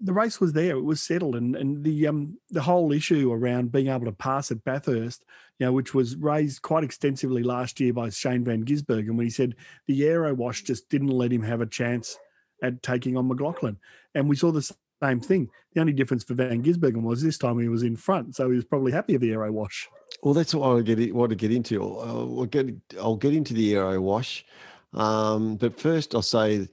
the 0.00 0.12
race 0.12 0.40
was 0.40 0.52
there; 0.52 0.76
it 0.76 0.84
was 0.84 1.02
settled, 1.02 1.36
and 1.36 1.56
and 1.56 1.84
the 1.84 2.06
um 2.06 2.38
the 2.50 2.62
whole 2.62 2.92
issue 2.92 3.32
around 3.32 3.72
being 3.72 3.88
able 3.88 4.06
to 4.06 4.12
pass 4.12 4.50
at 4.50 4.64
Bathurst, 4.64 5.24
you 5.58 5.66
know, 5.66 5.72
which 5.72 5.94
was 5.94 6.16
raised 6.16 6.62
quite 6.62 6.84
extensively 6.84 7.42
last 7.42 7.80
year 7.80 7.92
by 7.92 8.10
Shane 8.10 8.44
Van 8.44 8.64
Gisbergen 8.64 9.16
when 9.16 9.26
he 9.26 9.30
said 9.30 9.54
the 9.86 10.04
aero 10.04 10.34
wash 10.34 10.62
just 10.62 10.88
didn't 10.88 11.08
let 11.08 11.32
him 11.32 11.42
have 11.42 11.60
a 11.60 11.66
chance 11.66 12.18
at 12.62 12.82
taking 12.82 13.16
on 13.16 13.28
McLaughlin, 13.28 13.78
and 14.14 14.28
we 14.28 14.36
saw 14.36 14.50
the 14.50 14.68
same 15.02 15.20
thing. 15.20 15.48
The 15.74 15.80
only 15.80 15.92
difference 15.92 16.24
for 16.24 16.34
Van 16.34 16.62
Gisbergen 16.62 17.02
was 17.02 17.22
this 17.22 17.38
time 17.38 17.58
he 17.58 17.68
was 17.68 17.82
in 17.82 17.96
front, 17.96 18.36
so 18.36 18.50
he 18.50 18.56
was 18.56 18.64
probably 18.64 18.92
happy 18.92 19.14
with 19.14 19.22
the 19.22 19.32
aero 19.32 19.52
wash. 19.52 19.88
Well, 20.22 20.34
that's 20.34 20.54
what 20.54 20.76
I 20.76 20.82
get 20.82 21.14
want 21.14 21.30
to 21.30 21.36
get 21.36 21.52
into. 21.52 21.82
I'll 21.82 22.46
get 22.46 22.68
I'll 23.00 23.16
get 23.16 23.34
into 23.34 23.54
the 23.54 23.74
aero 23.74 24.00
wash, 24.00 24.44
um, 24.92 25.56
but 25.56 25.78
first 25.78 26.14
I'll 26.14 26.22
say 26.22 26.68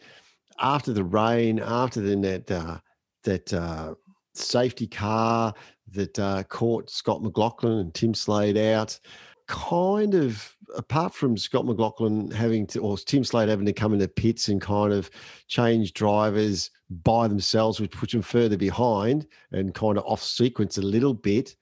after 0.60 0.92
the 0.92 1.04
rain, 1.04 1.60
after 1.60 2.02
the 2.02 2.16
net. 2.16 2.50
Uh, 2.50 2.80
that 3.24 3.54
uh, 3.54 3.96
safety 4.34 4.88
car 4.88 5.54
that 5.92 6.18
uh, 6.20 6.44
caught 6.44 6.90
Scott 6.90 7.22
McLaughlin 7.22 7.80
and 7.80 7.94
Tim 7.94 8.14
Slade 8.14 8.58
out. 8.58 9.00
Kind 9.48 10.14
of 10.14 10.56
apart 10.76 11.14
from 11.14 11.38
Scott 11.38 11.66
McLaughlin 11.66 12.32
having 12.32 12.66
to, 12.68 12.80
or 12.80 12.98
Tim 12.98 13.24
Slade 13.24 13.50
having 13.50 13.66
to 13.66 13.74
come 13.74 13.94
into 13.94 14.08
pits 14.08 14.48
and 14.48 14.62
kind 14.62 14.94
of 14.94 15.10
change 15.48 15.94
drivers 15.94 16.72
by 17.04 17.28
themselves, 17.28 17.80
which 17.80 17.92
puts 17.92 18.14
them 18.14 18.22
further 18.22 18.58
behind 18.58 19.28
and 19.52 19.74
kind 19.74 19.98
of 19.98 20.06
off 20.06 20.24
sequence 20.24 20.78
a 20.78 20.82
little 20.82 21.14
bit. 21.14 21.56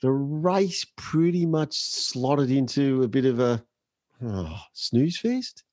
The 0.00 0.10
race 0.10 0.86
pretty 0.96 1.46
much 1.46 1.76
slotted 1.76 2.50
into 2.50 3.02
a 3.02 3.08
bit 3.08 3.24
of 3.24 3.40
a 3.40 3.64
oh, 4.24 4.58
snooze 4.72 5.18
fest. 5.18 5.64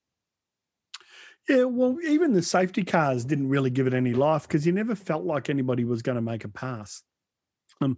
Yeah, 1.47 1.65
well, 1.65 1.97
even 2.03 2.33
the 2.33 2.41
safety 2.41 2.83
cars 2.83 3.23
didn't 3.23 3.49
really 3.49 3.69
give 3.69 3.85
it 3.85 3.93
any 3.93 4.13
life 4.13 4.47
because 4.47 4.65
you 4.65 4.71
never 4.71 4.95
felt 4.95 5.25
like 5.25 5.49
anybody 5.49 5.83
was 5.83 6.01
going 6.01 6.15
to 6.15 6.21
make 6.21 6.43
a 6.43 6.49
pass. 6.49 7.03
Um, 7.81 7.97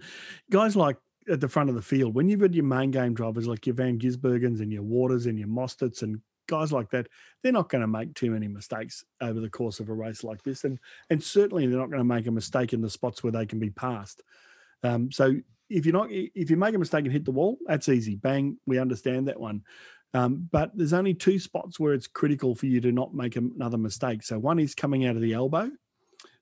guys 0.51 0.75
like 0.75 0.97
at 1.29 1.39
the 1.39 1.47
front 1.47 1.69
of 1.69 1.75
the 1.75 1.81
field, 1.81 2.13
when 2.13 2.27
you've 2.27 2.41
got 2.41 2.53
your 2.53 2.65
main 2.65 2.91
game 2.91 3.13
drivers 3.13 3.47
like 3.47 3.65
your 3.65 3.75
Van 3.75 3.99
Gisbergens 3.99 4.59
and 4.59 4.71
your 4.71 4.83
Waters 4.83 5.27
and 5.27 5.39
your 5.39 5.47
Mosterts 5.47 6.01
and 6.01 6.19
guys 6.47 6.71
like 6.73 6.89
that, 6.89 7.07
they're 7.41 7.51
not 7.51 7.69
going 7.69 7.81
to 7.81 7.87
make 7.87 8.13
too 8.15 8.31
many 8.31 8.47
mistakes 8.47 9.05
over 9.21 9.39
the 9.39 9.49
course 9.49 9.79
of 9.79 9.89
a 9.89 9.93
race 9.93 10.23
like 10.23 10.43
this, 10.43 10.63
and 10.63 10.79
and 11.09 11.23
certainly 11.23 11.67
they're 11.67 11.79
not 11.79 11.89
going 11.89 11.99
to 11.99 12.03
make 12.03 12.27
a 12.27 12.31
mistake 12.31 12.73
in 12.73 12.81
the 12.81 12.89
spots 12.89 13.23
where 13.23 13.31
they 13.31 13.45
can 13.45 13.59
be 13.59 13.69
passed. 13.69 14.23
Um, 14.83 15.11
so 15.11 15.35
if 15.69 15.85
you're 15.85 15.93
not, 15.93 16.09
if 16.11 16.49
you 16.49 16.57
make 16.57 16.75
a 16.75 16.79
mistake 16.79 17.03
and 17.03 17.13
hit 17.13 17.25
the 17.25 17.31
wall, 17.31 17.57
that's 17.65 17.89
easy. 17.89 18.15
Bang, 18.15 18.57
we 18.65 18.79
understand 18.79 19.27
that 19.27 19.39
one. 19.39 19.63
Um, 20.13 20.47
but 20.51 20.71
there's 20.75 20.93
only 20.93 21.13
two 21.13 21.37
spots 21.39 21.79
where 21.79 21.93
it's 21.93 22.07
critical 22.07 22.55
for 22.55 22.65
you 22.65 22.81
to 22.81 22.91
not 22.91 23.13
make 23.13 23.35
another 23.35 23.77
mistake. 23.77 24.23
So 24.23 24.39
one 24.39 24.59
is 24.59 24.73
coming 24.73 25.05
out 25.05 25.15
of 25.15 25.21
the 25.21 25.33
elbow. 25.33 25.69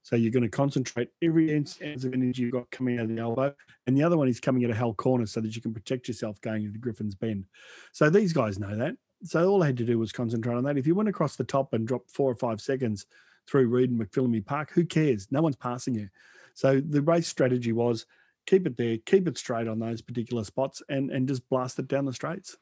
So 0.04 0.16
you're 0.16 0.32
going 0.32 0.44
to 0.44 0.50
concentrate 0.50 1.10
every 1.22 1.56
ounce 1.56 1.80
of 1.82 2.14
energy 2.14 2.44
you've 2.44 2.52
got 2.52 2.70
coming 2.70 3.00
out 3.00 3.06
of 3.06 3.16
the 3.16 3.20
elbow. 3.20 3.56
And 3.88 3.98
the 3.98 4.04
other 4.04 4.18
one 4.18 4.28
is 4.28 4.40
coming 4.40 4.64
at 4.64 4.70
a 4.70 4.76
hell 4.76 4.94
corner 4.94 5.26
so 5.26 5.42
that 5.42 5.56
you 5.56 5.62
can 5.62 5.74
protect 5.74 6.08
yourself 6.08 6.40
going 6.42 6.64
into 6.64 6.78
Griffin's 6.78 7.16
Bend. 7.16 7.46
So 7.92 8.10
these 8.12 8.32
guys 8.32 8.60
know 8.60 8.76
that. 8.76 8.96
So 9.24 9.50
all 9.50 9.64
I 9.64 9.68
had 9.68 9.78
to 9.78 9.86
do 9.86 9.98
was 9.98 10.12
concentrate 10.12 10.56
on 10.56 10.64
that. 10.66 10.78
If 10.78 10.86
you 10.86 10.94
went 10.94 11.10
across 11.10 11.36
the 11.36 11.44
top 11.44 11.74
and 11.74 11.88
dropped 11.88 12.12
four 12.12 12.32
or 12.32 12.36
five 12.36 12.62
seconds 12.62 13.08
through 13.48 13.68
Reid 13.68 13.90
and 13.90 14.00
McPhillamy 14.00 14.46
Park, 14.46 14.72
who 14.74 14.86
cares? 14.86 15.32
No 15.32 15.42
one's 15.42 15.56
passing 15.56 15.96
you. 15.96 16.10
So 16.54 16.80
the 16.80 17.02
race 17.02 17.28
strategy 17.28 17.72
was– 17.72 18.06
keep 18.46 18.68
it 18.68 18.78
there, 18.78 18.98
keep 19.06 19.28
it 19.28 19.38
straight 19.38 19.68
on 19.68 19.80
those 19.80 20.02
particular 20.02 20.44
spots, 20.44 20.82
and 20.90 21.12
and 21.12 21.28
just 21.28 21.48
blast 21.50 21.80
it 21.80 21.88
down 21.88 22.06
the 22.06 22.14
straights. 22.14 22.58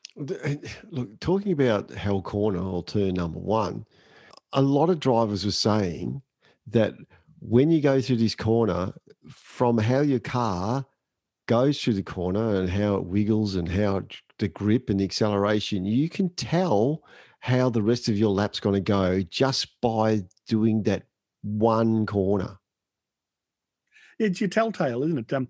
Look, 0.91 1.19
talking 1.19 1.51
about 1.51 1.91
Hell 1.91 2.21
Corner 2.21 2.61
or 2.61 2.83
turn 2.83 3.15
number 3.15 3.39
one, 3.39 3.85
a 4.51 4.61
lot 4.61 4.89
of 4.89 4.99
drivers 4.99 5.45
were 5.45 5.51
saying 5.51 6.21
that 6.67 6.93
when 7.39 7.71
you 7.71 7.81
go 7.81 7.99
through 8.01 8.17
this 8.17 8.35
corner, 8.35 8.93
from 9.27 9.77
how 9.77 10.01
your 10.01 10.19
car 10.19 10.85
goes 11.47 11.81
through 11.81 11.93
the 11.93 12.03
corner 12.03 12.55
and 12.55 12.69
how 12.69 12.95
it 12.95 13.05
wiggles 13.05 13.55
and 13.55 13.67
how 13.69 14.01
the 14.39 14.47
grip 14.47 14.89
and 14.89 14.99
the 14.99 15.03
acceleration, 15.03 15.85
you 15.85 16.09
can 16.09 16.29
tell 16.35 17.03
how 17.39 17.69
the 17.69 17.81
rest 17.81 18.07
of 18.07 18.17
your 18.17 18.29
lap's 18.29 18.59
going 18.59 18.75
to 18.75 18.79
go 18.79 19.21
just 19.23 19.81
by 19.81 20.21
doing 20.47 20.83
that 20.83 21.03
one 21.41 22.05
corner. 22.05 22.57
It's 24.19 24.39
your 24.39 24.49
telltale, 24.49 25.03
isn't 25.03 25.17
it? 25.17 25.33
Um, 25.33 25.49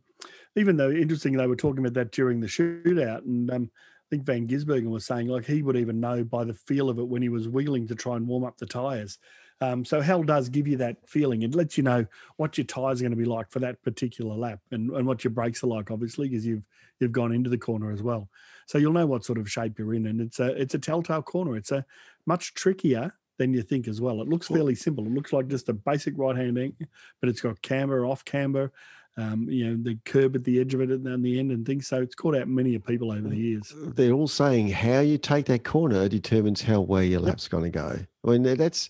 even 0.55 0.77
though 0.77 0.91
interesting, 0.91 1.35
they 1.35 1.47
were 1.47 1.55
talking 1.55 1.79
about 1.79 1.93
that 1.95 2.11
during 2.11 2.39
the 2.39 2.47
shootout, 2.47 3.25
and 3.25 3.49
um, 3.51 3.71
I 3.73 4.07
think 4.09 4.23
Van 4.23 4.47
Gisbergen 4.47 4.89
was 4.89 5.05
saying 5.05 5.27
like 5.27 5.45
he 5.45 5.63
would 5.63 5.77
even 5.77 5.99
know 5.99 6.23
by 6.23 6.43
the 6.43 6.53
feel 6.53 6.89
of 6.89 6.99
it 6.99 7.07
when 7.07 7.21
he 7.21 7.29
was 7.29 7.47
wiggling 7.47 7.87
to 7.87 7.95
try 7.95 8.15
and 8.15 8.27
warm 8.27 8.43
up 8.43 8.57
the 8.57 8.65
tires. 8.65 9.17
Um, 9.61 9.85
so 9.85 10.01
hell 10.01 10.23
does 10.23 10.49
give 10.49 10.67
you 10.67 10.77
that 10.77 10.97
feeling. 11.07 11.43
It 11.43 11.55
lets 11.55 11.77
you 11.77 11.83
know 11.83 12.05
what 12.37 12.57
your 12.57 12.65
tires 12.65 12.99
are 12.99 13.03
going 13.03 13.11
to 13.11 13.17
be 13.17 13.25
like 13.25 13.49
for 13.49 13.59
that 13.59 13.81
particular 13.81 14.35
lap, 14.35 14.59
and, 14.71 14.91
and 14.91 15.07
what 15.07 15.23
your 15.23 15.31
brakes 15.31 15.63
are 15.63 15.67
like, 15.67 15.89
obviously, 15.89 16.29
because 16.29 16.45
you've 16.45 16.63
you've 16.99 17.11
gone 17.11 17.33
into 17.33 17.49
the 17.49 17.57
corner 17.57 17.91
as 17.91 18.03
well. 18.03 18.29
So 18.67 18.77
you'll 18.77 18.93
know 18.93 19.05
what 19.05 19.25
sort 19.25 19.39
of 19.39 19.49
shape 19.49 19.79
you're 19.79 19.93
in, 19.93 20.07
and 20.07 20.21
it's 20.21 20.39
a 20.39 20.59
it's 20.59 20.75
a 20.75 20.79
telltale 20.79 21.21
corner. 21.21 21.55
It's 21.55 21.71
a 21.71 21.85
much 22.25 22.53
trickier 22.53 23.13
than 23.37 23.53
you 23.53 23.61
think 23.61 23.87
as 23.87 23.99
well. 23.99 24.21
It 24.21 24.27
looks 24.27 24.47
fairly 24.47 24.75
simple. 24.75 25.05
It 25.05 25.13
looks 25.13 25.33
like 25.33 25.47
just 25.47 25.69
a 25.69 25.73
basic 25.73 26.13
right 26.17 26.35
hand 26.35 26.73
but 27.19 27.29
it's 27.29 27.41
got 27.41 27.61
camber, 27.61 28.05
off 28.05 28.23
camber, 28.23 28.71
um, 29.17 29.47
you 29.47 29.67
know, 29.67 29.77
the 29.81 29.97
curb 30.05 30.35
at 30.35 30.43
the 30.43 30.59
edge 30.59 30.73
of 30.73 30.81
it 30.81 30.89
and 30.89 31.05
then 31.05 31.21
the 31.21 31.39
end 31.39 31.51
and 31.51 31.65
things. 31.65 31.87
So 31.87 32.01
it's 32.01 32.15
caught 32.15 32.35
out 32.35 32.47
many 32.47 32.75
of 32.75 32.85
people 32.85 33.11
over 33.11 33.27
the 33.27 33.37
years. 33.37 33.73
They're 33.75 34.11
all 34.11 34.27
saying 34.27 34.69
how 34.69 34.99
you 35.01 35.17
take 35.17 35.45
that 35.45 35.63
corner 35.63 36.09
determines 36.09 36.61
how 36.63 36.81
well 36.81 37.03
your 37.03 37.19
lap's 37.19 37.47
going 37.47 37.65
to 37.65 37.69
go. 37.69 37.99
I 38.25 38.29
mean, 38.29 38.43
that's 38.43 38.89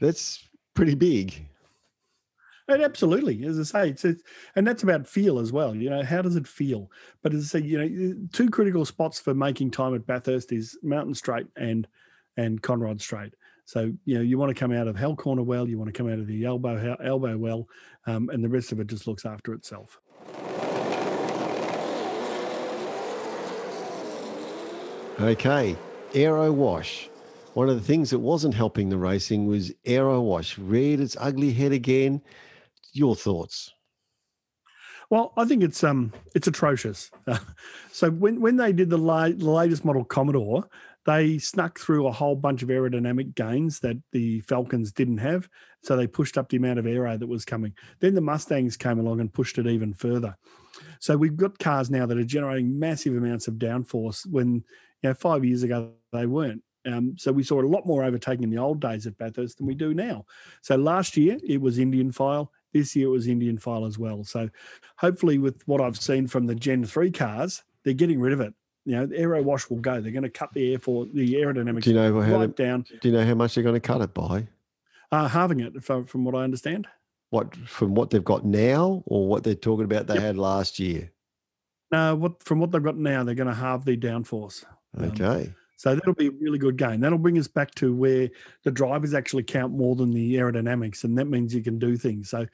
that's 0.00 0.48
pretty 0.74 0.94
big. 0.94 1.46
And 2.68 2.82
absolutely, 2.82 3.44
as 3.44 3.58
I 3.58 3.62
say, 3.64 3.90
it's, 3.90 4.04
it's, 4.04 4.22
and 4.54 4.66
that's 4.66 4.82
about 4.82 5.06
feel 5.06 5.38
as 5.40 5.52
well. 5.52 5.74
You 5.74 5.90
know, 5.90 6.04
how 6.04 6.22
does 6.22 6.36
it 6.36 6.46
feel? 6.46 6.90
But 7.22 7.34
as 7.34 7.44
I 7.44 7.58
say, 7.58 7.66
you 7.66 7.78
know, 7.78 8.14
two 8.32 8.50
critical 8.50 8.84
spots 8.84 9.18
for 9.18 9.34
making 9.34 9.72
time 9.72 9.94
at 9.94 10.06
Bathurst 10.06 10.52
is 10.52 10.78
Mountain 10.82 11.14
Straight 11.14 11.46
and 11.56 11.88
and 12.36 12.62
Conrod 12.62 13.00
Straight. 13.00 13.34
So 13.72 13.90
you 14.04 14.16
know, 14.16 14.20
you 14.20 14.36
want 14.36 14.50
to 14.50 14.54
come 14.54 14.70
out 14.70 14.86
of 14.86 14.96
Hell 14.96 15.16
Corner 15.16 15.42
well, 15.42 15.66
you 15.66 15.78
want 15.78 15.88
to 15.88 15.96
come 15.96 16.06
out 16.06 16.18
of 16.18 16.26
the 16.26 16.44
elbow 16.44 16.94
elbow 17.02 17.38
well, 17.38 17.66
um, 18.06 18.28
and 18.28 18.44
the 18.44 18.48
rest 18.50 18.70
of 18.70 18.80
it 18.80 18.86
just 18.86 19.06
looks 19.06 19.24
after 19.24 19.54
itself. 19.54 19.98
Okay, 25.18 25.74
aero 26.12 26.52
wash. 26.52 27.08
One 27.54 27.70
of 27.70 27.76
the 27.76 27.80
things 27.80 28.10
that 28.10 28.18
wasn't 28.18 28.52
helping 28.52 28.90
the 28.90 28.98
racing 28.98 29.46
was 29.46 29.72
aero 29.86 30.20
wash 30.20 30.58
reared 30.58 31.00
its 31.00 31.16
ugly 31.18 31.54
head 31.54 31.72
again 31.72 32.20
your 32.92 33.16
thoughts? 33.16 33.72
Well, 35.08 35.32
I 35.38 35.46
think 35.46 35.62
it's 35.62 35.82
um 35.82 36.12
it's 36.34 36.46
atrocious. 36.46 37.10
so 37.92 38.10
when 38.10 38.38
when 38.42 38.56
they 38.56 38.74
did 38.74 38.90
the, 38.90 38.98
la- 38.98 39.28
the 39.28 39.50
latest 39.50 39.82
model 39.82 40.04
Commodore, 40.04 40.68
they 41.04 41.38
snuck 41.38 41.78
through 41.78 42.06
a 42.06 42.12
whole 42.12 42.36
bunch 42.36 42.62
of 42.62 42.68
aerodynamic 42.68 43.34
gains 43.34 43.80
that 43.80 43.96
the 44.12 44.40
Falcons 44.40 44.92
didn't 44.92 45.18
have. 45.18 45.48
So 45.82 45.96
they 45.96 46.06
pushed 46.06 46.38
up 46.38 46.48
the 46.48 46.56
amount 46.56 46.78
of 46.78 46.86
aero 46.86 47.16
that 47.16 47.26
was 47.26 47.44
coming. 47.44 47.74
Then 48.00 48.14
the 48.14 48.20
Mustangs 48.20 48.76
came 48.76 49.00
along 49.00 49.20
and 49.20 49.32
pushed 49.32 49.58
it 49.58 49.66
even 49.66 49.92
further. 49.94 50.36
So 51.00 51.16
we've 51.16 51.36
got 51.36 51.58
cars 51.58 51.90
now 51.90 52.06
that 52.06 52.18
are 52.18 52.24
generating 52.24 52.78
massive 52.78 53.16
amounts 53.16 53.48
of 53.48 53.54
downforce 53.54 54.26
when 54.30 54.64
you 55.02 55.10
know 55.10 55.14
five 55.14 55.44
years 55.44 55.62
ago 55.62 55.92
they 56.12 56.26
weren't. 56.26 56.62
Um, 56.84 57.14
so 57.16 57.32
we 57.32 57.42
saw 57.44 57.60
a 57.60 57.66
lot 57.66 57.86
more 57.86 58.04
overtaking 58.04 58.44
in 58.44 58.50
the 58.50 58.58
old 58.58 58.80
days 58.80 59.06
at 59.06 59.18
Bathurst 59.18 59.58
than 59.58 59.66
we 59.66 59.74
do 59.74 59.94
now. 59.94 60.24
So 60.62 60.76
last 60.76 61.16
year 61.16 61.38
it 61.46 61.60
was 61.60 61.78
Indian 61.78 62.12
file. 62.12 62.50
This 62.72 62.96
year 62.96 63.08
it 63.08 63.10
was 63.10 63.28
Indian 63.28 63.58
file 63.58 63.84
as 63.84 63.98
well. 63.98 64.24
So 64.24 64.48
hopefully, 64.96 65.38
with 65.38 65.62
what 65.66 65.80
I've 65.80 65.98
seen 65.98 66.26
from 66.26 66.46
the 66.46 66.54
Gen 66.54 66.84
3 66.84 67.10
cars, 67.10 67.62
they're 67.84 67.92
getting 67.92 68.20
rid 68.20 68.32
of 68.32 68.40
it. 68.40 68.54
You 68.84 68.96
know, 68.96 69.06
the 69.06 69.16
aero 69.16 69.42
wash 69.42 69.70
will 69.70 69.78
go. 69.78 70.00
They're 70.00 70.12
going 70.12 70.24
to 70.24 70.30
cut 70.30 70.52
the 70.52 70.72
air 70.72 70.78
for 70.78 71.06
the 71.06 71.34
aerodynamics 71.34 71.82
do 71.82 71.90
you 71.90 71.96
know 71.96 72.20
how 72.20 72.38
right 72.38 72.56
down. 72.56 72.84
Do 73.00 73.08
you 73.08 73.14
know 73.14 73.24
how 73.24 73.34
much 73.34 73.54
they're 73.54 73.62
going 73.64 73.74
to 73.74 73.80
cut 73.80 74.00
it 74.00 74.12
by? 74.12 74.48
Uh, 75.12 75.28
halving 75.28 75.60
it, 75.60 75.84
from, 75.84 76.04
from 76.06 76.24
what 76.24 76.34
I 76.34 76.42
understand. 76.42 76.88
What 77.30 77.56
from 77.56 77.94
what 77.94 78.10
they've 78.10 78.24
got 78.24 78.44
now, 78.44 79.02
or 79.06 79.26
what 79.26 79.44
they're 79.44 79.54
talking 79.54 79.84
about 79.84 80.06
they 80.06 80.14
yep. 80.14 80.22
had 80.22 80.36
last 80.36 80.78
year? 80.78 81.12
No, 81.90 82.14
what 82.14 82.42
from 82.42 82.60
what 82.60 82.72
they've 82.72 82.82
got 82.82 82.96
now, 82.96 83.24
they're 83.24 83.34
going 83.34 83.48
to 83.48 83.54
halve 83.54 83.84
the 83.84 83.96
downforce. 83.96 84.64
Um, 84.96 85.04
okay. 85.04 85.46
Um, 85.46 85.54
so 85.82 85.96
that'll 85.96 86.14
be 86.14 86.28
a 86.28 86.30
really 86.40 86.58
good 86.58 86.76
gain. 86.76 87.00
That'll 87.00 87.18
bring 87.18 87.36
us 87.38 87.48
back 87.48 87.74
to 87.74 87.92
where 87.92 88.30
the 88.62 88.70
drivers 88.70 89.14
actually 89.14 89.42
count 89.42 89.72
more 89.72 89.96
than 89.96 90.12
the 90.12 90.36
aerodynamics, 90.36 91.02
and 91.02 91.18
that 91.18 91.24
means 91.24 91.52
you 91.52 91.60
can 91.60 91.80
do 91.80 91.96
things. 91.96 92.30
So, 92.30 92.46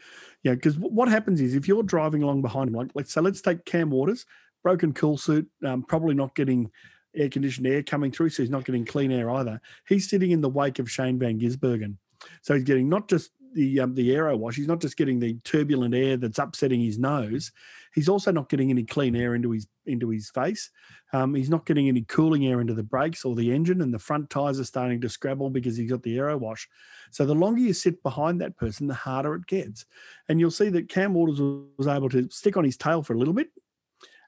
yeah, 0.45 0.55
because 0.55 0.79
what 0.79 1.09
happens 1.09 1.43
is 1.43 1.55
if 1.55 1.69
you're 1.69 1.83
driving 1.83 2.23
along 2.23 2.41
behind 2.41 2.69
him, 2.69 2.75
like 2.75 2.91
let's 2.95 3.13
so 3.13 3.21
let's 3.21 3.43
take 3.43 3.67
Cam 3.67 3.91
Waters, 3.91 4.25
broken 4.63 4.93
cool 4.93 5.19
suit, 5.19 5.49
um, 5.65 5.83
probably 5.83 6.15
not 6.15 6.35
getting 6.35 6.71
air 7.15 7.29
conditioned 7.29 7.67
air 7.67 7.83
coming 7.83 8.13
through, 8.13 8.31
so 8.31 8.43
he's 8.43 8.51
not 8.51 8.65
getting 8.65 8.85
clean 8.85 9.11
air 9.11 9.31
either. 9.31 9.61
He's 9.87 10.09
sitting 10.09 10.31
in 10.31 10.41
the 10.41 10.49
wake 10.49 10.79
of 10.79 10.91
Shane 10.91 11.19
Van 11.19 11.39
Gisbergen, 11.39 11.97
so 12.43 12.55
he's 12.55 12.65
getting 12.65 12.89
not 12.89 13.09
just 13.09 13.31
the 13.55 13.81
um, 13.81 13.95
the 13.95 14.15
aero 14.15 14.37
wash. 14.37 14.57
He's 14.57 14.69
not 14.69 14.81
just 14.81 14.97
getting 14.97 15.19
the 15.19 15.35
turbulent 15.45 15.95
air 15.95 16.17
that's 16.17 16.39
upsetting 16.39 16.81
his 16.81 16.99
nose. 16.99 17.53
He's 17.95 18.09
also 18.09 18.31
not 18.31 18.49
getting 18.49 18.71
any 18.71 18.85
clean 18.85 19.17
air 19.17 19.35
into 19.35 19.51
his 19.51 19.67
into 19.87 20.11
his 20.11 20.31
face. 20.31 20.71
Um, 21.13 21.35
he's 21.35 21.51
not 21.51 21.67
getting 21.67 21.89
any 21.89 22.03
cooling 22.03 22.47
air 22.47 22.61
into 22.61 22.75
the 22.75 22.83
brakes 22.83 23.25
or 23.25 23.35
the 23.35 23.53
engine, 23.53 23.81
and 23.81 23.93
the 23.93 23.99
front 23.99 24.31
tires 24.31 24.61
are 24.61 24.65
starting 24.65 25.01
to 25.01 25.09
scrabble 25.09 25.51
because 25.51 25.77
he's 25.77 25.91
got 25.91 26.03
the 26.03 26.19
aero 26.19 26.37
wash. 26.37 26.69
So 27.11 27.25
the 27.25 27.35
longer 27.35 27.61
you 27.61 27.73
sit 27.73 28.03
behind 28.03 28.41
that 28.41 28.57
person, 28.57 28.87
the 28.87 28.95
harder 28.95 29.35
it 29.35 29.47
gets. 29.47 29.87
And 30.29 30.39
you'll 30.39 30.51
see 30.51 30.69
that 30.71 30.89
Cam 30.89 31.15
Waters 31.15 31.41
was 31.79 31.89
able 31.89 32.11
to 32.11 32.29
stick 32.31 32.57
on 32.57 32.65
his 32.65 32.77
tail 32.77 33.03
for 33.03 33.15
a 33.15 33.19
little 33.19 33.35
bit, 33.35 33.49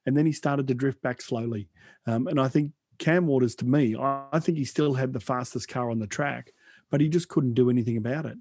and 0.07 0.17
then 0.17 0.27
he 0.27 0.33
started 0.33 0.67
to 0.69 0.75
drift 0.75 1.03
back 1.03 1.21
slowly. 1.21 1.69
Um, 2.07 2.27
and 2.27 2.41
I 2.41 2.49
think 2.49 2.73
Cam 2.99 3.27
Waters, 3.27 3.55
to 3.57 3.65
me, 3.65 3.97
I, 3.97 4.25
I 4.33 4.39
think 4.39 4.59
he 4.59 4.65
still 4.65 4.95
had 4.95 5.13
the 5.13 5.21
fastest 5.21 5.69
car 5.69 5.91
on 5.91 5.99
the 5.99 6.07
track, 6.07 6.53
but 6.91 7.01
he 7.01 7.09
just 7.09 7.29
couldn't 7.29 7.55
do 7.55 7.71
anything 7.71 7.97
about 7.97 8.27
it. 8.27 8.37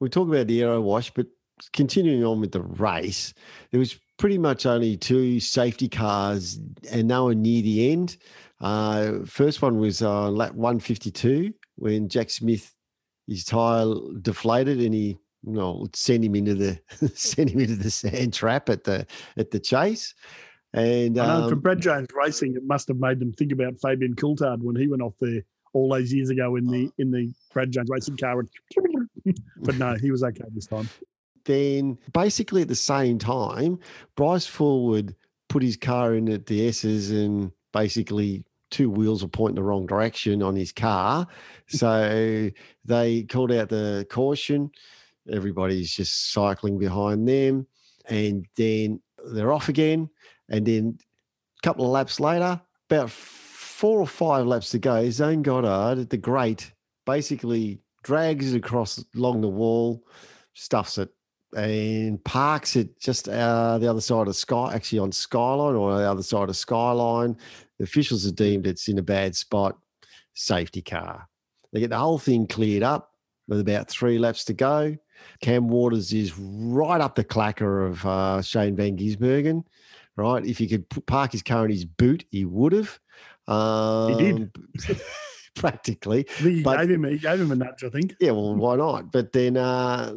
We 0.00 0.08
talk 0.08 0.28
about 0.28 0.46
the 0.46 0.62
aero 0.62 0.80
wash, 0.80 1.10
but 1.10 1.26
continuing 1.72 2.24
on 2.24 2.40
with 2.40 2.52
the 2.52 2.62
race, 2.62 3.32
there 3.70 3.78
was 3.78 3.98
pretty 4.18 4.38
much 4.38 4.66
only 4.66 4.96
two 4.96 5.40
safety 5.40 5.88
cars, 5.88 6.58
and 6.90 7.10
they 7.10 7.18
were 7.18 7.34
near 7.34 7.62
the 7.62 7.92
end. 7.92 8.16
Uh, 8.60 9.24
first 9.26 9.62
one 9.62 9.78
was 9.78 10.02
uh, 10.02 10.30
lap 10.30 10.54
152 10.54 11.52
when 11.76 12.08
Jack 12.08 12.30
Smith, 12.30 12.72
his 13.26 13.44
tire 13.44 13.94
deflated, 14.20 14.80
and 14.80 14.94
he 14.94 15.18
you 15.46 15.52
know 15.52 15.86
sent 15.94 16.24
him 16.24 16.34
into 16.34 16.54
the 16.54 16.80
sent 17.14 17.50
him 17.50 17.60
into 17.60 17.76
the 17.76 17.90
sand 17.90 18.32
trap 18.32 18.68
at 18.68 18.84
the 18.84 19.06
at 19.36 19.50
the 19.50 19.60
chase. 19.60 20.14
And 20.74 21.18
I 21.18 21.26
know 21.26 21.44
um, 21.44 21.48
for 21.48 21.56
Brad 21.56 21.80
Jones 21.80 22.08
Racing, 22.14 22.56
it 22.56 22.64
must 22.64 22.88
have 22.88 22.98
made 22.98 23.20
them 23.20 23.32
think 23.32 23.52
about 23.52 23.80
Fabian 23.80 24.14
Coulthard 24.14 24.60
when 24.60 24.76
he 24.76 24.88
went 24.88 25.02
off 25.02 25.14
there 25.20 25.42
all 25.72 25.88
those 25.88 26.12
years 26.12 26.30
ago 26.30 26.56
in 26.56 26.66
the 26.66 26.90
in 26.98 27.10
the 27.10 27.32
Brad 27.52 27.70
Jones 27.70 27.88
Racing 27.90 28.16
car. 28.16 28.44
but 29.62 29.76
no, 29.76 29.94
he 29.94 30.10
was 30.10 30.22
okay 30.22 30.44
this 30.52 30.66
time 30.66 30.88
then 31.44 31.98
basically 32.12 32.62
at 32.62 32.68
the 32.68 32.74
same 32.74 33.18
time, 33.18 33.78
Bryce 34.16 34.46
Fullwood 34.46 35.14
put 35.48 35.62
his 35.62 35.76
car 35.76 36.14
in 36.14 36.28
at 36.28 36.46
the 36.46 36.66
S's 36.66 37.10
and 37.10 37.52
basically 37.72 38.44
two 38.70 38.90
wheels 38.90 39.22
were 39.22 39.28
pointing 39.28 39.56
the 39.56 39.62
wrong 39.62 39.86
direction 39.86 40.42
on 40.42 40.56
his 40.56 40.72
car. 40.72 41.26
So 41.66 42.50
they 42.84 43.22
called 43.22 43.50
out 43.50 43.70
the 43.70 44.06
caution. 44.10 44.70
Everybody's 45.32 45.92
just 45.92 46.30
cycling 46.32 46.78
behind 46.78 47.26
them. 47.26 47.66
And 48.04 48.46
then 48.58 49.00
they're 49.32 49.52
off 49.52 49.70
again. 49.70 50.10
And 50.48 50.66
then 50.66 50.98
a 51.58 51.66
couple 51.66 51.84
of 51.84 51.90
laps 51.90 52.20
later, 52.20 52.60
about 52.90 53.10
four 53.10 54.00
or 54.00 54.06
five 54.06 54.46
laps 54.46 54.70
to 54.70 54.78
go, 54.78 55.08
Zane 55.10 55.42
Goddard 55.42 56.10
the 56.10 56.16
great, 56.16 56.72
basically 57.06 57.80
drags 58.02 58.52
it 58.52 58.58
across 58.58 59.02
along 59.16 59.40
the 59.40 59.48
wall, 59.48 60.04
stuffs 60.52 60.98
it, 60.98 61.10
and 61.56 62.22
parks 62.24 62.76
it 62.76 63.00
just 63.00 63.28
uh, 63.28 63.78
the 63.78 63.88
other 63.88 64.00
side 64.00 64.28
of 64.28 64.36
Sky, 64.36 64.72
actually 64.74 64.98
on 64.98 65.12
Skyline 65.12 65.76
or 65.76 65.96
the 65.96 66.10
other 66.10 66.22
side 66.22 66.48
of 66.48 66.56
Skyline. 66.56 67.36
The 67.78 67.84
officials 67.84 68.24
have 68.24 68.36
deemed 68.36 68.66
it's 68.66 68.88
in 68.88 68.98
a 68.98 69.02
bad 69.02 69.34
spot. 69.36 69.78
Safety 70.36 70.82
car. 70.82 71.28
They 71.72 71.80
get 71.80 71.90
the 71.90 71.98
whole 71.98 72.18
thing 72.18 72.46
cleared 72.48 72.82
up 72.82 73.12
with 73.46 73.60
about 73.60 73.88
three 73.88 74.18
laps 74.18 74.44
to 74.46 74.52
go. 74.52 74.96
Cam 75.40 75.68
Waters 75.68 76.12
is 76.12 76.36
right 76.36 77.00
up 77.00 77.14
the 77.14 77.24
clacker 77.24 77.86
of 77.88 78.04
uh, 78.04 78.42
Shane 78.42 78.76
Van 78.76 78.96
Gisbergen. 78.96 79.64
Right, 80.16 80.46
if 80.46 80.58
he 80.58 80.68
could 80.68 80.88
park 81.06 81.32
his 81.32 81.42
car 81.42 81.64
in 81.64 81.72
his 81.72 81.84
boot, 81.84 82.24
he 82.30 82.44
would 82.44 82.72
have. 82.72 83.00
Um, 83.48 84.12
he 84.12 84.24
did. 84.24 84.36
Um, 84.88 84.96
practically. 85.54 86.26
he, 86.38 86.62
but, 86.62 86.78
gave 86.78 86.90
him, 86.90 87.04
he 87.04 87.18
gave 87.18 87.40
him 87.40 87.52
a 87.52 87.56
nudge, 87.56 87.84
I 87.84 87.88
think. 87.88 88.14
Yeah, 88.20 88.32
well, 88.32 88.54
why 88.54 88.76
not? 88.76 89.12
But 89.12 89.32
then 89.32 89.56
uh, 89.56 90.14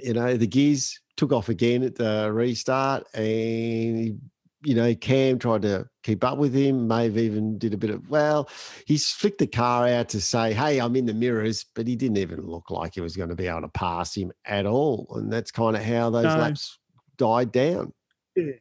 you 0.00 0.14
know, 0.14 0.36
the 0.36 0.46
gears 0.46 1.00
took 1.16 1.32
off 1.32 1.48
again 1.48 1.82
at 1.82 1.96
the 1.96 2.30
restart, 2.32 3.06
and 3.14 4.20
you 4.64 4.74
know, 4.74 4.94
Cam 4.94 5.38
tried 5.38 5.62
to 5.62 5.88
keep 6.02 6.24
up 6.24 6.38
with 6.38 6.54
him. 6.54 6.88
May 6.88 7.04
have 7.04 7.16
even 7.16 7.58
did 7.58 7.74
a 7.74 7.78
bit 7.78 7.90
of 7.90 8.08
well, 8.10 8.48
he 8.86 8.98
flicked 8.98 9.38
the 9.38 9.46
car 9.46 9.88
out 9.88 10.08
to 10.10 10.20
say, 10.20 10.52
"Hey, 10.52 10.78
I'm 10.78 10.96
in 10.96 11.06
the 11.06 11.14
mirrors," 11.14 11.64
but 11.74 11.86
he 11.86 11.96
didn't 11.96 12.18
even 12.18 12.46
look 12.46 12.70
like 12.70 12.94
he 12.94 13.00
was 13.00 13.16
going 13.16 13.30
to 13.30 13.36
be 13.36 13.46
able 13.46 13.62
to 13.62 13.68
pass 13.68 14.14
him 14.16 14.32
at 14.44 14.66
all, 14.66 15.08
and 15.14 15.32
that's 15.32 15.50
kind 15.50 15.76
of 15.76 15.82
how 15.82 16.10
those 16.10 16.24
no. 16.24 16.36
laps 16.36 16.78
died 17.16 17.52
down. 17.52 17.92
Yeah. 18.36 18.52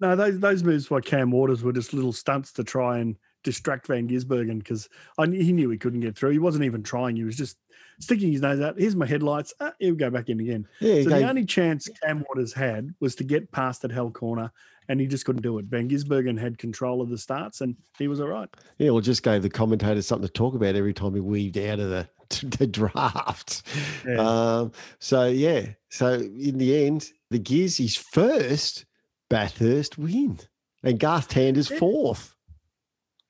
No, 0.00 0.16
those 0.16 0.40
those 0.40 0.62
moves 0.62 0.88
by 0.88 1.00
Cam 1.00 1.30
Waters 1.30 1.62
were 1.62 1.72
just 1.72 1.92
little 1.92 2.12
stunts 2.12 2.52
to 2.54 2.64
try 2.64 2.98
and 2.98 3.16
distract 3.42 3.86
Van 3.86 4.08
Gisbergen 4.08 4.58
because 4.58 4.88
he 5.18 5.52
knew 5.52 5.70
he 5.70 5.78
couldn't 5.78 6.00
get 6.00 6.16
through. 6.16 6.30
He 6.30 6.38
wasn't 6.38 6.64
even 6.64 6.82
trying. 6.82 7.16
He 7.16 7.24
was 7.24 7.36
just 7.36 7.56
sticking 8.00 8.32
his 8.32 8.40
nose 8.40 8.60
out. 8.60 8.78
Here's 8.78 8.96
my 8.96 9.06
headlights. 9.06 9.54
Ah, 9.60 9.72
he'll 9.78 9.94
go 9.94 10.10
back 10.10 10.28
in 10.28 10.40
again. 10.40 10.66
Yeah, 10.80 11.02
so 11.02 11.10
the 11.10 11.28
only 11.28 11.44
chance 11.44 11.88
Cam 12.02 12.24
Waters 12.28 12.52
had 12.52 12.94
was 13.00 13.14
to 13.16 13.24
get 13.24 13.50
past 13.52 13.82
that 13.82 13.92
hell 13.92 14.10
corner, 14.10 14.50
and 14.88 15.00
he 15.00 15.06
just 15.06 15.24
couldn't 15.24 15.42
do 15.42 15.58
it. 15.58 15.66
Van 15.66 15.88
Gisbergen 15.88 16.38
had 16.38 16.58
control 16.58 17.00
of 17.00 17.08
the 17.08 17.18
starts, 17.18 17.60
and 17.60 17.76
he 17.98 18.08
was 18.08 18.20
all 18.20 18.28
right. 18.28 18.48
Yeah, 18.78 18.90
well, 18.90 19.00
just 19.00 19.22
gave 19.22 19.42
the 19.42 19.50
commentators 19.50 20.06
something 20.06 20.26
to 20.26 20.32
talk 20.32 20.54
about 20.54 20.76
every 20.76 20.94
time 20.94 21.14
he 21.14 21.20
weaved 21.20 21.58
out 21.58 21.78
of 21.78 21.90
the, 21.90 22.08
the 22.58 22.66
draft. 22.66 23.62
Yeah. 24.06 24.16
Um, 24.16 24.72
so 24.98 25.26
yeah, 25.26 25.66
so 25.90 26.14
in 26.14 26.58
the 26.58 26.86
end, 26.86 27.10
the 27.30 27.38
Gears 27.38 27.76
his 27.76 27.96
first 27.96 28.86
Bathurst 29.30 29.96
win, 29.96 30.38
and 30.82 31.00
Garth 31.00 31.28
Tander's 31.28 31.68
fourth. 31.68 32.34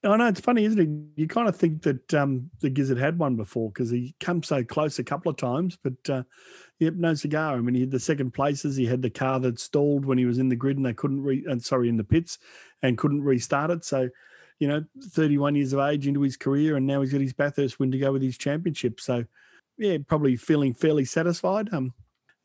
I 0.03 0.17
know 0.17 0.29
it's 0.29 0.41
funny, 0.41 0.65
isn't 0.65 0.81
it? 0.81 1.21
You 1.21 1.29
kind 1.29 1.47
of 1.47 1.55
think 1.55 1.83
that 1.83 2.15
um, 2.15 2.51
the 2.61 2.71
Gizzard 2.71 2.99
had 2.99 3.19
one 3.19 3.37
before 3.37 3.71
because 3.71 3.91
he 3.91 4.15
come 4.19 4.43
so 4.43 4.65
close 4.65 4.99
a 4.99 5.05
couple 5.05 5.31
of 5.31 5.37
times, 5.37 5.77
but 5.81 6.09
uh, 6.09 6.23
Yep, 6.81 6.95
no 6.95 7.13
cigar. 7.13 7.57
I 7.57 7.61
mean, 7.61 7.75
he 7.75 7.83
had 7.83 7.91
the 7.91 8.01
second 8.01 8.33
places. 8.33 8.75
He 8.75 8.87
had 8.87 9.03
the 9.03 9.11
car 9.11 9.39
that 9.41 9.61
stalled 9.61 10.07
when 10.07 10.17
he 10.17 10.25
was 10.25 10.39
in 10.39 10.49
the 10.49 10.57
grid, 10.57 10.79
and 10.79 10.87
they 10.87 10.95
couldn't 10.95 11.23
re. 11.23 11.45
and 11.47 11.63
sorry, 11.63 11.91
in 11.91 11.99
the 11.99 12.05
pits, 12.05 12.39
and 12.83 12.97
couldn't 12.97 13.23
restart 13.23 13.71
it. 13.71 13.85
So, 13.85 14.09
you 14.59 14.67
know, 14.67 14.85
31 15.03 15.57
years 15.57 15.75
of 15.75 15.81
age 15.81 16.07
into 16.07 16.23
his 16.23 16.39
career, 16.39 16.77
and 16.77 16.87
now 16.87 17.03
he's 17.03 17.13
got 17.13 17.21
his 17.21 17.35
Bathurst 17.35 17.79
win 17.79 17.93
to 17.93 17.99
go 17.99 18.13
with 18.13 18.23
his 18.23 18.39
championship. 18.39 18.99
So, 18.99 19.27
yeah, 19.77 19.99
probably 20.09 20.37
feeling 20.37 20.73
fairly 20.73 21.05
satisfied. 21.05 21.69
Um, 21.73 21.93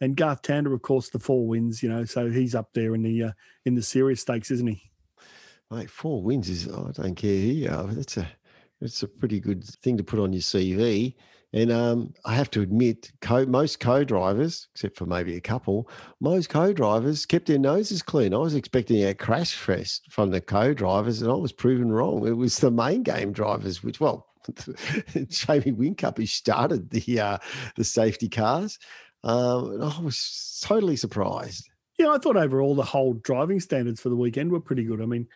and 0.02 0.16
Garth 0.16 0.42
Tander, 0.42 0.74
of 0.74 0.82
course, 0.82 1.10
the 1.10 1.20
four 1.20 1.48
wins. 1.48 1.82
You 1.82 1.90
know, 1.90 2.06
so 2.06 2.30
he's 2.30 2.56
up 2.56 2.74
there 2.74 2.96
in 2.96 3.04
the 3.04 3.24
uh, 3.24 3.32
in 3.66 3.76
the 3.76 3.82
serious 3.82 4.22
stakes, 4.22 4.52
isn't 4.52 4.68
he? 4.68 4.82
Mate, 5.72 5.90
four 5.90 6.22
wins 6.22 6.50
is 6.50 6.68
oh, 6.68 6.88
I 6.90 7.02
don't 7.02 7.16
care 7.16 7.32
who 7.32 7.48
you 7.48 7.70
are. 7.70 7.88
That's 7.88 8.18
a 8.18 8.28
it's 8.82 9.04
a 9.04 9.08
pretty 9.08 9.40
good 9.40 9.64
thing 9.64 9.98
to 9.98 10.04
put 10.04 10.20
on 10.20 10.34
your 10.34 10.42
CV. 10.42 11.16
And 11.54 11.72
um, 11.72 12.14
I 12.26 12.36
have 12.36 12.52
to 12.52 12.62
admit, 12.62 13.14
co- 13.22 13.46
most 13.46 13.80
co-drivers, 13.80 14.68
except 14.74 14.98
for 14.98 15.06
maybe 15.06 15.38
a 15.38 15.42
couple, 15.42 15.90
most 16.20 16.50
co-drivers 16.50 17.26
kept 17.26 17.48
their 17.48 17.58
noses 17.58 18.02
clean. 18.02 18.34
I 18.34 18.40
was 18.40 18.56
expecting 18.56 19.06
a 19.06 19.14
crash 19.14 19.54
fest 19.54 20.12
from 20.12 20.32
the 20.32 20.42
co-drivers, 20.42 21.22
and 21.22 21.32
I 21.32 21.36
was 21.36 21.54
proven 21.54 21.94
wrong. 21.94 22.28
It 22.28 22.36
was 22.36 22.60
the 22.60 22.72
main 22.72 23.04
game 23.04 23.32
drivers, 23.32 23.82
which 23.82 24.02
well, 24.02 24.28
Jamie 25.14 25.72
Whincup, 25.72 26.18
he 26.18 26.26
started 26.26 26.90
the 26.90 27.20
uh, 27.20 27.38
the 27.78 27.86
safety 27.86 28.28
cars, 28.28 28.78
um, 29.26 29.82
I 29.82 30.00
was 30.00 30.62
totally 30.64 30.96
surprised. 30.96 31.70
Yeah, 31.98 32.10
I 32.10 32.18
thought 32.18 32.38
overall 32.38 32.76
the 32.76 32.84
whole 32.84 33.14
driving 33.14 33.60
standards 33.60 34.02
for 34.02 34.10
the 34.10 34.16
weekend 34.16 34.52
were 34.52 34.60
pretty 34.60 34.84
good. 34.84 35.02
I 35.02 35.06
mean, 35.06 35.28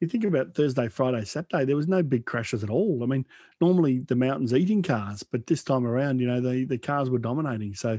you 0.00 0.08
think 0.08 0.24
about 0.24 0.54
Thursday, 0.54 0.88
Friday, 0.88 1.24
Saturday, 1.24 1.64
there 1.64 1.76
was 1.76 1.88
no 1.88 2.02
big 2.02 2.26
crashes 2.26 2.62
at 2.62 2.70
all. 2.70 3.02
I 3.02 3.06
mean, 3.06 3.24
normally 3.60 4.00
the 4.00 4.16
mountains 4.16 4.54
eating 4.54 4.82
cars, 4.82 5.22
but 5.22 5.46
this 5.46 5.64
time 5.64 5.86
around, 5.86 6.20
you 6.20 6.26
know, 6.26 6.40
the, 6.40 6.64
the 6.64 6.78
cars 6.78 7.10
were 7.10 7.18
dominating. 7.18 7.74
So, 7.74 7.98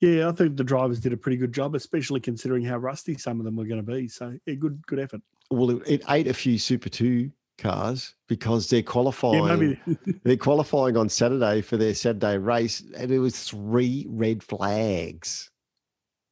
yeah, 0.00 0.28
I 0.28 0.32
think 0.32 0.56
the 0.56 0.64
drivers 0.64 1.00
did 1.00 1.12
a 1.12 1.16
pretty 1.16 1.38
good 1.38 1.52
job, 1.52 1.74
especially 1.74 2.20
considering 2.20 2.64
how 2.64 2.76
rusty 2.76 3.16
some 3.16 3.38
of 3.38 3.44
them 3.44 3.56
were 3.56 3.64
going 3.64 3.84
to 3.84 3.92
be. 3.92 4.08
So, 4.08 4.36
yeah, 4.46 4.54
good 4.54 4.84
good 4.86 4.98
effort. 4.98 5.22
Well, 5.50 5.70
it, 5.70 5.82
it 5.86 6.02
ate 6.08 6.28
a 6.28 6.34
few 6.34 6.58
Super 6.58 6.88
Two 6.88 7.30
cars 7.62 8.14
because 8.28 8.68
they're 8.68 8.82
qualifying. 8.82 9.78
Yeah, 9.86 9.94
they're 10.24 10.36
qualifying 10.36 10.96
on 10.96 11.08
Saturday 11.08 11.62
for 11.62 11.76
their 11.76 11.94
Saturday 11.94 12.38
race, 12.38 12.82
and 12.96 13.10
it 13.10 13.18
was 13.18 13.42
three 13.42 14.06
red 14.08 14.42
flags. 14.42 15.50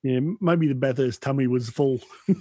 Yeah, 0.02 0.20
maybe 0.40 0.66
the 0.66 0.74
Bathurst 0.74 1.22
tummy 1.22 1.46
was 1.46 1.68
full. 1.68 2.00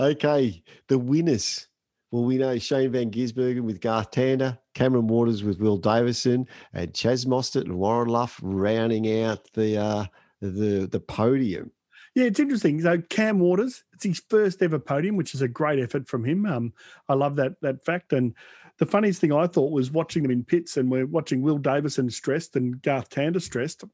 Okay, 0.00 0.62
the 0.88 0.98
winners. 0.98 1.68
Well, 2.10 2.24
we 2.24 2.36
know 2.36 2.58
Shane 2.58 2.92
Van 2.92 3.10
Gisbergen 3.10 3.62
with 3.62 3.80
Garth 3.80 4.10
Tander, 4.10 4.58
Cameron 4.74 5.06
Waters 5.06 5.44
with 5.44 5.60
Will 5.60 5.76
Davison, 5.76 6.46
and 6.72 6.92
Chaz 6.92 7.26
Mostert 7.26 7.64
and 7.64 7.78
Warren 7.78 8.08
Luff 8.08 8.40
rounding 8.42 9.22
out 9.22 9.48
the 9.54 9.76
uh, 9.76 10.06
the 10.40 10.88
the 10.90 11.00
podium. 11.00 11.70
Yeah, 12.14 12.24
it's 12.24 12.40
interesting. 12.40 12.80
So 12.80 13.00
Cam 13.08 13.38
Waters, 13.38 13.84
his 14.04 14.22
first 14.28 14.62
ever 14.62 14.78
podium, 14.78 15.16
which 15.16 15.34
is 15.34 15.42
a 15.42 15.48
great 15.48 15.80
effort 15.80 16.06
from 16.06 16.24
him. 16.24 16.46
Um, 16.46 16.72
I 17.08 17.14
love 17.14 17.36
that 17.36 17.60
that 17.62 17.84
fact. 17.84 18.12
And 18.12 18.34
the 18.78 18.86
funniest 18.86 19.20
thing 19.20 19.32
I 19.32 19.46
thought 19.46 19.72
was 19.72 19.90
watching 19.90 20.22
them 20.22 20.32
in 20.32 20.44
pits, 20.44 20.76
and 20.76 20.90
we're 20.90 21.06
watching 21.06 21.42
Will 21.42 21.58
Davison 21.58 22.10
stressed 22.10 22.56
and 22.56 22.80
Garth 22.82 23.10
Tander 23.10 23.42
stressed. 23.42 23.84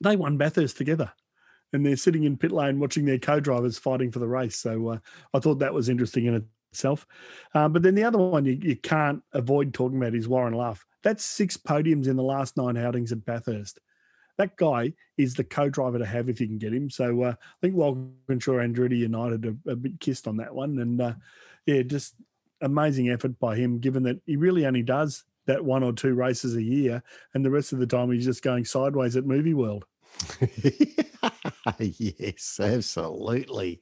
They 0.00 0.16
won 0.16 0.36
Bathurst 0.36 0.76
together 0.76 1.12
and 1.72 1.84
they're 1.84 1.96
sitting 1.96 2.24
in 2.24 2.36
pit 2.36 2.52
lane 2.52 2.78
watching 2.78 3.04
their 3.04 3.18
co-drivers 3.18 3.78
fighting 3.78 4.10
for 4.10 4.18
the 4.18 4.28
race. 4.28 4.56
So 4.56 4.88
uh, 4.88 4.98
I 5.34 5.38
thought 5.38 5.58
that 5.60 5.74
was 5.74 5.88
interesting 5.88 6.26
in 6.26 6.46
itself. 6.72 7.06
Uh, 7.54 7.68
but 7.68 7.82
then 7.82 7.94
the 7.94 8.04
other 8.04 8.18
one 8.18 8.44
you, 8.44 8.58
you 8.60 8.76
can't 8.76 9.22
avoid 9.32 9.74
talking 9.74 9.98
about 9.98 10.14
is 10.14 10.28
Warren 10.28 10.54
Luff. 10.54 10.84
That's 11.02 11.24
six 11.24 11.56
podiums 11.56 12.08
in 12.08 12.16
the 12.16 12.22
last 12.22 12.56
nine 12.56 12.76
outings 12.76 13.12
at 13.12 13.24
Bathurst. 13.24 13.80
That 14.38 14.56
guy 14.56 14.92
is 15.16 15.34
the 15.34 15.44
co-driver 15.44 15.98
to 15.98 16.04
have 16.04 16.28
if 16.28 16.40
you 16.40 16.46
can 16.46 16.58
get 16.58 16.74
him. 16.74 16.90
So 16.90 17.22
uh, 17.22 17.34
I 17.38 17.56
think 17.60 17.74
Walkinshaw 17.74 18.54
Andretti 18.54 18.98
United 18.98 19.44
a, 19.44 19.70
a 19.70 19.76
bit 19.76 19.98
kissed 20.00 20.28
on 20.28 20.36
that 20.38 20.54
one, 20.54 20.78
and 20.78 21.00
uh, 21.00 21.14
yeah, 21.64 21.82
just 21.82 22.14
amazing 22.60 23.10
effort 23.10 23.38
by 23.38 23.56
him. 23.56 23.78
Given 23.78 24.02
that 24.04 24.20
he 24.26 24.36
really 24.36 24.66
only 24.66 24.82
does 24.82 25.24
that 25.46 25.64
one 25.64 25.82
or 25.82 25.92
two 25.92 26.14
races 26.14 26.56
a 26.56 26.62
year, 26.62 27.02
and 27.34 27.44
the 27.44 27.50
rest 27.50 27.72
of 27.72 27.78
the 27.78 27.86
time 27.86 28.10
he's 28.10 28.24
just 28.24 28.42
going 28.42 28.64
sideways 28.64 29.16
at 29.16 29.24
Movie 29.24 29.54
World. 29.54 29.86
yes, 31.78 32.58
absolutely. 32.60 33.80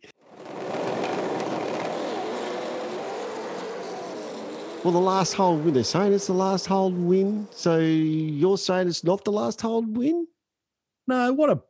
Well, 4.84 4.92
the 4.92 5.00
last 5.00 5.32
hold 5.32 5.64
win, 5.64 5.72
they're 5.72 5.82
saying 5.82 6.12
it's 6.12 6.26
the 6.26 6.34
last 6.34 6.66
hold 6.66 6.98
win. 6.98 7.48
So 7.50 7.78
you're 7.78 8.58
saying 8.58 8.88
it's 8.88 9.02
not 9.02 9.24
the 9.24 9.32
last 9.32 9.62
hold 9.62 9.96
win? 9.96 10.26
No, 11.06 11.32
what 11.32 11.50
a 11.50 11.60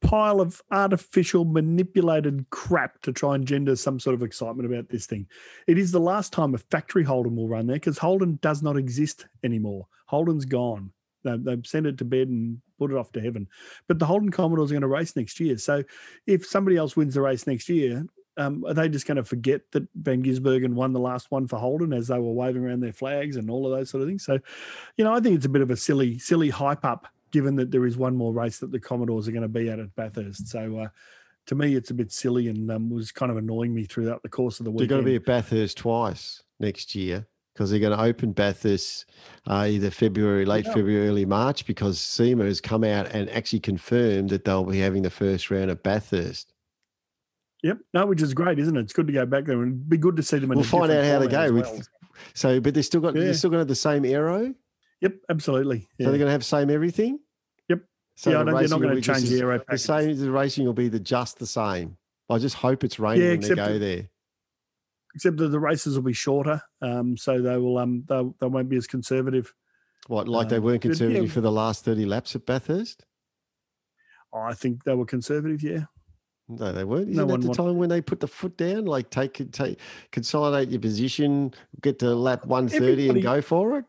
pile 0.00 0.40
of 0.40 0.60
artificial 0.70 1.44
manipulated 1.44 2.46
crap 2.50 3.00
to 3.02 3.12
try 3.12 3.34
and 3.34 3.46
gender 3.46 3.74
some 3.74 3.98
sort 3.98 4.14
of 4.14 4.22
excitement 4.22 4.70
about 4.70 4.88
this 4.88 5.06
thing. 5.06 5.26
It 5.66 5.78
is 5.78 5.92
the 5.92 6.00
last 6.00 6.32
time 6.32 6.54
a 6.54 6.58
factory 6.58 7.02
Holden 7.02 7.36
will 7.36 7.48
run 7.48 7.66
there 7.66 7.76
because 7.76 7.98
Holden 7.98 8.38
does 8.42 8.62
not 8.62 8.76
exist 8.76 9.26
anymore. 9.42 9.86
Holden's 10.06 10.44
gone. 10.44 10.92
They've 11.24 11.66
sent 11.66 11.86
it 11.86 11.96
to 11.98 12.04
bed 12.04 12.28
and 12.28 12.60
put 12.78 12.90
it 12.90 12.98
off 12.98 13.12
to 13.12 13.20
heaven. 13.20 13.48
But 13.88 13.98
the 13.98 14.04
Holden 14.04 14.30
Commodores 14.30 14.70
are 14.70 14.74
going 14.74 14.82
to 14.82 14.88
race 14.88 15.16
next 15.16 15.40
year. 15.40 15.56
So 15.56 15.82
if 16.26 16.44
somebody 16.44 16.76
else 16.76 16.96
wins 16.96 17.14
the 17.14 17.22
race 17.22 17.46
next 17.46 17.70
year, 17.70 18.04
um, 18.36 18.64
are 18.66 18.74
they 18.74 18.90
just 18.90 19.06
going 19.06 19.16
to 19.16 19.24
forget 19.24 19.62
that 19.72 19.88
Van 19.94 20.22
Gisbergen 20.22 20.74
won 20.74 20.92
the 20.92 21.00
last 21.00 21.30
one 21.30 21.46
for 21.46 21.58
Holden 21.58 21.94
as 21.94 22.08
they 22.08 22.18
were 22.18 22.32
waving 22.32 22.64
around 22.64 22.80
their 22.80 22.92
flags 22.92 23.36
and 23.36 23.48
all 23.48 23.64
of 23.64 23.78
those 23.78 23.88
sort 23.88 24.02
of 24.02 24.08
things? 24.08 24.24
So, 24.24 24.38
you 24.98 25.04
know, 25.04 25.14
I 25.14 25.20
think 25.20 25.36
it's 25.36 25.46
a 25.46 25.50
bit 25.50 25.62
of 25.62 25.70
a 25.70 25.76
silly, 25.76 26.18
silly 26.18 26.50
hype 26.50 26.84
up 26.84 27.06
given 27.34 27.56
that 27.56 27.72
there 27.72 27.84
is 27.84 27.96
one 27.96 28.14
more 28.14 28.32
race 28.32 28.60
that 28.60 28.70
the 28.70 28.78
Commodores 28.78 29.26
are 29.26 29.32
going 29.32 29.42
to 29.42 29.48
be 29.48 29.68
at 29.68 29.80
at 29.80 29.92
Bathurst. 29.96 30.46
So, 30.46 30.78
uh, 30.78 30.88
to 31.46 31.56
me, 31.56 31.74
it's 31.74 31.90
a 31.90 31.94
bit 31.94 32.12
silly 32.12 32.46
and 32.46 32.70
um, 32.70 32.88
was 32.88 33.10
kind 33.10 33.32
of 33.32 33.36
annoying 33.36 33.74
me 33.74 33.86
throughout 33.86 34.22
the 34.22 34.28
course 34.28 34.60
of 34.60 34.64
the 34.64 34.70
week. 34.70 34.78
They're 34.78 34.86
going 34.86 35.02
to 35.02 35.10
be 35.10 35.16
at 35.16 35.24
Bathurst 35.24 35.78
twice 35.78 36.44
next 36.60 36.94
year 36.94 37.26
because 37.52 37.72
they're 37.72 37.80
going 37.80 37.96
to 37.96 38.00
open 38.00 38.30
Bathurst 38.30 39.06
uh, 39.48 39.66
either 39.68 39.90
February, 39.90 40.44
late 40.44 40.64
yeah. 40.64 40.74
February, 40.74 41.08
early 41.08 41.24
March, 41.24 41.66
because 41.66 42.00
SEMA 42.00 42.44
has 42.44 42.60
come 42.60 42.84
out 42.84 43.06
and 43.08 43.28
actually 43.30 43.60
confirmed 43.60 44.30
that 44.30 44.44
they'll 44.44 44.62
be 44.62 44.78
having 44.78 45.02
the 45.02 45.10
first 45.10 45.50
round 45.50 45.72
at 45.72 45.82
Bathurst. 45.82 46.54
Yep, 47.64 47.78
no, 47.94 48.06
which 48.06 48.22
is 48.22 48.32
great, 48.32 48.60
isn't 48.60 48.76
it? 48.76 48.80
It's 48.80 48.92
good 48.92 49.08
to 49.08 49.12
go 49.12 49.26
back 49.26 49.44
there 49.46 49.60
and 49.60 49.88
be 49.88 49.96
good 49.96 50.14
to 50.16 50.22
see 50.22 50.38
them. 50.38 50.50
we'll 50.50 50.62
find 50.62 50.92
out 50.92 51.04
how 51.04 51.18
they 51.18 51.26
go 51.26 51.52
well. 51.52 51.72
with. 51.72 51.88
So, 52.34 52.60
but 52.60 52.74
they're 52.74 52.82
still 52.84 53.00
got 53.00 53.16
yeah. 53.16 53.22
they're 53.22 53.34
still 53.34 53.50
going 53.50 53.58
to 53.58 53.62
have 53.62 53.68
the 53.68 53.74
same 53.74 54.04
aero. 54.04 54.54
Yep, 55.00 55.16
absolutely. 55.28 55.86
Yeah. 55.98 56.06
So 56.06 56.10
they're 56.10 56.18
going 56.18 56.28
to 56.28 56.32
have 56.32 56.44
same 56.44 56.70
everything. 56.70 57.18
So 58.16 58.30
yeah, 58.30 58.44
the 58.44 58.52
they're 58.52 58.68
not 58.68 58.80
going 58.80 58.94
to 58.94 59.00
change 59.00 59.28
the 59.28 59.40
aero. 59.40 59.60
The 59.68 59.78
same. 59.78 60.16
The 60.16 60.30
racing 60.30 60.66
will 60.66 60.72
be 60.72 60.88
the 60.88 61.00
just 61.00 61.38
the 61.38 61.46
same. 61.46 61.96
I 62.30 62.38
just 62.38 62.56
hope 62.56 62.84
it's 62.84 62.98
raining 62.98 63.22
yeah, 63.22 63.30
when 63.30 63.40
they 63.40 63.54
go 63.54 63.78
there 63.78 64.08
except 65.14 65.36
that 65.36 65.48
the 65.48 65.60
races 65.60 65.96
will 65.96 66.04
be 66.04 66.12
shorter, 66.12 66.60
um, 66.82 67.16
so 67.16 67.40
they 67.40 67.56
will 67.56 67.78
um 67.78 68.04
they, 68.08 68.22
they 68.40 68.46
won't 68.46 68.68
be 68.68 68.76
as 68.76 68.86
conservative. 68.86 69.52
What 70.08 70.28
like 70.28 70.48
they 70.48 70.56
um, 70.56 70.64
weren't 70.64 70.82
conservative 70.82 71.26
yeah, 71.26 71.32
for 71.32 71.40
the 71.40 71.52
last 71.52 71.84
thirty 71.84 72.04
laps 72.04 72.34
at 72.34 72.44
Bathurst? 72.44 73.04
I 74.32 74.54
think 74.54 74.84
they 74.84 74.94
were 74.94 75.06
conservative. 75.06 75.62
Yeah. 75.62 75.84
No, 76.48 76.72
they 76.72 76.84
weren't. 76.84 77.10
Isn't 77.10 77.26
no 77.26 77.36
that 77.36 77.46
the 77.46 77.54
time 77.54 77.78
when 77.78 77.88
they 77.88 78.02
put 78.02 78.20
the 78.20 78.28
foot 78.28 78.56
down, 78.56 78.84
like 78.84 79.08
take 79.10 79.50
take 79.52 79.78
consolidate 80.10 80.68
your 80.70 80.80
position, 80.80 81.54
get 81.80 81.98
to 82.00 82.14
lap 82.14 82.44
one 82.44 82.68
thirty, 82.68 83.08
and 83.08 83.22
go 83.22 83.40
for 83.40 83.78
it? 83.78 83.84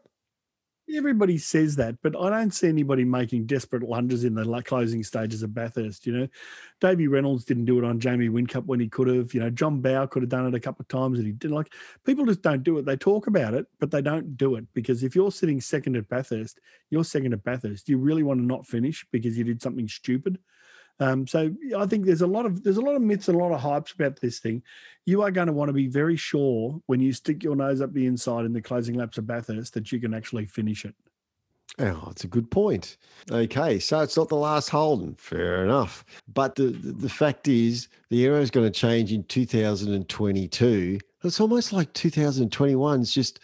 Everybody 0.94 1.40
says 1.40 1.76
that, 1.78 1.96
but 2.04 2.16
I 2.16 2.30
don't 2.30 2.54
see 2.54 2.68
anybody 2.68 3.04
making 3.04 3.48
desperate 3.48 3.82
lunges 3.82 4.24
in 4.24 4.36
the 4.36 4.62
closing 4.62 5.04
stages 5.04 5.42
of 5.42 5.52
Bathurst. 5.52 6.06
You 6.06 6.14
know, 6.14 6.28
Davy 6.80 7.08
Reynolds 7.08 7.44
didn't 7.44 7.66
do 7.66 7.80
it 7.80 7.84
on 7.84 8.00
Jamie 8.00 8.30
Whincup 8.30 8.66
when 8.66 8.80
he 8.80 8.88
could 8.88 9.08
have. 9.08 9.34
You 9.34 9.40
know, 9.40 9.50
John 9.50 9.82
Bowe 9.82 10.06
could 10.06 10.22
have 10.22 10.30
done 10.30 10.46
it 10.46 10.54
a 10.54 10.60
couple 10.60 10.84
of 10.84 10.88
times 10.88 11.18
and 11.18 11.26
he 11.26 11.34
didn't. 11.34 11.56
Like 11.56 11.74
people 12.06 12.24
just 12.26 12.44
don't 12.44 12.64
do 12.64 12.78
it. 12.78 12.86
They 12.86 12.96
talk 12.96 13.26
about 13.26 13.56
it, 13.56 13.66
but 13.80 13.90
they 13.90 14.04
don't 14.04 14.38
do 14.38 14.56
it 14.56 14.66
because 14.76 15.04
if 15.04 15.16
you're 15.16 15.32
sitting 15.32 15.60
second 15.60 15.96
at 15.96 16.08
Bathurst, 16.08 16.60
you're 16.92 17.04
second 17.04 17.34
at 17.34 17.44
Bathurst. 17.44 17.88
Do 17.88 17.92
You 17.92 17.98
really 17.98 18.24
want 18.24 18.40
to 18.40 18.46
not 18.46 18.68
finish 18.68 19.08
because 19.12 19.36
you 19.36 19.44
did 19.44 19.64
something 19.64 19.88
stupid. 19.88 20.38
Um, 21.00 21.28
so 21.28 21.54
I 21.78 21.86
think 21.86 22.06
there's 22.06 22.22
a 22.22 22.28
lot 22.28 22.46
of 22.46 22.64
there's 22.64 22.78
a 22.78 22.82
lot 22.82 22.96
of 22.96 23.02
myths 23.02 23.28
and 23.28 23.40
a 23.40 23.44
lot 23.44 23.52
of 23.52 23.62
hypes 23.62 23.94
about 23.94 24.20
this 24.20 24.40
thing. 24.40 24.64
You 25.06 25.22
are 25.22 25.32
going 25.32 25.48
to 25.48 25.54
want 25.54 25.70
to 25.70 25.74
be 25.74 25.88
very 25.88 26.16
sure 26.16 26.82
when 26.86 27.00
you 27.00 27.12
stick 27.14 27.44
your 27.44 27.56
nose 27.56 27.82
up 27.82 27.94
the 27.94 28.08
inside 28.08 28.46
in 28.46 28.54
the 28.54 28.62
closing 28.62 28.96
laps 28.96 29.18
of 29.18 29.28
Bathurst 29.28 29.74
that 29.74 29.92
you 29.92 30.00
can 30.00 30.14
actually 30.14 30.46
finish 30.46 30.86
it. 30.86 30.96
Oh, 31.78 32.04
that's 32.06 32.24
a 32.24 32.28
good 32.28 32.50
point. 32.50 32.96
Okay, 33.30 33.80
so 33.80 34.00
it's 34.00 34.16
not 34.16 34.30
the 34.30 34.38
last 34.38 34.70
Holden. 34.70 35.16
Fair 35.16 35.64
enough. 35.64 36.06
But 36.34 36.56
the, 36.56 36.68
the, 36.68 36.94
the 36.94 37.10
fact 37.10 37.50
is, 37.50 37.90
the 38.10 38.26
aero 38.26 38.40
is 38.40 38.50
going 38.50 38.66
to 38.66 38.72
change 38.72 39.12
in 39.12 39.24
2022. 39.26 41.00
It's 41.24 41.40
almost 41.42 41.74
like 41.74 41.92
2021 41.94 43.02
is 43.02 43.14
just 43.14 43.42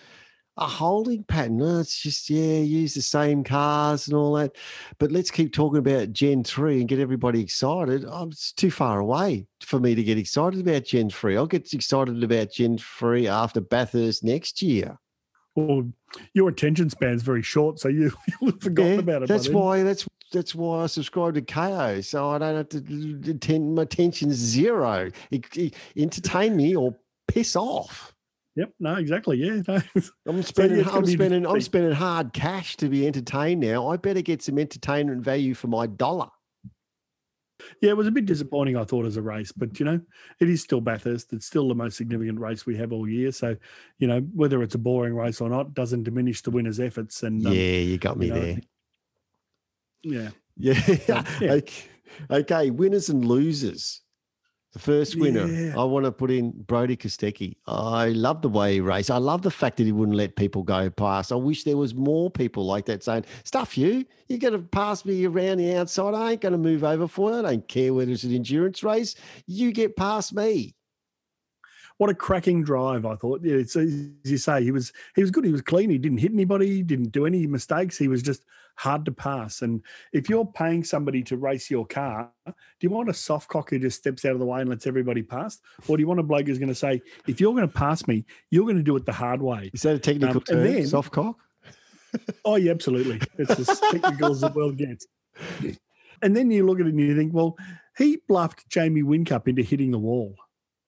a 0.58 0.68
holding 0.68 1.24
pattern. 1.24 1.62
It's 1.62 1.98
just, 1.98 2.30
yeah, 2.30 2.60
use 2.60 2.94
the 2.94 3.02
same 3.02 3.44
cars 3.44 4.08
and 4.08 4.16
all 4.16 4.34
that. 4.34 4.56
But 5.00 5.12
let's 5.12 5.32
keep 5.32 5.54
talking 5.54 5.80
about 5.80 6.14
Gen 6.14 6.44
3 6.44 6.82
and 6.82 6.90
get 6.90 7.00
everybody 7.00 7.42
excited. 7.42 8.06
Oh, 8.08 8.28
it's 8.28 8.52
too 8.52 8.72
far 8.72 9.00
away 9.00 9.48
for 9.62 9.80
me 9.80 9.96
to 9.96 10.04
get 10.04 10.18
excited 10.18 10.60
about 10.60 10.86
Gen 10.86 11.10
3. 11.10 11.38
I'll 11.38 11.48
get 11.48 11.74
excited 11.74 12.24
about 12.24 12.52
Gen 12.52 12.78
3 12.78 13.28
after 13.28 13.62
Bathurst 13.62 14.24
next 14.24 14.62
year. 14.62 14.98
Well, 15.56 15.92
your 16.34 16.50
attention 16.50 16.90
span 16.90 17.14
is 17.14 17.24
very 17.24 17.42
short, 17.42 17.80
so 17.80 17.90
you, 17.90 18.12
you've 18.42 18.62
forgotten 18.62 18.94
yeah, 18.94 19.00
about 19.00 19.24
it. 19.24 19.30
That's 19.30 19.50
why. 19.50 19.84
That's 19.84 20.08
that's 20.32 20.56
why 20.56 20.84
I 20.84 20.88
subscribe 20.88 21.34
to 21.34 21.42
Kayo, 21.42 22.04
so 22.06 22.30
I 22.30 22.38
don't 22.38 22.56
have 22.56 22.70
to 22.70 23.32
attend. 23.32 23.76
My 23.76 23.82
attention's 23.82 24.36
zero. 24.36 25.10
It, 25.30 25.58
it, 25.58 25.76
entertain 25.98 26.56
me 26.56 26.74
or 26.74 26.96
piss 27.28 27.58
off. 27.58 28.11
Yep. 28.56 28.74
No, 28.80 28.96
exactly. 28.96 29.38
Yeah. 29.38 29.62
No. 29.96 30.02
I'm 30.28 30.44
spending. 30.44 30.84
So, 30.84 30.92
I'm 30.92 31.06
spending. 31.06 31.46
I'm 31.46 31.62
spending 31.62 31.94
hard 31.94 32.34
cash 32.34 32.78
to 32.78 32.90
be 32.90 33.08
entertained 33.08 33.62
now. 33.62 33.88
I 33.88 33.98
better 33.98 34.22
get 34.22 34.42
some 34.42 34.60
entertainment 34.60 35.24
value 35.24 35.54
for 35.54 35.68
my 35.68 35.88
dollar. 35.88 36.28
Yeah, 37.82 37.92
it 37.92 37.98
was 37.98 38.08
a 38.08 38.12
bit 38.12 38.26
disappointing, 38.26 38.76
I 38.78 38.84
thought, 38.84 39.06
as 39.06 39.18
a 39.18 39.22
race, 39.22 39.52
but 39.52 39.80
you 39.80 39.86
know, 39.86 40.00
it 40.40 40.50
is 40.50 40.62
still 40.62 40.82
Bathurst. 40.82 41.34
It's 41.34 41.46
still 41.46 41.68
the 41.68 41.76
most 41.76 41.98
significant 41.98 42.40
race 42.40 42.66
we 42.66 42.76
have 42.78 42.92
all 42.92 43.08
year. 43.08 43.32
So, 43.32 43.56
you 44.00 44.08
know, 44.08 44.20
whether 44.34 44.62
it's 44.64 44.76
a 44.76 44.80
boring 44.80 45.16
race 45.16 45.42
or 45.42 45.50
not 45.50 45.74
doesn't 45.74 46.04
diminish 46.04 46.42
the 46.42 46.52
winner's 46.52 46.80
efforts. 46.80 47.24
And 47.24 47.46
um, 47.46 47.54
yeah, 47.54 47.78
you 47.78 47.98
got 47.98 48.18
me 48.18 48.28
you 48.28 48.34
know, 48.34 48.42
there. 48.42 48.60
yeah, 50.04 50.30
Yeah. 50.58 51.24
yeah. 51.40 51.52
okay. 51.54 51.84
okay. 52.32 52.70
Winners 52.70 53.10
and 53.10 53.26
losers. 53.26 54.02
The 54.74 54.80
first 54.80 55.20
winner, 55.20 55.48
Yeah. 55.48 55.74
I 55.78 55.84
want 55.84 56.06
to 56.06 56.14
put 56.14 56.32
in 56.32 56.52
Brodie 56.52 56.96
Kostecki. 56.96 57.56
I 57.68 58.10
love 58.10 58.42
the 58.42 58.48
way 58.48 58.76
he 58.76 58.80
raced. 58.80 59.12
I 59.12 59.18
love 59.18 59.42
the 59.42 59.52
fact 59.52 59.78
that 59.78 59.84
he 59.84 59.92
wouldn't 59.92 60.16
let 60.16 60.38
people 60.38 60.64
go 60.64 60.90
past. 60.90 61.34
I 61.34 61.36
wish 61.36 61.66
there 61.66 61.76
was 61.76 61.94
more 61.94 62.32
people 62.32 62.66
like 62.66 62.86
that 62.86 63.04
saying, 63.04 63.26
"Stuff 63.44 63.78
you! 63.78 64.06
You're 64.30 64.40
going 64.40 64.54
to 64.54 64.60
pass 64.60 65.04
me 65.04 65.26
around 65.26 65.58
the 65.58 65.76
outside. 65.76 66.14
I 66.14 66.32
ain't 66.32 66.42
going 66.42 66.54
to 66.54 66.58
move 66.58 66.86
over 66.86 67.08
for 67.08 67.32
you. 67.32 67.40
I 67.40 67.42
don't 67.42 67.68
care 67.68 67.94
whether 67.94 68.14
it's 68.14 68.24
an 68.24 68.34
endurance 68.34 68.82
race. 68.82 69.16
You 69.46 69.74
get 69.74 69.96
past 69.98 70.34
me." 70.34 70.76
what 71.98 72.10
a 72.10 72.16
cracking 72.16 72.64
drive! 72.64 73.06
I 73.06 73.14
thought. 73.14 73.42
Yeah, 73.44 73.58
it's 73.58 73.76
as 73.76 73.94
you 74.24 74.38
say, 74.38 74.64
he 74.64 74.72
was 74.72 74.92
he 75.16 75.22
was 75.22 75.30
good. 75.30 75.46
He 75.46 75.52
was 75.52 75.62
clean. 75.62 75.92
He 75.92 76.00
didn't 76.00 76.18
hit 76.18 76.32
anybody. 76.32 76.68
He 76.68 76.82
didn't 76.82 77.12
do 77.12 77.28
any 77.28 77.46
mistakes. 77.46 77.96
He 77.96 78.08
was 78.08 78.24
just 78.24 78.44
hard 78.76 79.06
to 79.06 79.12
pass. 79.12 79.62
And 79.62 79.82
if 80.14 80.30
you're 80.30 80.46
paying 80.46 80.84
somebody 80.84 81.24
to 81.24 81.38
race 81.38 81.70
your 81.70 81.86
car, 81.86 82.32
do 82.46 82.54
you 82.82 82.90
want 82.90 83.10
a 83.10 83.14
soft 83.14 83.50
cock 83.50 83.70
who 83.70 83.80
just 83.80 83.98
steps 84.00 84.26
out 84.26 84.34
of 84.34 84.40
the 84.40 84.46
way 84.46 84.62
and 84.62 84.70
lets 84.70 84.88
everybody 84.88 85.22
pass, 85.22 85.60
or 85.88 85.98
do 85.98 86.02
you 86.02 86.08
want 86.08 86.20
a 86.20 86.24
bloke 86.24 86.48
who's 86.48 86.60
going 86.60 86.70
to 86.70 86.76
say, 86.76 87.02
if 87.28 87.40
you're 87.40 87.54
going 87.54 87.68
to 87.68 87.74
pass 87.74 88.08
me, 88.08 88.26
you're 88.50 88.66
going 88.66 88.78
to 88.78 88.84
do 88.84 88.96
it 88.96 89.06
the 89.06 89.14
hard 89.14 89.42
way? 89.42 89.70
Is 89.74 89.82
that 89.84 89.96
a 89.96 90.00
technical 90.00 90.38
Um, 90.38 90.44
term? 90.44 90.64
then- 90.64 90.88
Soft 90.88 91.12
cock? 91.12 91.38
Oh, 92.44 92.56
yeah, 92.58 92.72
absolutely. 92.72 93.22
It's 93.38 93.52
as 93.70 93.80
technical 93.92 94.32
as 94.32 94.42
the 94.42 94.50
world 94.50 94.78
gets. 94.78 95.08
And 96.22 96.36
then 96.36 96.52
you 96.52 96.66
look 96.66 96.80
at 96.80 96.86
it 96.86 96.90
and 96.90 97.00
you 97.00 97.16
think, 97.16 97.34
well, 97.34 97.58
he 97.98 98.22
bluffed 98.28 98.68
Jamie 98.70 99.02
Whincup 99.02 99.48
into 99.48 99.62
hitting 99.64 99.92
the 99.92 100.00
wall. 100.00 100.36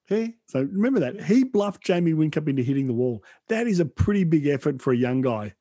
Hey, 0.05 0.35
So 0.47 0.61
remember 0.61 0.99
that 0.99 1.23
he 1.23 1.45
bluffed 1.45 1.81
Jamie 1.81 2.11
Whincup 2.11 2.49
into 2.49 2.61
hitting 2.61 2.87
the 2.87 2.93
wall. 2.93 3.23
That 3.47 3.67
is 3.67 3.79
a 3.79 3.85
pretty 3.85 4.25
big 4.25 4.47
effort 4.47 4.81
for 4.81 4.91
a 4.91 4.97
young 4.97 5.21
guy. 5.21 5.53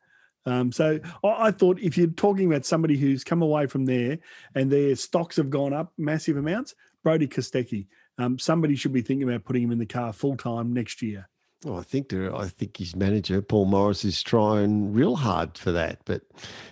Um, 0.44 0.72
so 0.72 0.98
I, 1.24 1.48
I 1.48 1.50
thought 1.50 1.78
if 1.80 1.96
you're 1.96 2.08
talking 2.08 2.46
about 2.46 2.64
somebody 2.64 2.96
who's 2.96 3.24
come 3.24 3.42
away 3.42 3.66
from 3.66 3.84
there 3.84 4.18
and 4.54 4.70
their 4.70 4.96
stocks 4.96 5.36
have 5.36 5.50
gone 5.50 5.72
up 5.72 5.92
massive 5.98 6.36
amounts, 6.36 6.74
Brodie 7.02 7.28
Kostecki, 7.28 7.86
um, 8.18 8.38
somebody 8.38 8.76
should 8.76 8.92
be 8.92 9.02
thinking 9.02 9.28
about 9.28 9.44
putting 9.44 9.62
him 9.62 9.72
in 9.72 9.78
the 9.78 9.86
car 9.86 10.12
full 10.12 10.36
time 10.36 10.72
next 10.72 11.02
year. 11.02 11.28
Well, 11.64 11.78
I 11.78 11.82
think 11.82 12.08
there. 12.08 12.34
I 12.34 12.48
think 12.48 12.76
his 12.76 12.96
manager 12.96 13.40
Paul 13.40 13.66
Morris 13.66 14.04
is 14.04 14.22
trying 14.22 14.92
real 14.92 15.16
hard 15.16 15.56
for 15.56 15.70
that. 15.72 16.00
But 16.04 16.22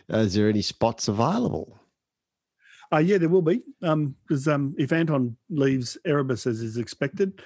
is 0.09 0.35
there 0.35 0.49
any 0.49 0.63
spots 0.63 1.07
available? 1.07 1.81
Uh, 2.93 2.99
yeah, 2.99 3.19
there 3.19 3.29
will 3.29 3.43
be. 3.43 3.63
Because 3.81 4.49
um, 4.49 4.75
if 4.79 4.93
Anton 4.93 5.37
leaves 5.49 5.97
Erebus 6.05 6.47
as 6.47 6.61
is 6.61 6.77
expected, 6.77 7.41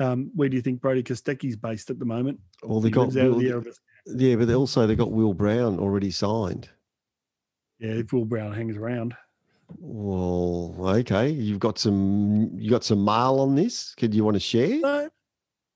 um, 0.00 0.32
where 0.34 0.48
do 0.48 0.56
you 0.56 0.62
think 0.62 0.80
Brodie 0.80 1.04
Kostecki's 1.04 1.54
based 1.54 1.90
at 1.90 2.00
the 2.00 2.04
moment? 2.04 2.40
Well, 2.64 2.80
they 2.80 2.88
He 2.88 2.92
got 2.92 3.16
out 3.16 3.30
of 3.30 3.38
the 3.38 3.50
Erebus. 3.50 3.78
Yeah, 4.14 4.36
but 4.36 4.46
they 4.48 4.54
also 4.54 4.86
they 4.86 4.96
got 4.96 5.12
Will 5.12 5.34
Brown 5.34 5.78
already 5.78 6.10
signed. 6.10 6.68
Yeah, 7.78 7.92
if 7.92 8.12
Will 8.12 8.24
Brown 8.24 8.52
hangs 8.52 8.76
around. 8.76 9.16
Well, 9.78 10.74
okay, 10.98 11.28
you've 11.28 11.60
got 11.60 11.78
some 11.78 12.50
you 12.58 12.70
got 12.70 12.84
some 12.84 13.04
mail 13.04 13.40
on 13.40 13.54
this. 13.54 13.94
Could 13.94 14.14
you 14.14 14.24
want 14.24 14.34
to 14.34 14.40
share? 14.40 14.80
No, 14.80 15.10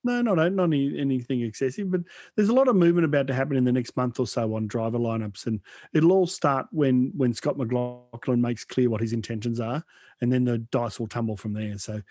no, 0.04 0.20
not 0.20 0.52
not 0.52 0.64
any, 0.64 0.98
anything 0.98 1.40
excessive, 1.40 1.90
but 1.90 2.02
there's 2.36 2.50
a 2.50 2.54
lot 2.54 2.68
of 2.68 2.76
movement 2.76 3.06
about 3.06 3.26
to 3.28 3.34
happen 3.34 3.56
in 3.56 3.64
the 3.64 3.72
next 3.72 3.96
month 3.96 4.20
or 4.20 4.26
so 4.26 4.54
on 4.54 4.66
driver 4.66 4.98
lineups, 4.98 5.46
and 5.46 5.60
it'll 5.94 6.12
all 6.12 6.26
start 6.26 6.66
when 6.70 7.10
when 7.16 7.32
Scott 7.32 7.56
McLaughlin 7.56 8.40
makes 8.40 8.64
clear 8.64 8.90
what 8.90 9.00
his 9.00 9.14
intentions 9.14 9.60
are, 9.60 9.82
and 10.20 10.30
then 10.30 10.44
the 10.44 10.58
dice 10.58 11.00
will 11.00 11.06
tumble 11.06 11.36
from 11.36 11.54
there. 11.54 11.78
So 11.78 12.02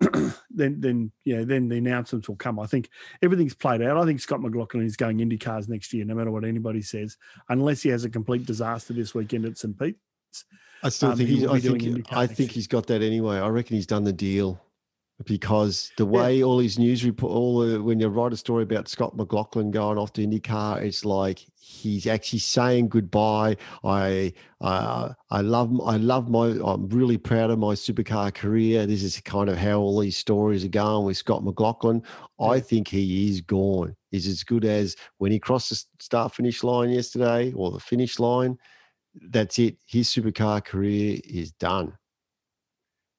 then 0.50 0.80
then 0.80 1.12
yeah, 1.24 1.44
then 1.44 1.68
the 1.68 1.78
announcements 1.78 2.28
will 2.28 2.36
come. 2.36 2.58
I 2.58 2.66
think 2.66 2.90
everything's 3.22 3.54
played 3.54 3.80
out. 3.80 3.96
I 3.96 4.04
think 4.04 4.20
Scott 4.20 4.42
McLaughlin 4.42 4.84
is 4.84 4.96
going 4.96 5.20
Indy 5.20 5.38
cars 5.38 5.68
next 5.68 5.92
year, 5.92 6.04
no 6.04 6.14
matter 6.14 6.32
what 6.32 6.44
anybody 6.44 6.82
says, 6.82 7.16
unless 7.48 7.82
he 7.82 7.90
has 7.90 8.04
a 8.04 8.10
complete 8.10 8.44
disaster 8.44 8.92
this 8.92 9.14
weekend 9.14 9.44
at 9.44 9.56
St. 9.56 9.78
Pete. 9.78 9.96
I 10.82 10.88
still 10.88 11.12
um, 11.12 11.16
think 11.16 11.28
he's. 11.28 11.46
I 11.46 11.60
think 11.60 12.12
I 12.12 12.26
think 12.26 12.50
he's 12.50 12.66
got 12.66 12.88
that 12.88 13.02
anyway. 13.02 13.38
I 13.38 13.48
reckon 13.48 13.76
he's 13.76 13.86
done 13.86 14.04
the 14.04 14.12
deal 14.12 14.60
because 15.24 15.90
the 15.96 16.04
way 16.04 16.42
all 16.42 16.58
these 16.58 16.78
news 16.78 17.04
report, 17.04 17.32
all 17.32 17.60
the, 17.60 17.82
when 17.82 17.98
you 17.98 18.08
write 18.08 18.34
a 18.34 18.36
story 18.36 18.62
about 18.62 18.86
Scott 18.86 19.16
McLaughlin 19.16 19.70
going 19.70 19.96
off 19.96 20.12
to 20.14 20.26
IndyCar, 20.26 20.82
it's 20.82 21.06
like 21.06 21.46
he's 21.58 22.06
actually 22.06 22.40
saying 22.40 22.88
goodbye. 22.88 23.56
I 23.82 24.34
I 24.60 25.12
I 25.30 25.40
love 25.40 25.72
I 25.80 25.96
love 25.96 26.28
my. 26.28 26.48
I'm 26.62 26.88
really 26.90 27.16
proud 27.16 27.50
of 27.50 27.58
my 27.58 27.72
supercar 27.72 28.34
career. 28.34 28.86
This 28.86 29.02
is 29.02 29.18
kind 29.22 29.48
of 29.48 29.56
how 29.56 29.78
all 29.78 29.98
these 30.00 30.18
stories 30.18 30.64
are 30.66 30.68
going 30.68 31.06
with 31.06 31.16
Scott 31.16 31.42
McLaughlin. 31.42 32.02
I 32.38 32.60
think 32.60 32.88
he 32.88 33.30
is 33.30 33.40
gone. 33.40 33.96
He's 34.10 34.26
as 34.26 34.44
good 34.44 34.66
as 34.66 34.96
when 35.16 35.32
he 35.32 35.38
crossed 35.38 35.70
the 35.70 35.82
start 35.98 36.34
finish 36.34 36.62
line 36.62 36.90
yesterday 36.90 37.52
or 37.52 37.70
the 37.70 37.80
finish 37.80 38.18
line. 38.18 38.58
That's 39.14 39.58
it. 39.58 39.78
His 39.86 40.10
supercar 40.10 40.62
career 40.62 41.20
is 41.24 41.52
done. 41.52 41.96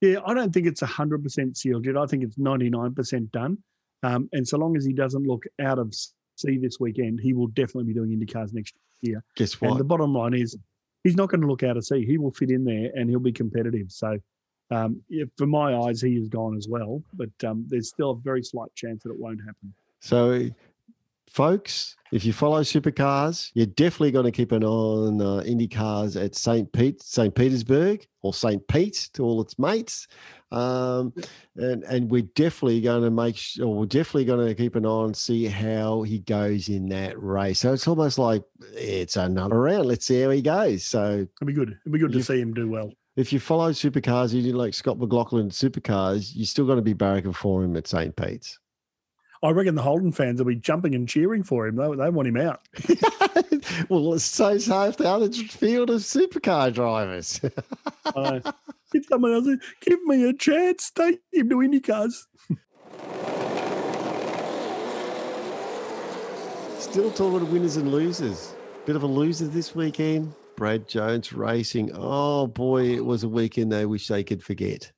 Yeah, 0.01 0.19
I 0.25 0.33
don't 0.33 0.53
think 0.53 0.67
it's 0.67 0.81
100% 0.81 1.57
sealed 1.57 1.85
yet. 1.85 1.97
I 1.97 2.05
think 2.05 2.23
it's 2.23 2.37
99% 2.37 3.31
done. 3.31 3.57
Um, 4.03 4.29
and 4.31 4.47
so 4.47 4.57
long 4.57 4.77
as 4.77 4.85
he 4.85 4.93
doesn't 4.93 5.25
look 5.25 5.43
out 5.59 5.79
of 5.79 5.93
sea 6.35 6.57
this 6.57 6.79
weekend, 6.79 7.19
he 7.19 7.33
will 7.33 7.47
definitely 7.47 7.85
be 7.85 7.93
doing 7.93 8.11
IndyCars 8.11 8.53
next 8.53 8.75
year. 9.01 9.23
Guess 9.35 9.55
And 9.61 9.71
what? 9.71 9.77
the 9.77 9.83
bottom 9.83 10.13
line 10.13 10.33
is 10.33 10.55
he's 11.03 11.15
not 11.15 11.29
going 11.29 11.41
to 11.41 11.47
look 11.47 11.63
out 11.63 11.77
of 11.77 11.85
sea. 11.85 12.05
He 12.05 12.17
will 12.17 12.31
fit 12.31 12.51
in 12.51 12.63
there 12.63 12.91
and 12.95 13.09
he'll 13.09 13.19
be 13.19 13.31
competitive. 13.31 13.91
So, 13.91 14.17
um, 14.69 15.01
for 15.37 15.47
my 15.47 15.75
eyes, 15.75 16.01
he 16.01 16.15
is 16.15 16.27
gone 16.27 16.57
as 16.57 16.67
well. 16.67 17.01
But 17.13 17.29
um, 17.47 17.65
there's 17.69 17.89
still 17.89 18.11
a 18.11 18.15
very 18.17 18.43
slight 18.43 18.73
chance 18.75 19.03
that 19.03 19.11
it 19.11 19.19
won't 19.19 19.39
happen. 19.39 19.73
So, 20.01 20.49
folks, 21.29 21.95
if 22.11 22.23
you 22.23 22.31
follow 22.31 22.61
supercars, 22.61 23.51
you're 23.53 23.65
definitely 23.65 24.11
going 24.11 24.25
to 24.25 24.31
keep 24.31 24.51
an 24.53 24.63
eye 24.63 24.67
on 24.67 25.21
uh, 25.21 25.41
Indy 25.41 25.67
cars 25.67 26.15
at 26.15 26.35
St. 26.35 26.71
Pete, 26.71 27.01
St. 27.03 27.35
Petersburg, 27.35 28.07
or 28.21 28.33
St. 28.33 28.65
Pete 28.67 29.09
to 29.13 29.23
all 29.23 29.41
its 29.41 29.59
mates. 29.59 30.07
Um, 30.51 31.13
and 31.57 31.83
and 31.83 32.09
we're 32.09 32.21
definitely 32.35 32.79
going 32.79 33.03
to 33.03 33.11
make 33.11 33.35
sure 33.35 33.67
we're 33.67 33.85
definitely 33.85 34.23
going 34.23 34.47
to 34.47 34.55
keep 34.55 34.75
an 34.75 34.85
eye 34.85 34.89
on 34.89 35.13
see 35.13 35.45
how 35.47 36.03
he 36.03 36.19
goes 36.19 36.69
in 36.69 36.87
that 36.89 37.21
race. 37.21 37.59
So 37.59 37.73
it's 37.73 37.87
almost 37.87 38.17
like 38.17 38.43
it's 38.73 39.17
another 39.17 39.59
round. 39.59 39.87
Let's 39.87 40.05
see 40.05 40.21
how 40.21 40.29
he 40.29 40.41
goes. 40.41 40.85
So 40.85 41.27
It'll 41.41 41.45
be 41.47 41.51
good. 41.53 41.77
It'll 41.85 41.91
be 41.91 41.99
good 41.99 42.13
to 42.13 42.23
see 42.23 42.39
him 42.39 42.53
do 42.53 42.69
well. 42.69 42.93
if 43.17 43.33
you 43.33 43.41
follow 43.41 43.71
supercars, 43.71 44.33
you 44.33 44.41
didn't 44.41 44.57
like 44.57 44.73
Scott 44.73 44.97
McLaughlin 44.97 45.49
supercars, 45.49 46.31
you're 46.33 46.45
still 46.45 46.65
going 46.65 46.77
to 46.77 46.81
be 46.81 46.93
barracking 46.95 47.35
for 47.35 47.61
him 47.65 47.75
at 47.75 47.87
St. 47.87 48.15
Pete's. 48.15 48.57
I 49.43 49.51
reckon 49.51 49.75
the 49.75 49.81
Holden 49.81 50.11
fans 50.11 50.39
will 50.39 50.47
be 50.47 50.55
jumping 50.55 50.95
and 50.95 51.07
cheering 51.07 51.43
for 51.43 51.67
him. 51.67 51.75
They, 51.75 51.95
they 51.95 52.09
want 52.09 52.27
him 52.27 52.37
out. 52.37 52.61
well, 53.89 54.13
it's 54.13 54.25
so 54.25 54.49
if 54.53 54.97
the 54.97 55.07
other 55.07 55.31
field 55.31 55.89
of 55.89 56.01
supercar 56.01 56.73
drivers. 56.73 57.39
Uh, 58.05 58.39
if 58.93 59.05
someone 59.05 59.33
else, 59.33 59.45
says, 59.45 59.59
give 59.81 60.01
me 60.03 60.27
a 60.27 60.33
chance, 60.33 60.91
take 60.91 61.19
him 61.31 61.49
to 61.49 61.57
IndyCars. 61.57 62.25
Still 66.79 67.11
talking 67.11 67.39
to 67.39 67.45
winners 67.45 67.77
and 67.77 67.91
losers. 67.91 68.55
Bit 68.85 68.95
of 68.95 69.03
a 69.03 69.07
loser 69.07 69.47
this 69.47 69.75
weekend. 69.75 70.33
Brad 70.55 70.87
Jones 70.87 71.33
Racing. 71.33 71.91
Oh 71.93 72.47
boy, 72.47 72.85
it 72.85 73.05
was 73.05 73.23
a 73.23 73.29
weekend 73.29 73.71
they 73.71 73.85
wish 73.85 74.07
they 74.07 74.23
could 74.23 74.41
forget. 74.41 74.91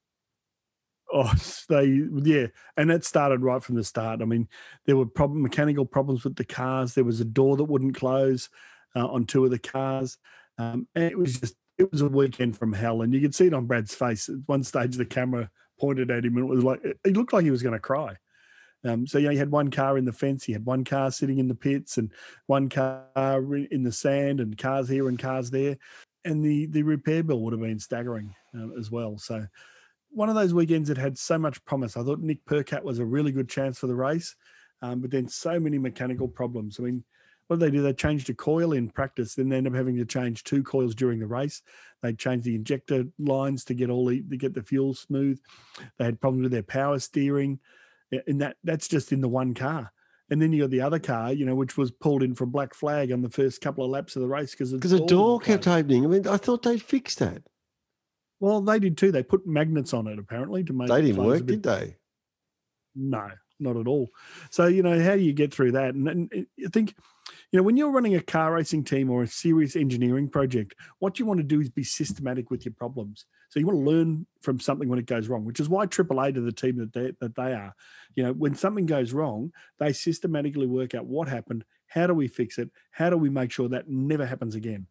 Oh, 1.11 1.31
they 1.69 2.03
yeah, 2.23 2.47
and 2.77 2.89
that 2.89 3.05
started 3.05 3.41
right 3.41 3.63
from 3.63 3.75
the 3.75 3.83
start. 3.83 4.21
I 4.21 4.25
mean, 4.25 4.47
there 4.85 4.97
were 4.97 5.05
problem 5.05 5.41
mechanical 5.41 5.85
problems 5.85 6.23
with 6.23 6.35
the 6.35 6.45
cars. 6.45 6.93
There 6.93 7.03
was 7.03 7.19
a 7.19 7.25
door 7.25 7.57
that 7.57 7.63
wouldn't 7.63 7.95
close 7.95 8.49
uh, 8.95 9.07
on 9.07 9.25
two 9.25 9.45
of 9.45 9.51
the 9.51 9.59
cars, 9.59 10.17
um, 10.57 10.87
and 10.95 11.05
it 11.05 11.17
was 11.17 11.39
just 11.39 11.55
it 11.77 11.91
was 11.91 12.01
a 12.01 12.07
weekend 12.07 12.57
from 12.57 12.73
hell. 12.73 13.01
And 13.01 13.13
you 13.13 13.21
could 13.21 13.33
see 13.33 13.47
it 13.47 13.53
on 13.53 13.65
Brad's 13.65 13.95
face. 13.95 14.29
At 14.29 14.35
one 14.45 14.63
stage, 14.63 14.95
the 14.95 15.05
camera 15.05 15.49
pointed 15.79 16.11
at 16.11 16.25
him, 16.25 16.37
and 16.37 16.45
it 16.45 16.53
was 16.53 16.63
like 16.63 16.81
it 16.83 17.17
looked 17.17 17.33
like 17.33 17.43
he 17.43 17.51
was 17.51 17.63
going 17.63 17.73
to 17.73 17.79
cry. 17.79 18.15
Um, 18.85 19.05
so 19.07 19.17
yeah, 19.17 19.31
he 19.31 19.37
had 19.37 19.51
one 19.51 19.71
car 19.71 19.97
in 19.97 20.05
the 20.05 20.13
fence, 20.13 20.45
he 20.45 20.53
had 20.53 20.65
one 20.65 20.85
car 20.85 21.11
sitting 21.11 21.39
in 21.39 21.47
the 21.47 21.55
pits, 21.55 21.97
and 21.97 22.11
one 22.45 22.69
car 22.69 23.05
in 23.55 23.67
in 23.71 23.83
the 23.83 23.91
sand, 23.91 24.39
and 24.39 24.57
cars 24.57 24.87
here 24.87 25.09
and 25.09 25.19
cars 25.19 25.49
there, 25.49 25.77
and 26.23 26.43
the 26.43 26.67
the 26.67 26.83
repair 26.83 27.23
bill 27.23 27.41
would 27.41 27.53
have 27.53 27.61
been 27.61 27.79
staggering 27.79 28.35
uh, 28.55 28.77
as 28.79 28.91
well. 28.91 29.17
So 29.17 29.47
one 30.11 30.29
of 30.29 30.35
those 30.35 30.53
weekends 30.53 30.89
that 30.89 30.97
had 30.97 31.17
so 31.17 31.37
much 31.37 31.63
promise. 31.65 31.95
I 31.95 32.03
thought 32.03 32.19
Nick 32.19 32.43
Percat 32.45 32.83
was 32.83 32.99
a 32.99 33.05
really 33.05 33.31
good 33.31 33.49
chance 33.49 33.77
for 33.79 33.87
the 33.87 33.95
race, 33.95 34.35
um, 34.81 35.01
but 35.01 35.11
then 35.11 35.27
so 35.27 35.59
many 35.59 35.77
mechanical 35.77 36.27
problems. 36.27 36.79
I 36.79 36.83
mean, 36.83 37.03
what 37.47 37.59
did 37.59 37.65
they 37.65 37.77
do? 37.77 37.81
They 37.81 37.93
changed 37.93 38.29
a 38.29 38.33
coil 38.33 38.73
in 38.73 38.89
practice, 38.89 39.33
then 39.33 39.49
they 39.49 39.57
end 39.57 39.67
up 39.67 39.73
having 39.73 39.97
to 39.97 40.05
change 40.05 40.43
two 40.43 40.61
coils 40.61 40.93
during 40.93 41.19
the 41.19 41.27
race. 41.27 41.61
They 42.01 42.13
changed 42.13 42.45
the 42.45 42.55
injector 42.55 43.05
lines 43.17 43.65
to 43.65 43.73
get 43.73 43.89
all 43.89 44.05
the 44.05 44.21
to 44.21 44.37
get 44.37 44.53
the 44.53 44.63
fuel 44.63 44.93
smooth. 44.93 45.39
They 45.97 46.05
had 46.05 46.21
problems 46.21 46.43
with 46.43 46.51
their 46.51 46.63
power 46.63 46.99
steering. 46.99 47.59
And 48.27 48.41
that 48.41 48.57
that's 48.63 48.87
just 48.87 49.11
in 49.11 49.21
the 49.21 49.27
one 49.27 49.53
car. 49.53 49.91
And 50.31 50.41
then 50.41 50.53
you 50.53 50.61
got 50.61 50.69
the 50.69 50.81
other 50.81 50.99
car, 50.99 51.33
you 51.33 51.45
know, 51.45 51.55
which 51.55 51.75
was 51.75 51.91
pulled 51.91 52.21
in 52.21 52.35
from 52.35 52.51
black 52.51 52.73
flag 52.73 53.11
on 53.11 53.21
the 53.21 53.29
first 53.29 53.61
couple 53.61 53.83
of 53.83 53.89
laps 53.89 54.15
of 54.15 54.21
the 54.21 54.27
race 54.27 54.51
because 54.51 54.71
because 54.71 54.91
the 54.91 55.05
door 55.05 55.39
kept 55.39 55.67
opening. 55.67 56.05
I 56.05 56.07
mean, 56.07 56.27
I 56.27 56.37
thought 56.37 56.63
they 56.63 56.77
fixed 56.77 57.19
that. 57.19 57.41
Well, 58.39 58.61
they 58.61 58.79
did 58.79 58.97
too. 58.97 59.11
They 59.11 59.23
put 59.23 59.45
magnets 59.45 59.93
on 59.93 60.07
it 60.07 60.19
apparently 60.19 60.63
to 60.63 60.73
make. 60.73 60.87
They 60.87 61.01
didn't 61.01 61.23
work, 61.23 61.45
bit... 61.45 61.61
did 61.61 61.63
they? 61.63 61.95
No, 62.95 63.29
not 63.59 63.77
at 63.77 63.87
all. 63.87 64.09
So 64.49 64.67
you 64.67 64.83
know, 64.83 65.01
how 65.01 65.15
do 65.15 65.21
you 65.21 65.33
get 65.33 65.53
through 65.53 65.73
that? 65.73 65.93
And, 65.95 66.07
and 66.07 66.47
I 66.65 66.69
think 66.69 66.95
you 67.51 67.57
know, 67.57 67.63
when 67.63 67.77
you're 67.77 67.91
running 67.91 68.15
a 68.15 68.21
car 68.21 68.53
racing 68.53 68.83
team 68.83 69.09
or 69.09 69.23
a 69.23 69.27
serious 69.27 69.75
engineering 69.75 70.29
project, 70.29 70.75
what 70.99 71.19
you 71.19 71.25
want 71.25 71.39
to 71.39 71.43
do 71.43 71.59
is 71.59 71.69
be 71.69 71.83
systematic 71.83 72.51
with 72.51 72.65
your 72.65 72.73
problems. 72.73 73.25
So 73.49 73.59
you 73.59 73.65
want 73.65 73.79
to 73.79 73.91
learn 73.91 74.27
from 74.41 74.59
something 74.59 74.87
when 74.87 74.99
it 74.99 75.07
goes 75.07 75.27
wrong, 75.27 75.45
which 75.45 75.59
is 75.59 75.67
why 75.67 75.87
Triple 75.87 76.23
Eight 76.23 76.35
to 76.35 76.41
the 76.41 76.51
team 76.51 76.77
that 76.77 76.93
they, 76.93 77.13
that 77.19 77.35
they 77.35 77.53
are. 77.53 77.73
You 78.15 78.23
know, 78.23 78.33
when 78.33 78.53
something 78.53 78.85
goes 78.85 79.13
wrong, 79.13 79.51
they 79.79 79.93
systematically 79.93 80.67
work 80.67 80.93
out 80.93 81.05
what 81.05 81.27
happened, 81.27 81.65
how 81.87 82.05
do 82.05 82.13
we 82.13 82.27
fix 82.27 82.59
it, 82.59 82.69
how 82.91 83.09
do 83.09 83.17
we 83.17 83.29
make 83.29 83.51
sure 83.51 83.69
that 83.69 83.89
never 83.89 84.25
happens 84.25 84.53
again. 84.53 84.85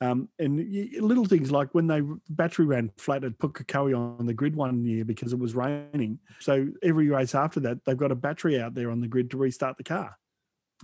Um, 0.00 0.28
and 0.38 0.58
little 1.00 1.24
things 1.24 1.50
like 1.50 1.72
when 1.72 1.86
they 1.86 2.02
battery 2.28 2.66
ran 2.66 2.90
flat 2.98 3.24
at 3.24 3.38
Pukekohe 3.38 3.96
on 3.96 4.26
the 4.26 4.34
grid 4.34 4.56
one 4.56 4.84
year 4.84 5.04
because 5.04 5.32
it 5.32 5.38
was 5.38 5.54
raining. 5.54 6.18
So 6.40 6.68
every 6.82 7.08
race 7.08 7.34
after 7.34 7.60
that, 7.60 7.84
they've 7.84 7.96
got 7.96 8.12
a 8.12 8.16
battery 8.16 8.60
out 8.60 8.74
there 8.74 8.90
on 8.90 9.00
the 9.00 9.08
grid 9.08 9.30
to 9.30 9.36
restart 9.36 9.78
the 9.78 9.84
car 9.84 10.16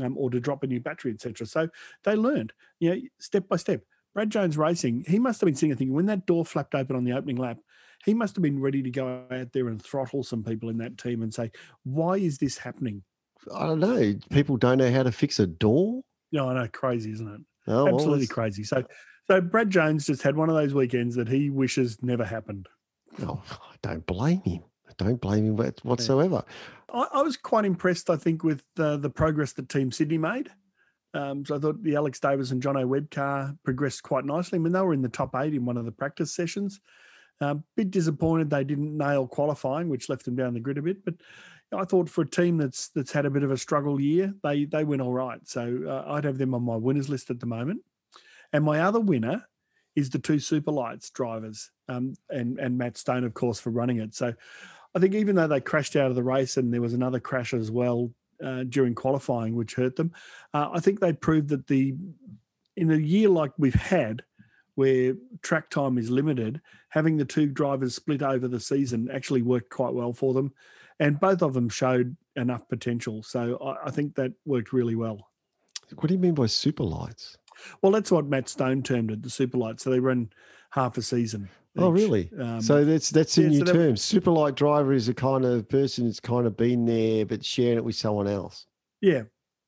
um, 0.00 0.16
or 0.16 0.30
to 0.30 0.40
drop 0.40 0.62
a 0.62 0.66
new 0.66 0.80
battery, 0.80 1.12
etc. 1.12 1.46
So 1.46 1.68
they 2.04 2.14
learned, 2.14 2.52
you 2.78 2.90
know, 2.90 3.00
step 3.18 3.48
by 3.48 3.56
step. 3.56 3.82
Brad 4.14 4.30
Jones 4.30 4.56
Racing, 4.56 5.04
he 5.06 5.18
must 5.18 5.40
have 5.40 5.46
been 5.46 5.54
seeing 5.54 5.72
a 5.72 5.76
thing 5.76 5.92
when 5.92 6.06
that 6.06 6.26
door 6.26 6.44
flapped 6.44 6.74
open 6.74 6.96
on 6.96 7.04
the 7.04 7.12
opening 7.12 7.36
lap, 7.36 7.58
he 8.04 8.14
must 8.14 8.34
have 8.36 8.42
been 8.42 8.60
ready 8.60 8.82
to 8.82 8.90
go 8.90 9.24
out 9.30 9.52
there 9.52 9.68
and 9.68 9.82
throttle 9.82 10.22
some 10.22 10.42
people 10.42 10.68
in 10.68 10.78
that 10.78 10.98
team 10.98 11.22
and 11.22 11.32
say, 11.32 11.50
why 11.84 12.14
is 12.16 12.38
this 12.38 12.58
happening? 12.58 13.02
I 13.54 13.66
don't 13.66 13.80
know. 13.80 14.14
People 14.30 14.56
don't 14.56 14.78
know 14.78 14.90
how 14.90 15.02
to 15.02 15.12
fix 15.12 15.38
a 15.38 15.46
door. 15.46 16.02
Yeah, 16.30 16.44
I 16.46 16.54
know. 16.54 16.68
Crazy, 16.72 17.12
isn't 17.12 17.28
it? 17.28 17.40
Oh, 17.66 17.88
Absolutely 17.88 18.26
well, 18.26 18.34
crazy. 18.34 18.64
So, 18.64 18.84
so 19.26 19.40
Brad 19.40 19.70
Jones 19.70 20.06
just 20.06 20.22
had 20.22 20.36
one 20.36 20.48
of 20.48 20.54
those 20.54 20.74
weekends 20.74 21.16
that 21.16 21.28
he 21.28 21.50
wishes 21.50 21.98
never 22.02 22.24
happened. 22.24 22.68
Oh, 23.22 23.42
I 23.48 23.76
don't 23.82 24.06
blame 24.06 24.42
him. 24.42 24.62
I 24.88 24.92
don't 24.96 25.20
blame 25.20 25.46
him 25.46 25.72
whatsoever. 25.82 26.44
Yeah. 26.92 27.00
I, 27.12 27.18
I 27.18 27.22
was 27.22 27.36
quite 27.36 27.64
impressed, 27.64 28.10
I 28.10 28.16
think, 28.16 28.42
with 28.42 28.62
uh, 28.78 28.96
the 28.96 29.10
progress 29.10 29.52
that 29.54 29.68
Team 29.68 29.92
Sydney 29.92 30.18
made. 30.18 30.50
Um, 31.12 31.44
so 31.44 31.56
I 31.56 31.58
thought 31.58 31.82
the 31.82 31.96
Alex 31.96 32.20
Davis 32.20 32.50
and 32.50 32.62
Jono 32.62 32.86
Webb 32.86 33.10
car 33.10 33.54
progressed 33.64 34.02
quite 34.02 34.24
nicely. 34.24 34.58
I 34.58 34.60
mean, 34.60 34.72
they 34.72 34.80
were 34.80 34.94
in 34.94 35.02
the 35.02 35.08
top 35.08 35.34
eight 35.36 35.54
in 35.54 35.64
one 35.64 35.76
of 35.76 35.84
the 35.84 35.92
practice 35.92 36.34
sessions. 36.34 36.80
A 37.40 37.48
um, 37.48 37.64
bit 37.74 37.90
disappointed 37.90 38.50
they 38.50 38.64
didn't 38.64 38.96
nail 38.96 39.26
qualifying, 39.26 39.88
which 39.88 40.08
left 40.08 40.24
them 40.24 40.36
down 40.36 40.54
the 40.54 40.60
grid 40.60 40.78
a 40.78 40.82
bit. 40.82 41.04
But 41.04 41.14
I 41.72 41.84
thought 41.84 42.08
for 42.08 42.22
a 42.22 42.28
team 42.28 42.56
that's 42.56 42.88
that's 42.88 43.12
had 43.12 43.26
a 43.26 43.30
bit 43.30 43.42
of 43.42 43.50
a 43.50 43.56
struggle 43.56 44.00
year, 44.00 44.34
they 44.42 44.64
they 44.64 44.84
went 44.84 45.02
all 45.02 45.12
right. 45.12 45.40
So 45.46 45.82
uh, 45.86 46.12
I'd 46.12 46.24
have 46.24 46.38
them 46.38 46.54
on 46.54 46.62
my 46.62 46.76
winners 46.76 47.08
list 47.08 47.30
at 47.30 47.40
the 47.40 47.46
moment. 47.46 47.82
And 48.52 48.64
my 48.64 48.80
other 48.80 49.00
winner 49.00 49.46
is 49.94 50.10
the 50.10 50.18
two 50.18 50.38
super 50.38 50.72
lights 50.72 51.10
drivers, 51.10 51.70
um, 51.88 52.14
and 52.28 52.58
and 52.58 52.76
Matt 52.76 52.96
Stone, 52.96 53.24
of 53.24 53.34
course, 53.34 53.60
for 53.60 53.70
running 53.70 53.98
it. 53.98 54.14
So 54.14 54.34
I 54.94 54.98
think 54.98 55.14
even 55.14 55.36
though 55.36 55.46
they 55.46 55.60
crashed 55.60 55.96
out 55.96 56.10
of 56.10 56.16
the 56.16 56.22
race 56.22 56.56
and 56.56 56.72
there 56.72 56.80
was 56.80 56.94
another 56.94 57.20
crash 57.20 57.54
as 57.54 57.70
well 57.70 58.10
uh, 58.44 58.64
during 58.64 58.94
qualifying, 58.94 59.54
which 59.54 59.74
hurt 59.74 59.96
them, 59.96 60.12
uh, 60.52 60.70
I 60.72 60.80
think 60.80 60.98
they 60.98 61.12
proved 61.12 61.48
that 61.50 61.66
the 61.68 61.94
in 62.76 62.90
a 62.90 62.96
year 62.96 63.28
like 63.28 63.52
we've 63.58 63.74
had, 63.74 64.22
where 64.74 65.14
track 65.42 65.70
time 65.70 65.98
is 65.98 66.10
limited, 66.10 66.60
having 66.88 67.16
the 67.16 67.24
two 67.24 67.46
drivers 67.46 67.94
split 67.94 68.22
over 68.22 68.48
the 68.48 68.60
season 68.60 69.10
actually 69.12 69.42
worked 69.42 69.70
quite 69.70 69.92
well 69.92 70.12
for 70.12 70.34
them, 70.34 70.52
and 71.00 71.18
both 71.18 71.42
of 71.42 71.54
them 71.54 71.68
showed 71.68 72.16
enough 72.36 72.68
potential. 72.68 73.22
So 73.22 73.56
I, 73.56 73.88
I 73.88 73.90
think 73.90 74.14
that 74.14 74.32
worked 74.44 74.72
really 74.72 74.94
well. 74.94 75.28
What 75.96 76.06
do 76.06 76.14
you 76.14 76.20
mean 76.20 76.34
by 76.34 76.46
super 76.46 76.84
lights? 76.84 77.36
Well, 77.82 77.90
that's 77.90 78.12
what 78.12 78.26
Matt 78.26 78.48
Stone 78.48 78.84
termed 78.84 79.10
it, 79.10 79.22
the 79.22 79.30
super 79.30 79.58
lights. 79.58 79.82
So 79.82 79.90
they 79.90 79.98
run 79.98 80.30
half 80.70 80.96
a 80.98 81.02
season. 81.02 81.48
Oh, 81.76 81.90
really? 81.90 82.30
Um, 82.38 82.60
so 82.60 82.84
that's 82.84 83.10
that's 83.10 83.38
a 83.38 83.42
yeah, 83.42 83.48
new 83.48 83.66
so 83.66 83.72
term. 83.72 83.96
Super 83.96 84.30
light 84.30 84.54
driver 84.54 84.92
is 84.92 85.08
a 85.08 85.14
kind 85.14 85.44
of 85.44 85.68
person 85.68 86.06
that's 86.06 86.20
kind 86.20 86.46
of 86.46 86.56
been 86.56 86.84
there 86.84 87.24
but 87.26 87.44
sharing 87.44 87.78
it 87.78 87.84
with 87.84 87.96
someone 87.96 88.28
else. 88.28 88.66
Yeah. 89.00 89.22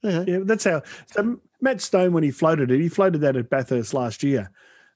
Uh-huh. 0.05 0.25
Yeah, 0.27 0.39
that's 0.43 0.65
how. 0.65 0.83
So 1.13 1.41
Matt 1.61 1.81
Stone, 1.81 2.13
when 2.13 2.25
he 2.25 2.31
floated 2.31 2.71
it, 2.71 2.81
he 2.81 2.89
floated 2.89 3.21
that 3.21 3.37
at 3.37 3.51
Bathurst 3.51 3.95
last 3.95 4.23
year 4.23 4.51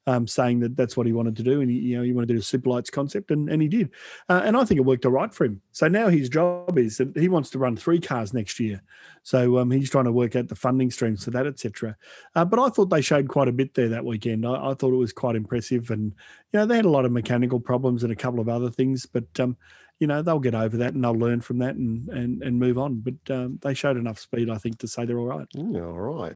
um, 0.06 0.26
saying 0.26 0.60
that 0.60 0.76
that's 0.76 0.96
what 0.96 1.06
he 1.06 1.12
wanted 1.12 1.36
to 1.36 1.42
do, 1.42 1.60
and 1.60 1.70
he, 1.70 1.78
you 1.78 1.96
know, 1.96 2.02
he 2.02 2.12
wanted 2.12 2.28
to 2.28 2.34
do 2.34 2.40
a 2.40 2.42
super 2.42 2.70
lights 2.70 2.90
concept, 2.90 3.30
and, 3.30 3.48
and 3.48 3.60
he 3.60 3.68
did, 3.68 3.90
uh, 4.28 4.42
and 4.44 4.56
I 4.56 4.64
think 4.64 4.78
it 4.78 4.84
worked 4.84 5.04
all 5.04 5.12
right 5.12 5.32
for 5.32 5.44
him. 5.44 5.60
So 5.72 5.88
now 5.88 6.08
his 6.08 6.28
job 6.28 6.78
is 6.78 6.98
that 6.98 7.16
he 7.16 7.28
wants 7.28 7.50
to 7.50 7.58
run 7.58 7.76
three 7.76 8.00
cars 8.00 8.32
next 8.32 8.60
year, 8.60 8.82
so 9.22 9.58
um, 9.58 9.70
he's 9.70 9.90
trying 9.90 10.04
to 10.04 10.12
work 10.12 10.36
out 10.36 10.48
the 10.48 10.54
funding 10.54 10.90
streams 10.90 11.24
for 11.24 11.32
that, 11.32 11.46
etc. 11.46 11.96
Uh, 12.34 12.44
but 12.44 12.60
I 12.60 12.68
thought 12.68 12.90
they 12.90 13.00
showed 13.00 13.28
quite 13.28 13.48
a 13.48 13.52
bit 13.52 13.74
there 13.74 13.88
that 13.88 14.04
weekend. 14.04 14.46
I, 14.46 14.70
I, 14.70 14.74
thought 14.74 14.92
it 14.92 14.96
was 14.96 15.12
quite 15.12 15.36
impressive, 15.36 15.90
and 15.90 16.14
you 16.52 16.60
know 16.60 16.66
they 16.66 16.76
had 16.76 16.84
a 16.84 16.90
lot 16.90 17.04
of 17.04 17.12
mechanical 17.12 17.58
problems 17.58 18.04
and 18.04 18.12
a 18.12 18.16
couple 18.16 18.40
of 18.40 18.48
other 18.48 18.70
things, 18.70 19.06
but 19.06 19.40
um, 19.40 19.56
you 19.98 20.06
know 20.06 20.22
they'll 20.22 20.38
get 20.38 20.54
over 20.54 20.76
that 20.76 20.94
and 20.94 21.02
they'll 21.02 21.12
learn 21.12 21.40
from 21.40 21.58
that 21.58 21.74
and 21.74 22.08
and, 22.10 22.42
and 22.42 22.60
move 22.60 22.78
on. 22.78 23.00
But 23.00 23.34
um, 23.34 23.58
they 23.62 23.74
showed 23.74 23.96
enough 23.96 24.20
speed, 24.20 24.50
I 24.50 24.58
think, 24.58 24.78
to 24.78 24.88
say 24.88 25.04
they're 25.04 25.18
all 25.18 25.26
right. 25.26 25.48
Yeah, 25.52 25.82
all 25.82 26.00
right. 26.00 26.34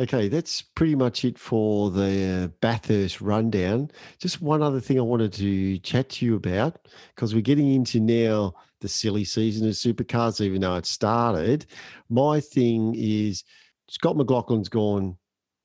Okay, 0.00 0.28
that's 0.28 0.62
pretty 0.62 0.94
much 0.94 1.24
it 1.24 1.38
for 1.38 1.90
the 1.90 2.50
Bathurst 2.60 3.20
rundown. 3.20 3.90
Just 4.18 4.40
one 4.40 4.62
other 4.62 4.80
thing 4.80 4.98
I 4.98 5.02
wanted 5.02 5.32
to 5.34 5.78
chat 5.78 6.08
to 6.10 6.26
you 6.26 6.34
about 6.34 6.88
because 7.14 7.34
we're 7.34 7.42
getting 7.42 7.72
into 7.72 8.00
now 8.00 8.54
the 8.80 8.88
silly 8.88 9.24
season 9.24 9.68
of 9.68 9.74
supercars, 9.74 10.40
even 10.40 10.62
though 10.62 10.76
it 10.76 10.86
started. 10.86 11.66
My 12.08 12.40
thing 12.40 12.94
is 12.96 13.44
Scott 13.88 14.16
McLaughlin's 14.16 14.70
gone 14.70 15.18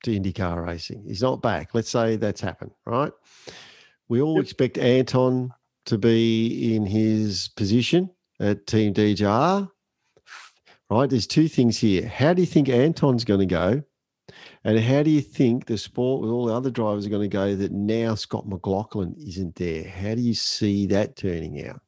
to 0.04 0.12
IndyCar 0.12 0.66
racing. 0.66 1.04
He's 1.08 1.22
not 1.22 1.42
back. 1.42 1.74
Let's 1.74 1.90
say 1.90 2.18
that's 2.18 2.42
happened, 2.42 2.72
right? 2.86 3.12
We 4.10 4.22
all 4.22 4.36
yep. 4.36 4.44
expect 4.44 4.78
Anton 4.78 5.54
to 5.86 5.98
be 5.98 6.76
in 6.76 6.86
his 6.86 7.50
position 7.56 8.10
at 8.40 8.68
Team 8.68 8.94
DJR, 8.94 9.70
right? 10.90 11.10
There's 11.10 11.28
two 11.28 11.48
things 11.48 11.78
here. 11.78 12.08
How 12.08 12.34
do 12.34 12.42
you 12.42 12.46
think 12.46 12.70
Anton's 12.70 13.24
going 13.24 13.40
to 13.40 13.46
go? 13.46 13.84
And 14.64 14.80
how 14.80 15.04
do 15.04 15.10
you 15.10 15.22
think 15.22 15.66
the 15.66 15.78
sport 15.78 16.22
with 16.22 16.32
all 16.32 16.46
the 16.46 16.54
other 16.54 16.70
drivers 16.70 17.06
are 17.06 17.10
going 17.10 17.30
to 17.30 17.34
go 17.34 17.56
that 17.56 17.72
now 17.72 18.16
Scott 18.16 18.48
McLaughlin 18.48 19.16
isn't 19.18 19.56
there? 19.56 19.88
How 19.88 20.16
do 20.16 20.22
you 20.22 20.34
see 20.34 20.86
that 20.88 21.16
turning 21.16 21.66
out? 21.66 21.82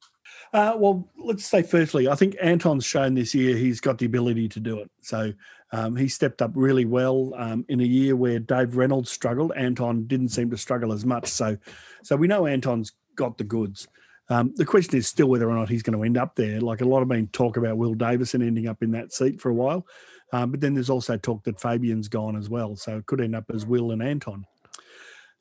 Uh, 0.51 0.73
well, 0.77 1.07
let's 1.17 1.45
say 1.45 1.61
firstly, 1.61 2.07
I 2.07 2.15
think 2.15 2.35
Anton's 2.41 2.85
shown 2.85 3.13
this 3.13 3.35
year 3.35 3.55
he's 3.55 3.79
got 3.79 3.97
the 3.97 4.05
ability 4.05 4.49
to 4.49 4.59
do 4.59 4.79
it. 4.79 4.89
So 5.01 5.31
um, 5.71 5.95
he 5.95 6.07
stepped 6.07 6.41
up 6.41 6.51
really 6.55 6.85
well 6.85 7.33
um, 7.37 7.65
in 7.69 7.81
a 7.81 7.85
year 7.85 8.15
where 8.15 8.39
Dave 8.39 8.75
Reynolds 8.75 9.11
struggled. 9.11 9.51
Anton 9.55 10.07
didn't 10.07 10.29
seem 10.29 10.49
to 10.49 10.57
struggle 10.57 10.91
as 10.91 11.05
much. 11.05 11.27
So, 11.27 11.57
so 12.01 12.15
we 12.15 12.27
know 12.27 12.47
Anton's 12.47 12.93
got 13.15 13.37
the 13.37 13.43
goods. 13.43 13.87
Um, 14.29 14.53
the 14.55 14.65
question 14.65 14.97
is 14.97 15.07
still 15.07 15.27
whether 15.27 15.49
or 15.49 15.55
not 15.55 15.69
he's 15.69 15.83
going 15.83 15.97
to 15.97 16.03
end 16.03 16.17
up 16.17 16.35
there. 16.35 16.61
Like 16.61 16.81
a 16.81 16.85
lot 16.85 17.01
of 17.01 17.07
been 17.07 17.27
talk 17.27 17.57
about 17.57 17.77
Will 17.77 17.95
Davison 17.95 18.41
ending 18.41 18.67
up 18.67 18.81
in 18.81 18.91
that 18.91 19.11
seat 19.11 19.41
for 19.41 19.49
a 19.49 19.55
while. 19.55 19.85
Um, 20.31 20.51
but 20.51 20.61
then 20.61 20.73
there's 20.73 20.89
also 20.89 21.17
talk 21.17 21.43
that 21.43 21.59
Fabian's 21.59 22.07
gone 22.07 22.35
as 22.35 22.49
well. 22.49 22.75
So 22.75 22.97
it 22.97 23.05
could 23.05 23.21
end 23.21 23.35
up 23.35 23.45
as 23.53 23.65
Will 23.65 23.91
and 23.91 24.03
Anton. 24.03 24.45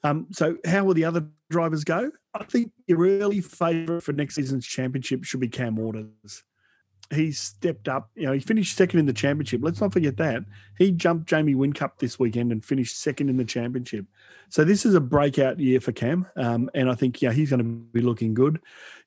Um, 0.05 0.29
so 0.31 0.57
how 0.65 0.85
will 0.85 0.95
the 0.95 1.05
other 1.05 1.27
drivers 1.51 1.85
go? 1.85 2.11
I 2.35 2.45
think 2.45 2.73
your 2.87 3.05
early 3.07 3.41
favourite 3.41 4.03
for 4.03 4.13
next 4.13 4.37
season's 4.37 4.67
championship 4.67 5.25
should 5.25 5.41
be 5.41 5.49
Cam 5.49 5.77
Waters. 5.77 6.45
He 7.11 7.33
stepped 7.33 7.89
up. 7.89 8.11
You 8.15 8.27
know, 8.27 8.33
he 8.33 8.41
finished 8.41 8.77
second 8.77 9.01
in 9.01 9.07
the 9.07 9.15
championship. 9.15 9.61
Let's 9.65 9.81
not 9.81 9.93
forget 9.93 10.19
that. 10.19 10.45
He 10.77 10.93
jumped 10.93 11.27
Jamie 11.27 11.55
Whincup 11.55 11.93
this 11.99 12.19
weekend 12.19 12.53
and 12.53 12.63
finished 12.63 13.01
second 13.01 13.31
in 13.31 13.39
the 13.39 13.45
championship. 13.45 14.05
So 14.51 14.63
this 14.63 14.85
is 14.85 14.95
a 14.95 15.01
breakout 15.01 15.59
year 15.59 15.81
for 15.81 15.93
Cam. 15.93 16.27
Um, 16.37 16.71
and 16.75 16.91
I 16.91 16.95
think, 16.95 17.23
yeah, 17.23 17.33
he's 17.33 17.51
going 17.51 17.59
to 17.59 17.65
be 17.65 18.03
looking 18.03 18.35
good. 18.35 18.61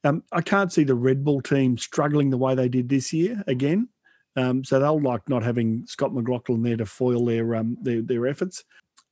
Um, 0.03 0.23
I 0.31 0.41
can't 0.41 0.73
see 0.73 0.83
the 0.83 0.95
Red 0.95 1.23
Bull 1.23 1.41
team 1.41 1.77
struggling 1.77 2.31
the 2.31 2.37
way 2.37 2.55
they 2.55 2.69
did 2.69 2.89
this 2.89 3.13
year 3.13 3.43
again. 3.45 3.87
Um, 4.35 4.63
so 4.63 4.79
they'll 4.79 5.01
like 5.01 5.27
not 5.27 5.43
having 5.43 5.85
Scott 5.85 6.13
McLaughlin 6.13 6.63
there 6.63 6.77
to 6.77 6.85
foil 6.85 7.25
their 7.25 7.55
um, 7.55 7.77
their, 7.81 8.01
their 8.01 8.27
efforts. 8.27 8.63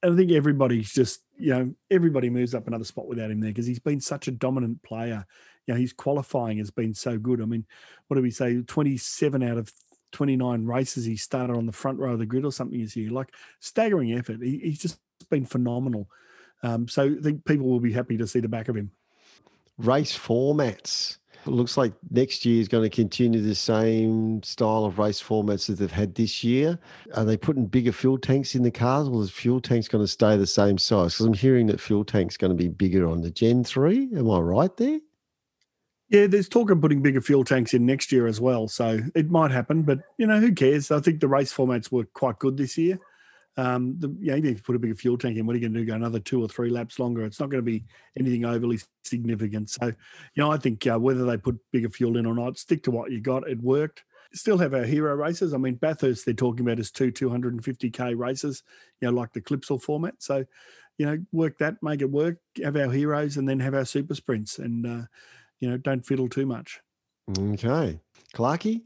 And 0.01 0.13
I 0.13 0.17
think 0.17 0.31
everybody's 0.31 0.93
just 0.93 1.21
you 1.37 1.49
know 1.49 1.73
everybody 1.91 2.29
moves 2.29 2.55
up 2.55 2.67
another 2.67 2.85
spot 2.85 3.07
without 3.07 3.31
him 3.31 3.39
there 3.39 3.51
because 3.51 3.67
he's 3.67 3.79
been 3.79 3.99
such 3.99 4.27
a 4.27 4.31
dominant 4.31 4.81
player. 4.83 5.25
You 5.67 5.73
know 5.73 5.79
his 5.79 5.93
qualifying 5.93 6.57
has 6.59 6.71
been 6.71 6.93
so 6.93 7.17
good. 7.17 7.41
I 7.41 7.45
mean, 7.45 7.65
what 8.07 8.15
do 8.15 8.23
we 8.23 8.31
say? 8.31 8.61
Twenty 8.61 8.97
seven 8.97 9.43
out 9.43 9.57
of 9.57 9.71
29 10.11 10.65
races 10.65 11.05
he 11.05 11.15
started 11.15 11.55
on 11.55 11.67
the 11.67 11.71
front 11.71 11.99
row 11.99 12.13
of 12.13 12.19
the 12.19 12.25
grid 12.25 12.43
or 12.43 12.51
something 12.51 12.79
this 12.79 12.95
year. 12.95 13.11
Like 13.11 13.31
staggering 13.59 14.13
effort. 14.13 14.41
He, 14.41 14.57
he's 14.57 14.79
just 14.79 14.99
been 15.29 15.45
phenomenal. 15.45 16.09
Um, 16.63 16.87
so 16.87 17.03
I 17.03 17.21
think 17.21 17.45
people 17.45 17.67
will 17.67 17.79
be 17.79 17.93
happy 17.93 18.17
to 18.17 18.25
see 18.25 18.39
the 18.39 18.49
back 18.49 18.69
of 18.69 18.75
him. 18.75 18.91
Race 19.77 20.17
formats. 20.17 21.18
Looks 21.51 21.77
like 21.77 21.93
next 22.11 22.45
year 22.45 22.61
is 22.61 22.67
going 22.67 22.89
to 22.89 22.95
continue 22.95 23.41
the 23.41 23.55
same 23.55 24.41
style 24.43 24.85
of 24.85 24.99
race 24.99 25.21
formats 25.21 25.69
as 25.69 25.79
they've 25.79 25.91
had 25.91 26.15
this 26.15 26.43
year. 26.43 26.79
Are 27.15 27.25
they 27.25 27.37
putting 27.37 27.65
bigger 27.65 27.91
fuel 27.91 28.17
tanks 28.17 28.55
in 28.55 28.63
the 28.63 28.71
cars, 28.71 29.07
or 29.07 29.21
is 29.23 29.31
fuel 29.31 29.59
tanks 29.59 29.87
going 29.87 30.03
to 30.03 30.07
stay 30.07 30.37
the 30.37 30.47
same 30.47 30.77
size? 30.77 31.13
Because 31.13 31.25
I'm 31.25 31.33
hearing 31.33 31.67
that 31.67 31.79
fuel 31.81 32.03
tanks 32.03 32.37
going 32.37 32.51
to 32.51 32.55
be 32.55 32.67
bigger 32.67 33.07
on 33.07 33.21
the 33.21 33.31
Gen 33.31 33.63
Three. 33.63 34.09
Am 34.15 34.29
I 34.29 34.39
right 34.39 34.75
there? 34.77 34.99
Yeah, 36.09 36.25
there's 36.25 36.49
talk 36.49 36.71
of 36.71 36.81
putting 36.81 37.03
bigger 37.03 37.21
fuel 37.21 37.43
tanks 37.43 37.73
in 37.75 37.85
next 37.85 38.11
year 38.11 38.25
as 38.25 38.41
well, 38.41 38.67
so 38.67 38.99
it 39.13 39.29
might 39.29 39.51
happen. 39.51 39.83
But 39.83 39.99
you 40.17 40.25
know, 40.25 40.39
who 40.39 40.53
cares? 40.53 40.89
I 40.89 40.99
think 40.99 41.19
the 41.19 41.27
race 41.27 41.53
formats 41.53 41.91
were 41.91 42.05
quite 42.05 42.39
good 42.39 42.57
this 42.57 42.77
year. 42.77 42.99
Um, 43.57 43.99
the, 43.99 44.07
you 44.19 44.31
know, 44.31 44.37
even 44.37 44.51
if 44.51 44.57
you 44.57 44.63
put 44.63 44.75
a 44.75 44.79
bigger 44.79 44.95
fuel 44.95 45.17
tank 45.17 45.37
in, 45.37 45.45
what 45.45 45.53
are 45.53 45.59
you 45.59 45.67
going 45.67 45.73
to 45.73 45.79
do? 45.79 45.85
Go 45.85 45.95
another 45.95 46.19
two 46.19 46.41
or 46.41 46.47
three 46.47 46.69
laps 46.69 46.99
longer? 46.99 47.25
It's 47.25 47.39
not 47.39 47.49
going 47.49 47.63
to 47.63 47.71
be 47.71 47.83
anything 48.17 48.45
overly 48.45 48.79
significant. 49.03 49.69
So, 49.69 49.87
you 49.87 49.93
know, 50.37 50.51
I 50.51 50.57
think 50.57 50.85
uh, 50.87 50.97
whether 50.97 51.25
they 51.25 51.37
put 51.37 51.59
bigger 51.71 51.89
fuel 51.89 52.17
in 52.17 52.25
or 52.25 52.35
not, 52.35 52.57
stick 52.57 52.83
to 52.83 52.91
what 52.91 53.11
you 53.11 53.19
got. 53.19 53.49
It 53.49 53.61
worked. 53.61 54.03
Still 54.33 54.59
have 54.59 54.73
our 54.73 54.83
hero 54.83 55.13
races. 55.15 55.53
I 55.53 55.57
mean, 55.57 55.75
Bathurst, 55.75 56.23
they're 56.23 56.35
talking 56.35 56.65
about 56.65 56.79
is 56.79 56.91
two 56.91 57.11
250k 57.11 58.17
races, 58.17 58.63
you 59.01 59.07
know, 59.07 59.13
like 59.13 59.33
the 59.33 59.41
Clipsal 59.41 59.81
format. 59.81 60.15
So, 60.19 60.45
you 60.97 61.05
know, 61.05 61.17
work 61.31 61.57
that, 61.57 61.81
make 61.81 62.01
it 62.01 62.11
work, 62.11 62.37
have 62.63 62.75
our 62.75 62.91
heroes, 62.91 63.37
and 63.37 63.49
then 63.49 63.59
have 63.59 63.73
our 63.73 63.85
super 63.85 64.13
sprints. 64.13 64.59
And, 64.59 64.85
uh, 64.85 65.05
you 65.59 65.69
know, 65.69 65.77
don't 65.77 66.05
fiddle 66.05 66.29
too 66.29 66.45
much. 66.45 66.81
Okay. 67.37 67.99
Clarky, 68.35 68.83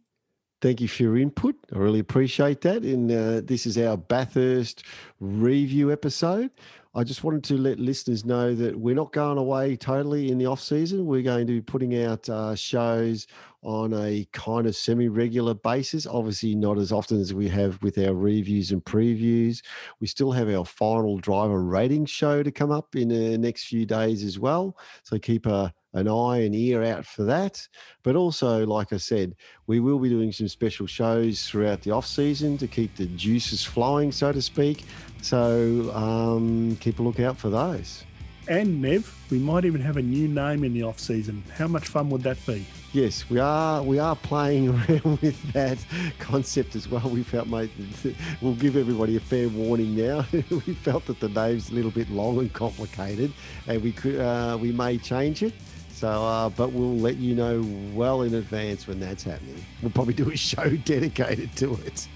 thank 0.63 0.79
you 0.79 0.87
for 0.87 1.03
your 1.03 1.17
input. 1.17 1.55
I 1.75 1.77
really 1.77 1.99
appreciate 1.99 2.61
that. 2.61 2.83
And 2.83 3.11
uh, 3.11 3.41
this 3.43 3.65
is 3.65 3.77
our 3.77 3.97
Bathurst 3.97 4.85
review 5.19 5.91
episode. 5.91 6.51
I 6.95 7.03
just 7.03 7.21
wanted 7.21 7.43
to 7.45 7.57
let 7.57 7.79
listeners 7.79 8.23
know 8.23 8.55
that 8.55 8.79
we're 8.79 8.95
not 8.95 9.11
going 9.11 9.37
away 9.37 9.75
totally 9.75 10.31
in 10.31 10.37
the 10.37 10.45
off 10.45 10.61
season. 10.61 11.05
We're 11.05 11.21
going 11.21 11.47
to 11.47 11.53
be 11.53 11.61
putting 11.61 12.01
out 12.01 12.29
uh, 12.29 12.55
shows 12.55 13.27
on 13.61 13.93
a 13.93 14.25
kind 14.31 14.65
of 14.65 14.75
semi-regular 14.75 15.55
basis. 15.55 16.07
Obviously, 16.07 16.55
not 16.55 16.77
as 16.77 16.93
often 16.93 17.19
as 17.19 17.33
we 17.33 17.49
have 17.49 17.81
with 17.83 17.97
our 17.97 18.13
reviews 18.13 18.71
and 18.71 18.85
previews. 18.85 19.61
We 19.99 20.07
still 20.07 20.31
have 20.31 20.49
our 20.49 20.63
final 20.63 21.17
driver 21.17 21.61
rating 21.61 22.05
show 22.05 22.41
to 22.41 22.51
come 22.51 22.71
up 22.71 22.95
in 22.95 23.09
the 23.09 23.37
next 23.37 23.65
few 23.65 23.85
days 23.85 24.23
as 24.23 24.39
well. 24.39 24.77
So 25.03 25.19
keep 25.19 25.45
a 25.45 25.73
an 25.93 26.07
eye 26.07 26.43
and 26.43 26.55
ear 26.55 26.83
out 26.83 27.05
for 27.05 27.23
that. 27.23 27.67
But 28.03 28.15
also, 28.15 28.65
like 28.65 28.93
I 28.93 28.97
said, 28.97 29.35
we 29.67 29.79
will 29.79 29.99
be 29.99 30.09
doing 30.09 30.31
some 30.31 30.47
special 30.47 30.87
shows 30.87 31.47
throughout 31.47 31.81
the 31.81 31.91
off 31.91 32.05
season 32.05 32.57
to 32.57 32.67
keep 32.67 32.95
the 32.95 33.05
juices 33.05 33.63
flowing, 33.63 34.11
so 34.11 34.31
to 34.31 34.41
speak. 34.41 34.85
So 35.21 35.91
um, 35.93 36.75
keep 36.77 36.99
a 36.99 37.03
lookout 37.03 37.37
for 37.37 37.49
those. 37.49 38.03
And 38.47 38.81
Nev, 38.81 39.15
we 39.31 39.39
might 39.39 39.63
even 39.63 39.79
have 39.79 39.95
a 39.95 40.01
new 40.01 40.27
name 40.27 40.65
in 40.65 40.73
the 40.73 40.83
off 40.83 40.99
season. 40.99 41.43
How 41.55 41.67
much 41.67 41.87
fun 41.87 42.09
would 42.09 42.23
that 42.23 42.45
be? 42.45 42.65
Yes, 42.91 43.29
we 43.29 43.39
are. 43.39 43.81
We 43.81 43.99
are 43.99 44.17
playing 44.17 44.69
around 44.89 45.21
with 45.21 45.53
that 45.53 45.77
concept 46.19 46.75
as 46.75 46.89
well. 46.89 47.09
We 47.09 47.23
felt, 47.23 47.47
mate, 47.47 47.71
we'll 48.41 48.55
give 48.55 48.75
everybody 48.75 49.15
a 49.15 49.21
fair 49.21 49.47
warning 49.47 49.95
now. 49.95 50.25
we 50.33 50.73
felt 50.75 51.05
that 51.05 51.21
the 51.21 51.29
name's 51.29 51.71
a 51.71 51.73
little 51.73 51.89
bit 51.89 52.09
long 52.09 52.37
and 52.39 52.51
complicated, 52.51 53.31
and 53.65 53.81
we 53.81 53.93
could, 53.93 54.19
uh, 54.19 54.57
we 54.59 54.73
may 54.73 54.97
change 54.97 55.41
it. 55.41 55.53
So, 55.93 56.09
uh, 56.09 56.49
but 56.49 56.73
we'll 56.73 56.97
let 56.97 57.17
you 57.17 57.35
know 57.35 57.63
well 57.93 58.23
in 58.23 58.33
advance 58.33 58.87
when 58.87 58.99
that's 58.99 59.23
happening. 59.23 59.63
We'll 59.81 59.91
probably 59.91 60.15
do 60.15 60.29
a 60.29 60.35
show 60.35 60.69
dedicated 60.85 61.55
to 61.57 61.75
it. 61.85 62.07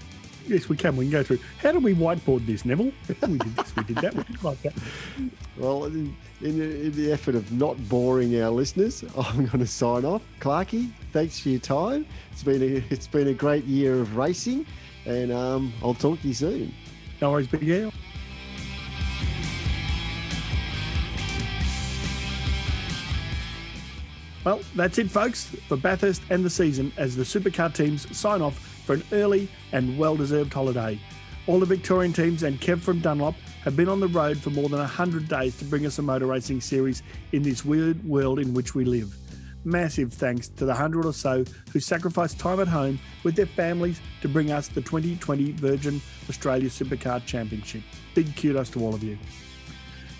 Yes, 0.46 0.68
we 0.68 0.76
can. 0.76 0.96
We 0.96 1.04
can 1.04 1.12
go 1.12 1.22
through. 1.22 1.40
How 1.58 1.72
do 1.72 1.78
we 1.78 1.94
whiteboard 1.94 2.46
this, 2.46 2.64
Neville? 2.64 2.92
we 3.08 3.38
did 3.38 3.56
this. 3.56 3.76
We 3.76 3.84
did 3.84 3.96
that. 3.98 4.14
We 4.14 4.22
did 4.24 4.42
like 4.42 4.60
that. 4.62 4.74
Well, 5.58 5.84
in, 5.84 6.16
in, 6.40 6.60
in, 6.60 6.92
the 6.92 7.12
effort 7.12 7.34
of 7.34 7.52
not 7.52 7.76
boring 7.88 8.40
our 8.40 8.50
listeners, 8.50 9.04
I'm 9.18 9.46
going 9.46 9.58
to 9.58 9.66
sign 9.66 10.04
off. 10.04 10.22
Clarky, 10.40 10.90
thanks 11.12 11.38
for 11.38 11.50
your 11.50 11.60
time. 11.60 12.06
It's 12.32 12.42
been 12.42 12.62
a 12.62 12.82
it's 12.90 13.06
been 13.06 13.28
a 13.28 13.34
great 13.34 13.64
year 13.64 14.00
of 14.00 14.16
racing, 14.16 14.66
and 15.04 15.30
um, 15.30 15.72
I'll 15.82 15.94
talk 15.94 16.20
to 16.22 16.28
you 16.28 16.34
soon. 16.34 16.74
No 17.20 17.32
worries, 17.32 17.48
Big 17.48 17.68
Al. 17.68 17.92
Well, 24.48 24.60
that's 24.74 24.96
it, 24.96 25.10
folks, 25.10 25.44
for 25.68 25.76
Bathurst 25.76 26.22
and 26.30 26.42
the 26.42 26.48
season 26.48 26.90
as 26.96 27.14
the 27.14 27.22
supercar 27.22 27.74
teams 27.74 28.16
sign 28.16 28.40
off 28.40 28.58
for 28.58 28.94
an 28.94 29.04
early 29.12 29.46
and 29.72 29.98
well 29.98 30.16
deserved 30.16 30.54
holiday. 30.54 30.98
All 31.46 31.60
the 31.60 31.66
Victorian 31.66 32.14
teams 32.14 32.44
and 32.44 32.58
Kev 32.58 32.80
from 32.80 33.00
Dunlop 33.00 33.34
have 33.60 33.76
been 33.76 33.90
on 33.90 34.00
the 34.00 34.08
road 34.08 34.38
for 34.38 34.48
more 34.48 34.70
than 34.70 34.78
100 34.78 35.28
days 35.28 35.54
to 35.58 35.66
bring 35.66 35.84
us 35.84 35.98
a 35.98 36.02
motor 36.02 36.24
racing 36.24 36.62
series 36.62 37.02
in 37.32 37.42
this 37.42 37.62
weird 37.62 38.02
world 38.08 38.38
in 38.38 38.54
which 38.54 38.74
we 38.74 38.86
live. 38.86 39.14
Massive 39.66 40.14
thanks 40.14 40.48
to 40.48 40.64
the 40.64 40.72
hundred 40.72 41.04
or 41.04 41.12
so 41.12 41.44
who 41.74 41.78
sacrificed 41.78 42.38
time 42.38 42.58
at 42.58 42.68
home 42.68 42.98
with 43.24 43.36
their 43.36 43.44
families 43.44 44.00
to 44.22 44.30
bring 44.30 44.50
us 44.50 44.68
the 44.68 44.80
2020 44.80 45.52
Virgin 45.52 46.00
Australia 46.30 46.70
Supercar 46.70 47.22
Championship. 47.26 47.82
Big 48.14 48.34
kudos 48.34 48.70
to 48.70 48.82
all 48.82 48.94
of 48.94 49.04
you. 49.04 49.18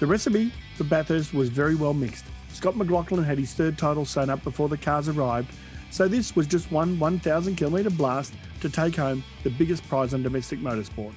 The 0.01 0.07
recipe 0.07 0.53
for 0.76 0.85
Bathurst 0.85 1.33
was 1.33 1.49
very 1.49 1.76
well 1.76 1.95
mixed. 1.95 2.26
Scott 2.53 2.76
McLaughlin 2.76 3.24
had 3.24 3.38
his 3.38 3.55
third 3.55 3.78
title 3.78 4.05
sewn 4.05 4.30
up 4.30 4.42
before 4.42 4.68
the 4.68 4.76
cars 4.76 5.09
arrived, 5.09 5.53
so 5.90 6.09
this 6.09 6.36
was 6.36 6.46
just 6.46 6.70
one 6.70 6.99
1,000 6.99 7.57
kilometre 7.57 7.90
blast 7.90 8.34
to 8.61 8.68
take 8.68 8.96
home 8.96 9.24
the 9.42 9.51
biggest 9.51 9.86
prize 9.88 10.12
on 10.12 10.22
domestic 10.22 10.59
motorsport. 10.61 11.12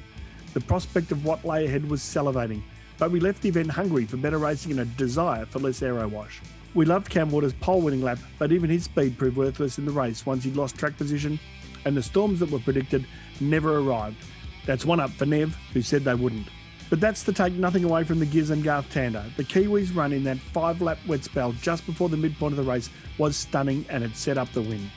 The 0.54 0.62
prospect 0.62 1.12
of 1.12 1.26
what 1.26 1.46
lay 1.46 1.66
ahead 1.66 1.90
was 1.90 2.02
salivating, 2.02 2.62
but 2.98 3.12
we 3.12 3.20
left 3.20 3.42
the 3.42 3.50
event 3.50 3.72
hungry 3.72 4.06
for 4.06 4.18
better 4.18 4.38
racing 4.38 4.72
and 4.72 4.82
a 4.82 4.86
desire 4.86 5.46
for 5.46 5.60
less 5.60 5.82
aero 5.82 6.08
wash. 6.08 6.42
We 6.74 6.86
loved 6.86 7.10
Cam 7.10 7.32
Waters' 7.32 7.54
pole 7.54 7.82
winning 7.82 8.02
lap, 8.02 8.20
but 8.38 8.52
even 8.52 8.70
his 8.70 8.86
speed 8.86 9.18
proved 9.18 9.38
worthless 9.38 9.78
in 9.78 9.86
the 9.86 9.92
race 9.92 10.26
once 10.26 10.44
he'd 10.44 10.56
lost 10.56 10.78
track 10.78 10.98
position, 10.98 11.40
and 11.86 11.98
the 11.98 12.04
storms 12.04 12.40
that 12.40 12.52
were 12.52 12.60
predicted 12.60 13.06
never 13.40 13.80
arrived. 13.80 14.24
That's 14.66 14.86
one 14.86 15.00
up 15.00 15.10
for 15.12 15.26
Nev, 15.26 15.56
who 15.74 15.82
said 15.82 16.04
they 16.04 16.14
wouldn't. 16.14 16.48
But 16.92 17.00
that's 17.00 17.24
to 17.24 17.32
take 17.32 17.54
nothing 17.54 17.86
away 17.86 18.04
from 18.04 18.20
the 18.20 18.26
Giz 18.26 18.50
and 18.50 18.66
Garth 18.66 18.94
Tander. 18.94 19.34
The 19.38 19.46
Kiwis 19.46 19.96
run 19.96 20.12
in 20.12 20.26
that 20.26 20.38
five 20.38 20.82
lap 20.82 21.00
wet 21.08 21.24
spell 21.24 21.54
just 21.54 21.86
before 21.86 22.10
the 22.10 22.18
midpoint 22.18 22.52
of 22.52 22.58
the 22.58 22.70
race 22.70 22.90
was 23.18 23.38
stunning 23.38 23.86
and 23.88 24.04
had 24.04 24.14
set 24.14 24.38
up 24.38 24.52
the 24.52 24.62
win. 24.62 24.92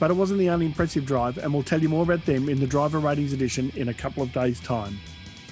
But 0.00 0.10
it 0.10 0.14
wasn't 0.14 0.40
the 0.40 0.50
only 0.50 0.66
impressive 0.66 1.06
drive, 1.06 1.38
and 1.38 1.54
we'll 1.54 1.62
tell 1.62 1.80
you 1.80 1.88
more 1.88 2.02
about 2.02 2.26
them 2.26 2.48
in 2.48 2.58
the 2.58 2.66
driver 2.66 2.98
ratings 2.98 3.32
edition 3.32 3.70
in 3.76 3.90
a 3.90 3.94
couple 3.94 4.24
of 4.24 4.32
days' 4.32 4.58
time. 4.58 4.98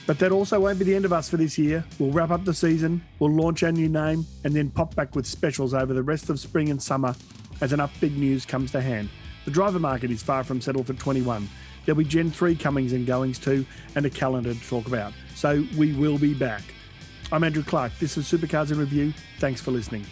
But 0.04 0.18
that 0.18 0.32
also 0.32 0.58
won't 0.58 0.80
be 0.80 0.84
the 0.84 0.96
end 0.96 1.04
of 1.04 1.12
us 1.12 1.28
for 1.28 1.36
this 1.36 1.56
year. 1.56 1.84
We'll 2.00 2.10
wrap 2.10 2.32
up 2.32 2.44
the 2.44 2.52
season, 2.52 3.00
we'll 3.20 3.30
launch 3.30 3.62
our 3.62 3.70
new 3.70 3.88
name, 3.88 4.26
and 4.42 4.52
then 4.52 4.68
pop 4.68 4.96
back 4.96 5.14
with 5.14 5.26
specials 5.26 5.74
over 5.74 5.94
the 5.94 6.02
rest 6.02 6.28
of 6.28 6.40
spring 6.40 6.70
and 6.70 6.82
summer 6.82 7.14
as 7.60 7.72
enough 7.72 7.98
big 8.00 8.18
news 8.18 8.44
comes 8.44 8.72
to 8.72 8.80
hand. 8.80 9.08
The 9.44 9.52
driver 9.52 9.78
market 9.78 10.10
is 10.10 10.24
far 10.24 10.42
from 10.42 10.60
settled 10.60 10.88
for 10.88 10.94
21. 10.94 11.48
There'll 11.84 11.98
be 11.98 12.04
Gen 12.04 12.32
3 12.32 12.56
comings 12.56 12.92
and 12.92 13.06
goings 13.06 13.38
too, 13.38 13.64
and 13.94 14.04
a 14.04 14.10
calendar 14.10 14.54
to 14.54 14.68
talk 14.68 14.88
about. 14.88 15.12
So 15.42 15.66
we 15.76 15.92
will 15.92 16.18
be 16.18 16.34
back. 16.34 16.62
I'm 17.32 17.42
Andrew 17.42 17.64
Clark. 17.64 17.98
This 17.98 18.16
is 18.16 18.30
Supercars 18.30 18.70
in 18.70 18.78
Review. 18.78 19.12
Thanks 19.40 19.60
for 19.60 19.72
listening. 19.72 20.06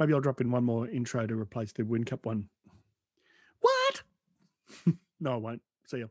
Maybe 0.00 0.14
I'll 0.14 0.20
drop 0.22 0.40
in 0.40 0.50
one 0.50 0.64
more 0.64 0.88
intro 0.88 1.26
to 1.26 1.38
replace 1.38 1.72
the 1.72 1.82
Whincup 1.82 2.24
one. 2.24 2.48
What? 3.60 4.02
no, 5.20 5.34
I 5.34 5.36
won't. 5.36 5.60
See 5.86 5.98
you. 5.98 6.08